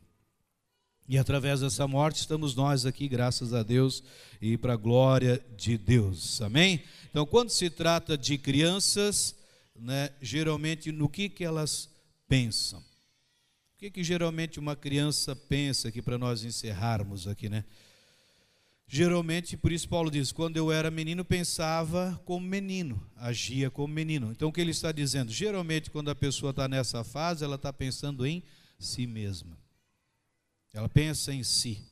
E 1.09 1.17
através 1.17 1.61
dessa 1.61 1.89
morte 1.89 2.17
estamos 2.17 2.55
nós 2.55 2.85
aqui, 2.85 3.09
graças 3.09 3.55
a 3.55 3.63
Deus 3.63 4.03
e 4.43 4.59
para 4.59 4.75
a 4.75 4.77
glória 4.77 5.43
de 5.57 5.79
Deus. 5.79 6.43
Amém? 6.43 6.83
Então, 7.09 7.25
quando 7.25 7.49
se 7.49 7.71
trata 7.71 8.19
de 8.19 8.37
crianças, 8.37 9.35
né, 9.75 10.11
geralmente 10.21 10.93
no 10.93 11.09
que, 11.09 11.31
que 11.31 11.43
elas 11.43 11.89
pensam? 12.29 12.81
O 12.81 13.79
que, 13.79 13.91
que 13.91 14.05
geralmente 14.05 14.59
uma 14.59 14.77
criança 14.77 15.35
pensa 15.35 15.89
aqui 15.89 16.03
para 16.03 16.19
nós 16.19 16.45
encerrarmos 16.45 17.27
aqui, 17.27 17.49
né? 17.49 17.65
Geralmente, 18.87 19.57
por 19.57 19.73
isso 19.73 19.89
Paulo 19.89 20.11
diz: 20.11 20.31
quando 20.31 20.59
eu 20.59 20.71
era 20.71 20.91
menino, 20.91 21.25
pensava 21.25 22.21
como 22.27 22.47
menino, 22.47 23.01
agia 23.17 23.71
como 23.71 23.95
menino. 23.95 24.31
Então, 24.31 24.49
o 24.49 24.53
que 24.53 24.61
ele 24.61 24.73
está 24.73 24.93
dizendo? 24.93 25.33
Geralmente, 25.33 25.91
quando 25.91 26.11
a 26.11 26.15
pessoa 26.15 26.51
está 26.51 26.69
nessa 26.69 27.03
fase, 27.03 27.45
ela 27.45 27.57
está 27.57 27.73
pensando 27.73 28.27
em 28.27 28.43
si 28.79 29.07
mesma. 29.07 29.57
Ela 30.73 30.89
pensa 30.89 31.33
em 31.33 31.43
si. 31.43 31.83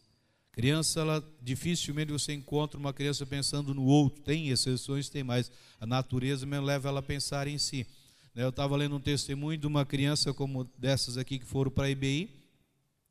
Criança, 0.52 1.00
ela, 1.00 1.36
dificilmente 1.42 2.12
você 2.12 2.32
encontra 2.32 2.80
uma 2.80 2.92
criança 2.92 3.26
pensando 3.26 3.74
no 3.74 3.84
outro. 3.84 4.22
Tem 4.22 4.48
exceções, 4.48 5.08
tem, 5.08 5.22
mas 5.22 5.50
a 5.78 5.86
natureza 5.86 6.46
mesmo 6.46 6.64
leva 6.64 6.88
ela 6.88 7.00
a 7.00 7.02
pensar 7.02 7.46
em 7.46 7.58
si. 7.58 7.86
Né, 8.34 8.42
eu 8.42 8.48
estava 8.48 8.76
lendo 8.76 8.96
um 8.96 9.00
testemunho 9.00 9.58
de 9.58 9.66
uma 9.66 9.84
criança 9.84 10.32
como 10.32 10.64
dessas 10.78 11.18
aqui 11.18 11.38
que 11.38 11.44
foram 11.44 11.70
para 11.70 11.86
a 11.86 11.90
IBI 11.90 12.30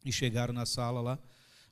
e 0.04 0.12
chegaram 0.12 0.54
na 0.54 0.66
sala 0.66 1.02
lá, 1.02 1.20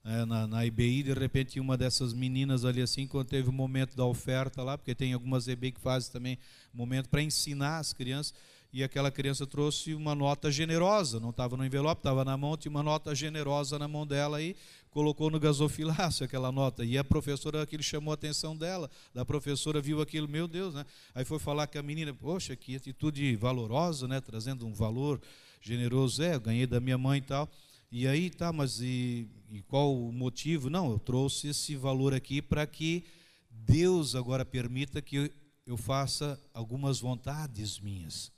é, 0.03 0.25
na, 0.25 0.47
na 0.47 0.65
IBI, 0.65 1.03
de 1.03 1.13
repente 1.13 1.59
uma 1.59 1.77
dessas 1.77 2.13
meninas 2.13 2.65
ali 2.65 2.81
assim, 2.81 3.07
quando 3.07 3.27
teve 3.27 3.49
o 3.49 3.53
momento 3.53 3.95
da 3.95 4.05
oferta 4.05 4.61
lá, 4.63 4.77
porque 4.77 4.93
tem 4.93 5.13
algumas 5.13 5.47
IBI 5.47 5.71
que 5.71 5.79
fazem 5.79 6.11
também 6.11 6.37
momento 6.73 7.09
para 7.09 7.21
ensinar 7.21 7.77
as 7.77 7.93
crianças, 7.93 8.33
e 8.73 8.83
aquela 8.83 9.11
criança 9.11 9.45
trouxe 9.45 9.93
uma 9.93 10.15
nota 10.15 10.49
generosa, 10.49 11.19
não 11.19 11.29
estava 11.29 11.55
no 11.55 11.63
envelope, 11.63 11.99
estava 11.99 12.25
na 12.25 12.35
mão, 12.35 12.57
tinha 12.57 12.71
uma 12.71 12.81
nota 12.81 13.13
generosa 13.13 13.77
na 13.77 13.87
mão 13.87 14.05
dela 14.05 14.37
aí, 14.37 14.55
colocou 14.89 15.29
no 15.29 15.39
gasofilácio 15.39 16.25
aquela 16.25 16.51
nota. 16.51 16.83
E 16.83 16.97
a 16.97 17.03
professora, 17.03 17.61
aquilo 17.61 17.83
chamou 17.83 18.11
a 18.11 18.15
atenção 18.15 18.57
dela. 18.57 18.89
Da 19.13 19.23
professora 19.23 19.79
viu 19.79 20.01
aquilo, 20.01 20.27
meu 20.27 20.47
Deus, 20.47 20.73
né? 20.73 20.87
Aí 21.13 21.23
foi 21.23 21.37
falar 21.37 21.67
com 21.67 21.77
a 21.77 21.83
menina, 21.83 22.11
poxa, 22.15 22.55
que 22.55 22.75
atitude 22.75 23.35
valorosa, 23.35 24.07
né? 24.07 24.19
Trazendo 24.19 24.65
um 24.65 24.73
valor 24.73 25.21
generoso. 25.61 26.23
É, 26.23 26.33
eu 26.33 26.41
ganhei 26.41 26.65
da 26.65 26.79
minha 26.79 26.97
mãe 26.97 27.19
e 27.19 27.21
tal. 27.21 27.47
E 27.91 28.07
aí, 28.07 28.31
tá, 28.31 28.51
mas 28.51 28.81
e, 28.81 29.27
e 29.51 29.61
qual 29.61 29.95
o 29.95 30.11
motivo? 30.11 30.67
Não, 30.67 30.89
eu 30.89 30.97
trouxe 30.97 31.49
esse 31.49 31.75
valor 31.75 32.11
aqui 32.11 32.41
para 32.41 32.65
que 32.65 33.03
Deus 33.51 34.15
agora 34.15 34.43
permita 34.43 34.99
que 34.99 35.31
eu 35.63 35.77
faça 35.77 36.41
algumas 36.55 36.99
vontades 36.99 37.79
minhas. 37.79 38.32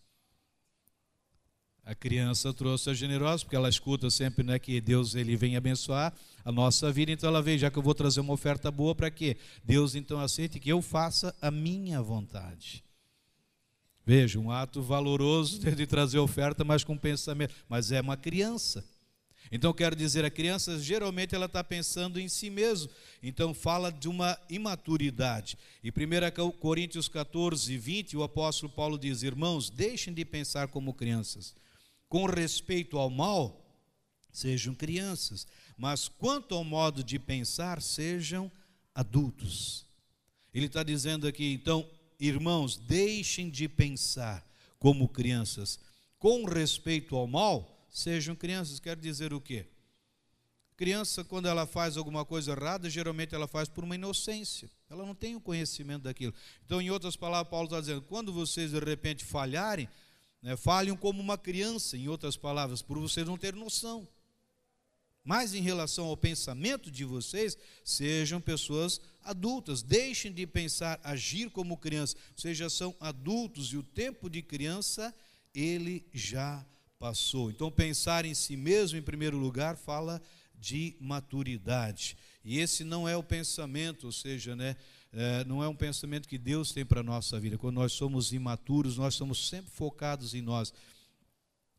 A 1.85 1.93
criança 1.93 2.51
trouxe 2.51 2.89
a 2.89 2.95
generosa, 2.95 3.43
porque 3.43 3.55
ela 3.55 3.69
escuta 3.69 4.09
sempre 4.09 4.43
né, 4.43 4.57
que 4.57 4.81
Deus 4.81 5.13
ele 5.13 5.37
vem 5.37 5.55
abençoar 5.55 6.11
a 6.43 6.51
nossa 6.51 6.91
vida, 6.91 7.11
então 7.11 7.29
ela 7.29 7.43
veio, 7.43 7.59
já 7.59 7.69
que 7.69 7.77
eu 7.77 7.83
vou 7.83 7.93
trazer 7.93 8.21
uma 8.21 8.33
oferta 8.33 8.71
boa, 8.71 8.95
para 8.95 9.11
quê? 9.11 9.37
Deus 9.63 9.93
então 9.93 10.19
aceite 10.19 10.59
que 10.59 10.69
eu 10.69 10.81
faça 10.81 11.35
a 11.39 11.51
minha 11.51 12.01
vontade. 12.01 12.83
Veja, 14.03 14.39
um 14.39 14.49
ato 14.49 14.81
valoroso 14.81 15.59
de 15.75 15.85
trazer 15.85 16.17
oferta, 16.17 16.63
mas 16.63 16.83
com 16.83 16.97
pensamento. 16.97 17.53
Mas 17.69 17.91
é 17.91 18.01
uma 18.01 18.17
criança. 18.17 18.83
Então 19.51 19.71
quero 19.71 19.95
dizer, 19.95 20.25
a 20.25 20.31
criança 20.31 20.79
geralmente 20.79 21.35
ela 21.35 21.45
está 21.45 21.63
pensando 21.63 22.19
em 22.19 22.27
si 22.27 22.49
mesmo. 22.49 22.89
Então 23.21 23.53
fala 23.53 23.91
de 23.91 24.09
uma 24.09 24.35
imaturidade. 24.49 25.55
E 25.83 25.91
1 25.91 26.51
Coríntios 26.53 27.07
14, 27.07 27.77
20, 27.77 28.17
o 28.17 28.23
apóstolo 28.23 28.71
Paulo 28.71 28.97
diz: 28.97 29.21
Irmãos, 29.21 29.69
deixem 29.69 30.11
de 30.15 30.25
pensar 30.25 30.67
como 30.67 30.91
crianças 30.91 31.53
com 32.09 32.25
respeito 32.25 32.97
ao 32.97 33.09
mal, 33.09 33.65
sejam 34.31 34.73
crianças, 34.73 35.47
mas 35.77 36.07
quanto 36.07 36.55
ao 36.55 36.63
modo 36.63 37.03
de 37.03 37.19
pensar, 37.19 37.81
sejam 37.81 38.51
adultos. 38.93 39.85
Ele 40.53 40.67
está 40.67 40.83
dizendo 40.83 41.27
aqui, 41.27 41.53
então, 41.53 41.89
irmãos, 42.19 42.77
deixem 42.77 43.49
de 43.49 43.67
pensar 43.67 44.45
como 44.79 45.09
crianças. 45.09 45.79
Com 46.17 46.45
respeito 46.45 47.15
ao 47.15 47.27
mal, 47.27 47.85
sejam 47.89 48.35
crianças. 48.35 48.79
Quer 48.79 48.95
dizer 48.97 49.33
o 49.33 49.41
quê? 49.41 49.67
Criança, 50.77 51.23
quando 51.23 51.47
ela 51.47 51.65
faz 51.65 51.95
alguma 51.95 52.25
coisa 52.25 52.51
errada, 52.51 52.89
geralmente 52.89 53.33
ela 53.33 53.47
faz 53.47 53.69
por 53.69 53.83
uma 53.83 53.95
inocência. 53.95 54.69
Ela 54.89 55.05
não 55.05 55.15
tem 55.15 55.35
o 55.35 55.41
conhecimento 55.41 56.03
daquilo. 56.03 56.33
Então, 56.65 56.81
em 56.81 56.89
outras 56.89 57.15
palavras, 57.15 57.49
Paulo 57.49 57.65
está 57.65 57.79
dizendo: 57.79 58.01
quando 58.01 58.33
vocês 58.33 58.71
de 58.71 58.79
repente 58.79 59.23
falharem, 59.23 59.87
né, 60.45 60.55
falham 60.55 60.95
como 60.95 61.19
uma 61.19 61.39
criança, 61.39 61.97
em 61.97 62.07
outras 62.07 62.37
palavras, 62.37 62.79
por 62.79 62.99
vocês 62.99 63.25
não 63.25 63.35
ter 63.35 63.55
noção. 63.55 64.07
Mas 65.23 65.55
em 65.55 65.61
relação 65.61 66.05
ao 66.05 66.15
pensamento 66.15 66.91
de 66.91 67.03
vocês, 67.03 67.57
sejam 67.83 68.39
pessoas 68.39 69.01
adultas, 69.23 69.81
deixem 69.81 70.31
de 70.31 70.45
pensar, 70.45 70.99
agir 71.03 71.49
como 71.49 71.75
criança, 71.75 72.15
vocês 72.35 72.55
já 72.55 72.69
são 72.69 72.95
adultos 72.99 73.73
e 73.73 73.77
o 73.77 73.81
tempo 73.81 74.29
de 74.29 74.43
criança, 74.43 75.11
ele 75.51 76.05
já 76.13 76.63
passou. 76.99 77.49
Então, 77.49 77.71
pensar 77.71 78.23
em 78.23 78.35
si 78.35 78.55
mesmo, 78.55 78.99
em 78.99 79.01
primeiro 79.01 79.39
lugar, 79.39 79.75
fala 79.75 80.21
de 80.53 80.95
maturidade. 80.99 82.15
E 82.43 82.59
esse 82.59 82.83
não 82.83 83.09
é 83.09 83.17
o 83.17 83.23
pensamento, 83.23 84.05
ou 84.05 84.11
seja, 84.11 84.55
né, 84.55 84.75
é, 85.15 85.45
não 85.45 85.63
é 85.63 85.67
um 85.67 85.75
pensamento 85.75 86.27
que 86.27 86.37
Deus 86.37 86.73
tem 86.73 86.85
para 86.85 86.99
a 86.99 87.03
nossa 87.03 87.39
vida. 87.39 87.57
Quando 87.57 87.75
nós 87.75 87.93
somos 87.93 88.33
imaturos, 88.33 88.97
nós 88.97 89.13
estamos 89.13 89.47
sempre 89.47 89.71
focados 89.71 90.33
em 90.33 90.41
nós. 90.41 90.73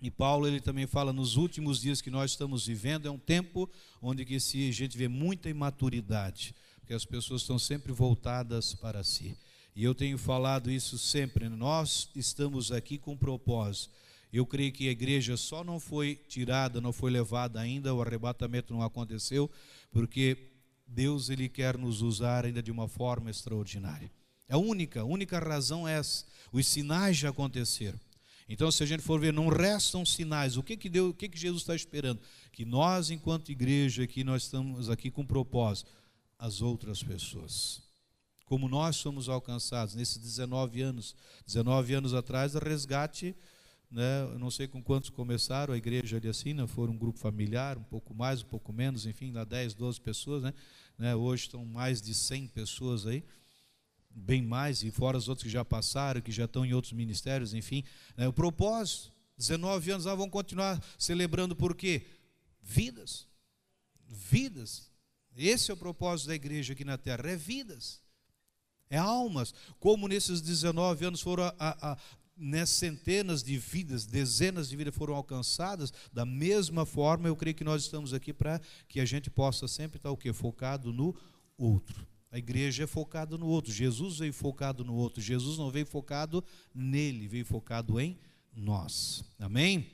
E 0.00 0.10
Paulo 0.10 0.48
ele 0.48 0.60
também 0.60 0.86
fala 0.86 1.12
nos 1.12 1.36
últimos 1.36 1.80
dias 1.80 2.00
que 2.00 2.10
nós 2.10 2.30
estamos 2.30 2.66
vivendo 2.66 3.06
é 3.06 3.10
um 3.10 3.18
tempo 3.18 3.70
onde 4.00 4.24
que 4.24 4.40
se 4.40 4.68
a 4.68 4.72
gente 4.72 4.96
vê 4.96 5.06
muita 5.06 5.50
imaturidade, 5.50 6.54
porque 6.80 6.94
as 6.94 7.04
pessoas 7.04 7.42
estão 7.42 7.58
sempre 7.58 7.92
voltadas 7.92 8.74
para 8.74 9.04
si. 9.04 9.36
E 9.74 9.84
eu 9.84 9.94
tenho 9.94 10.16
falado 10.16 10.70
isso 10.70 10.96
sempre. 10.96 11.46
Nós 11.50 12.10
estamos 12.14 12.72
aqui 12.72 12.96
com 12.96 13.14
propósito. 13.16 13.92
Eu 14.32 14.46
creio 14.46 14.72
que 14.72 14.88
a 14.88 14.92
igreja 14.92 15.36
só 15.36 15.62
não 15.62 15.78
foi 15.78 16.14
tirada, 16.28 16.80
não 16.80 16.92
foi 16.92 17.10
levada 17.10 17.60
ainda, 17.60 17.94
o 17.94 18.00
arrebatamento 18.00 18.72
não 18.72 18.82
aconteceu, 18.82 19.50
porque 19.90 20.55
Deus 20.86 21.28
ele 21.28 21.48
quer 21.48 21.76
nos 21.76 22.02
usar 22.02 22.44
ainda 22.44 22.62
de 22.62 22.70
uma 22.70 22.88
forma 22.88 23.30
extraordinária. 23.30 24.10
É 24.48 24.54
a 24.54 24.58
única, 24.58 25.00
a 25.00 25.04
única 25.04 25.38
razão 25.38 25.86
é 25.86 25.98
essa. 25.98 26.24
Os 26.52 26.66
sinais 26.66 27.16
já 27.16 27.30
aconteceram. 27.30 27.98
Então, 28.48 28.70
se 28.70 28.82
a 28.82 28.86
gente 28.86 29.02
for 29.02 29.20
ver, 29.20 29.32
não 29.32 29.48
restam 29.48 30.06
sinais. 30.06 30.56
O 30.56 30.62
que 30.62 30.76
que, 30.76 30.88
Deus, 30.88 31.10
o 31.10 31.14
que, 31.14 31.28
que 31.28 31.38
Jesus 31.38 31.62
está 31.62 31.74
esperando? 31.74 32.20
Que 32.52 32.64
nós, 32.64 33.10
enquanto 33.10 33.50
igreja, 33.50 34.04
aqui 34.04 34.22
nós 34.22 34.44
estamos 34.44 34.88
aqui 34.88 35.10
com 35.10 35.26
propósito, 35.26 35.90
as 36.38 36.62
outras 36.62 37.02
pessoas. 37.02 37.82
Como 38.44 38.68
nós 38.68 38.94
somos 38.96 39.28
alcançados 39.28 39.96
nesses 39.96 40.18
19 40.18 40.80
anos. 40.80 41.16
19 41.44 41.94
anos 41.94 42.14
atrás, 42.14 42.54
a 42.54 42.60
resgate, 42.60 43.34
né, 43.96 44.24
eu 44.30 44.38
não 44.38 44.50
sei 44.50 44.68
com 44.68 44.82
quantos 44.82 45.08
começaram 45.08 45.72
a 45.72 45.76
igreja 45.78 46.18
ali 46.18 46.28
assim, 46.28 46.52
né, 46.52 46.66
foram 46.66 46.92
um 46.92 46.98
grupo 46.98 47.18
familiar, 47.18 47.78
um 47.78 47.82
pouco 47.82 48.14
mais, 48.14 48.42
um 48.42 48.46
pouco 48.46 48.70
menos, 48.70 49.06
enfim, 49.06 49.32
lá 49.32 49.42
10, 49.42 49.72
12 49.72 49.98
pessoas, 50.02 50.42
né, 50.42 50.52
né, 50.98 51.16
hoje 51.16 51.44
estão 51.44 51.64
mais 51.64 52.02
de 52.02 52.14
100 52.14 52.48
pessoas 52.48 53.06
aí 53.06 53.24
bem 54.10 54.42
mais, 54.42 54.82
e 54.82 54.90
fora 54.90 55.16
os 55.16 55.30
outros 55.30 55.44
que 55.44 55.50
já 55.50 55.64
passaram, 55.64 56.20
que 56.20 56.30
já 56.30 56.44
estão 56.44 56.64
em 56.64 56.74
outros 56.74 56.92
ministérios, 56.92 57.54
enfim. 57.54 57.84
Né, 58.18 58.28
o 58.28 58.32
propósito, 58.34 59.10
19 59.38 59.90
anos, 59.90 60.06
ah, 60.06 60.14
vão 60.14 60.28
continuar 60.28 60.82
celebrando 60.98 61.56
por 61.56 61.74
quê? 61.74 62.06
Vidas. 62.62 63.26
Vidas. 64.06 64.90
Esse 65.34 65.70
é 65.70 65.74
o 65.74 65.76
propósito 65.76 66.28
da 66.28 66.34
igreja 66.34 66.74
aqui 66.74 66.84
na 66.84 66.98
terra, 66.98 67.30
é 67.30 67.36
vidas. 67.36 68.02
É 68.90 68.98
almas. 68.98 69.54
Como 69.80 70.06
nesses 70.06 70.42
19 70.42 71.06
anos 71.06 71.20
foram 71.22 71.44
a, 71.44 71.92
a 71.92 71.98
né, 72.36 72.66
centenas 72.66 73.42
de 73.42 73.56
vidas, 73.56 74.04
dezenas 74.04 74.68
de 74.68 74.76
vidas 74.76 74.94
foram 74.94 75.14
alcançadas, 75.14 75.92
da 76.12 76.26
mesma 76.26 76.84
forma, 76.84 77.28
eu 77.28 77.36
creio 77.36 77.56
que 77.56 77.64
nós 77.64 77.82
estamos 77.82 78.12
aqui 78.12 78.32
para 78.32 78.60
que 78.88 79.00
a 79.00 79.04
gente 79.04 79.30
possa 79.30 79.66
sempre 79.66 79.98
estar 79.98 80.10
o 80.10 80.16
quê? 80.16 80.32
Focado 80.32 80.92
no 80.92 81.14
outro. 81.56 82.06
A 82.30 82.38
igreja 82.38 82.84
é 82.84 82.86
focada 82.86 83.38
no 83.38 83.46
outro. 83.46 83.72
Jesus 83.72 84.18
veio 84.18 84.32
focado 84.32 84.84
no 84.84 84.94
outro. 84.94 85.22
Jesus 85.22 85.56
não 85.56 85.70
veio 85.70 85.86
focado 85.86 86.44
nele, 86.74 87.26
veio 87.26 87.46
focado 87.46 87.98
em 87.98 88.18
nós. 88.54 89.24
Amém? 89.38 89.90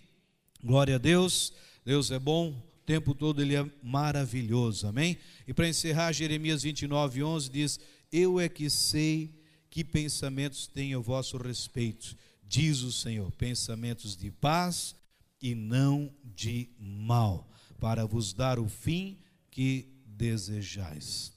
Glória 0.65 0.97
a 0.97 0.99
Deus. 0.99 1.53
Deus 1.85 2.11
é 2.11 2.19
bom. 2.19 2.51
O 2.51 2.85
tempo 2.85 3.15
todo 3.15 3.41
ele 3.41 3.55
é 3.55 3.65
maravilhoso. 3.81 4.89
Amém? 4.89 5.19
E 5.47 5.55
para 5.55 5.69
encerrar, 5.69 6.11
Jeremias 6.13 6.65
29, 6.65 7.23
11 7.23 7.51
diz: 7.51 7.81
Eu 8.11 8.41
é 8.41 8.49
que 8.49 8.69
sei 8.69 9.41
que 9.71 9.85
pensamentos 9.85 10.67
tenho 10.67 10.99
a 10.99 11.03
vosso 11.03 11.37
respeito, 11.39 12.17
diz 12.43 12.83
o 12.83 12.93
Senhor, 12.93 13.31
pensamentos 13.33 14.17
de 14.17 14.31
paz 14.31 14.95
e 15.41 15.55
não 15.55 16.15
de 16.25 16.71
mal, 16.79 17.51
para 17.81 18.07
vos 18.07 18.33
dar 18.33 18.59
o 18.59 18.69
fim 18.69 19.19
que 19.51 19.89
desejais. 20.07 21.33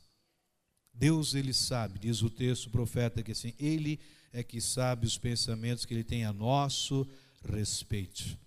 Deus 0.94 1.34
ele 1.34 1.54
sabe, 1.54 2.00
diz 2.00 2.22
o 2.22 2.30
texto 2.30 2.70
profeta 2.70 3.22
que 3.22 3.32
assim, 3.32 3.54
ele 3.60 4.00
é 4.32 4.44
que 4.44 4.62
sabe 4.62 5.06
os 5.06 5.18
pensamentos 5.18 5.86
que 5.86 5.94
ele 5.94 6.04
tem 6.04 6.24
a 6.26 6.32
nosso 6.32 7.08
respeito. 7.44 8.38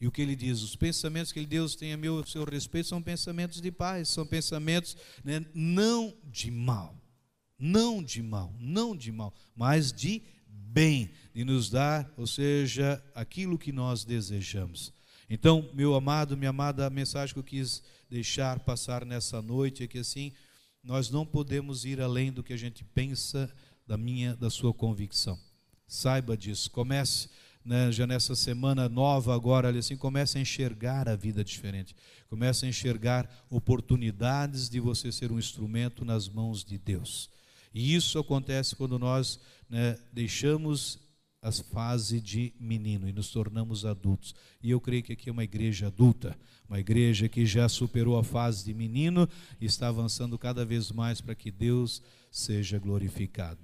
E 0.00 0.06
o 0.06 0.12
que 0.12 0.20
ele 0.20 0.36
diz? 0.36 0.62
Os 0.62 0.76
pensamentos 0.76 1.32
que 1.32 1.44
Deus 1.46 1.74
tem 1.74 1.92
a 1.92 1.96
meu 1.96 2.24
seu 2.26 2.44
respeito 2.44 2.88
são 2.88 3.02
pensamentos 3.02 3.60
de 3.60 3.70
paz, 3.70 4.08
são 4.08 4.26
pensamentos 4.26 4.96
né, 5.24 5.44
não 5.54 6.14
de 6.24 6.50
mal, 6.50 6.94
não 7.58 8.02
de 8.02 8.22
mal, 8.22 8.54
não 8.58 8.96
de 8.96 9.10
mal, 9.10 9.32
mas 9.54 9.92
de 9.92 10.22
bem, 10.76 11.10
de 11.34 11.42
nos 11.42 11.70
dar, 11.70 12.12
ou 12.18 12.26
seja, 12.26 13.02
aquilo 13.14 13.56
que 13.56 13.72
nós 13.72 14.04
desejamos. 14.04 14.92
Então, 15.28 15.70
meu 15.72 15.94
amado, 15.94 16.36
minha 16.36 16.50
amada, 16.50 16.86
a 16.86 16.90
mensagem 16.90 17.32
que 17.32 17.38
eu 17.38 17.42
quis 17.42 17.82
deixar 18.10 18.58
passar 18.58 19.02
nessa 19.02 19.40
noite 19.40 19.82
é 19.82 19.86
que 19.86 20.00
assim 20.00 20.34
nós 20.84 21.08
não 21.08 21.24
podemos 21.24 21.86
ir 21.86 21.98
além 21.98 22.30
do 22.30 22.42
que 22.42 22.52
a 22.52 22.58
gente 22.58 22.84
pensa 22.84 23.50
da 23.86 23.96
minha, 23.96 24.36
da 24.36 24.50
sua 24.50 24.74
convicção. 24.74 25.38
Saiba 25.88 26.36
disso. 26.36 26.70
Comece 26.70 27.30
né, 27.64 27.90
já 27.90 28.06
nessa 28.06 28.36
semana 28.36 28.86
nova 28.86 29.34
agora, 29.34 29.70
assim, 29.70 29.96
comece 29.96 30.36
a 30.36 30.42
enxergar 30.42 31.08
a 31.08 31.16
vida 31.16 31.42
diferente. 31.42 31.96
Comece 32.28 32.66
a 32.66 32.68
enxergar 32.68 33.46
oportunidades 33.48 34.68
de 34.68 34.78
você 34.78 35.10
ser 35.10 35.32
um 35.32 35.38
instrumento 35.38 36.04
nas 36.04 36.28
mãos 36.28 36.62
de 36.62 36.76
Deus. 36.76 37.30
E 37.76 37.94
isso 37.94 38.18
acontece 38.18 38.74
quando 38.74 38.98
nós 38.98 39.38
né, 39.68 39.98
deixamos 40.10 40.98
a 41.42 41.52
fase 41.52 42.22
de 42.22 42.54
menino 42.58 43.06
e 43.06 43.12
nos 43.12 43.30
tornamos 43.30 43.84
adultos. 43.84 44.34
E 44.62 44.70
eu 44.70 44.80
creio 44.80 45.02
que 45.02 45.12
aqui 45.12 45.28
é 45.28 45.32
uma 45.32 45.44
igreja 45.44 45.88
adulta, 45.88 46.34
uma 46.66 46.80
igreja 46.80 47.28
que 47.28 47.44
já 47.44 47.68
superou 47.68 48.18
a 48.18 48.24
fase 48.24 48.64
de 48.64 48.72
menino 48.72 49.28
e 49.60 49.66
está 49.66 49.88
avançando 49.88 50.38
cada 50.38 50.64
vez 50.64 50.90
mais 50.90 51.20
para 51.20 51.34
que 51.34 51.50
Deus 51.50 52.02
seja 52.30 52.78
glorificado. 52.78 53.60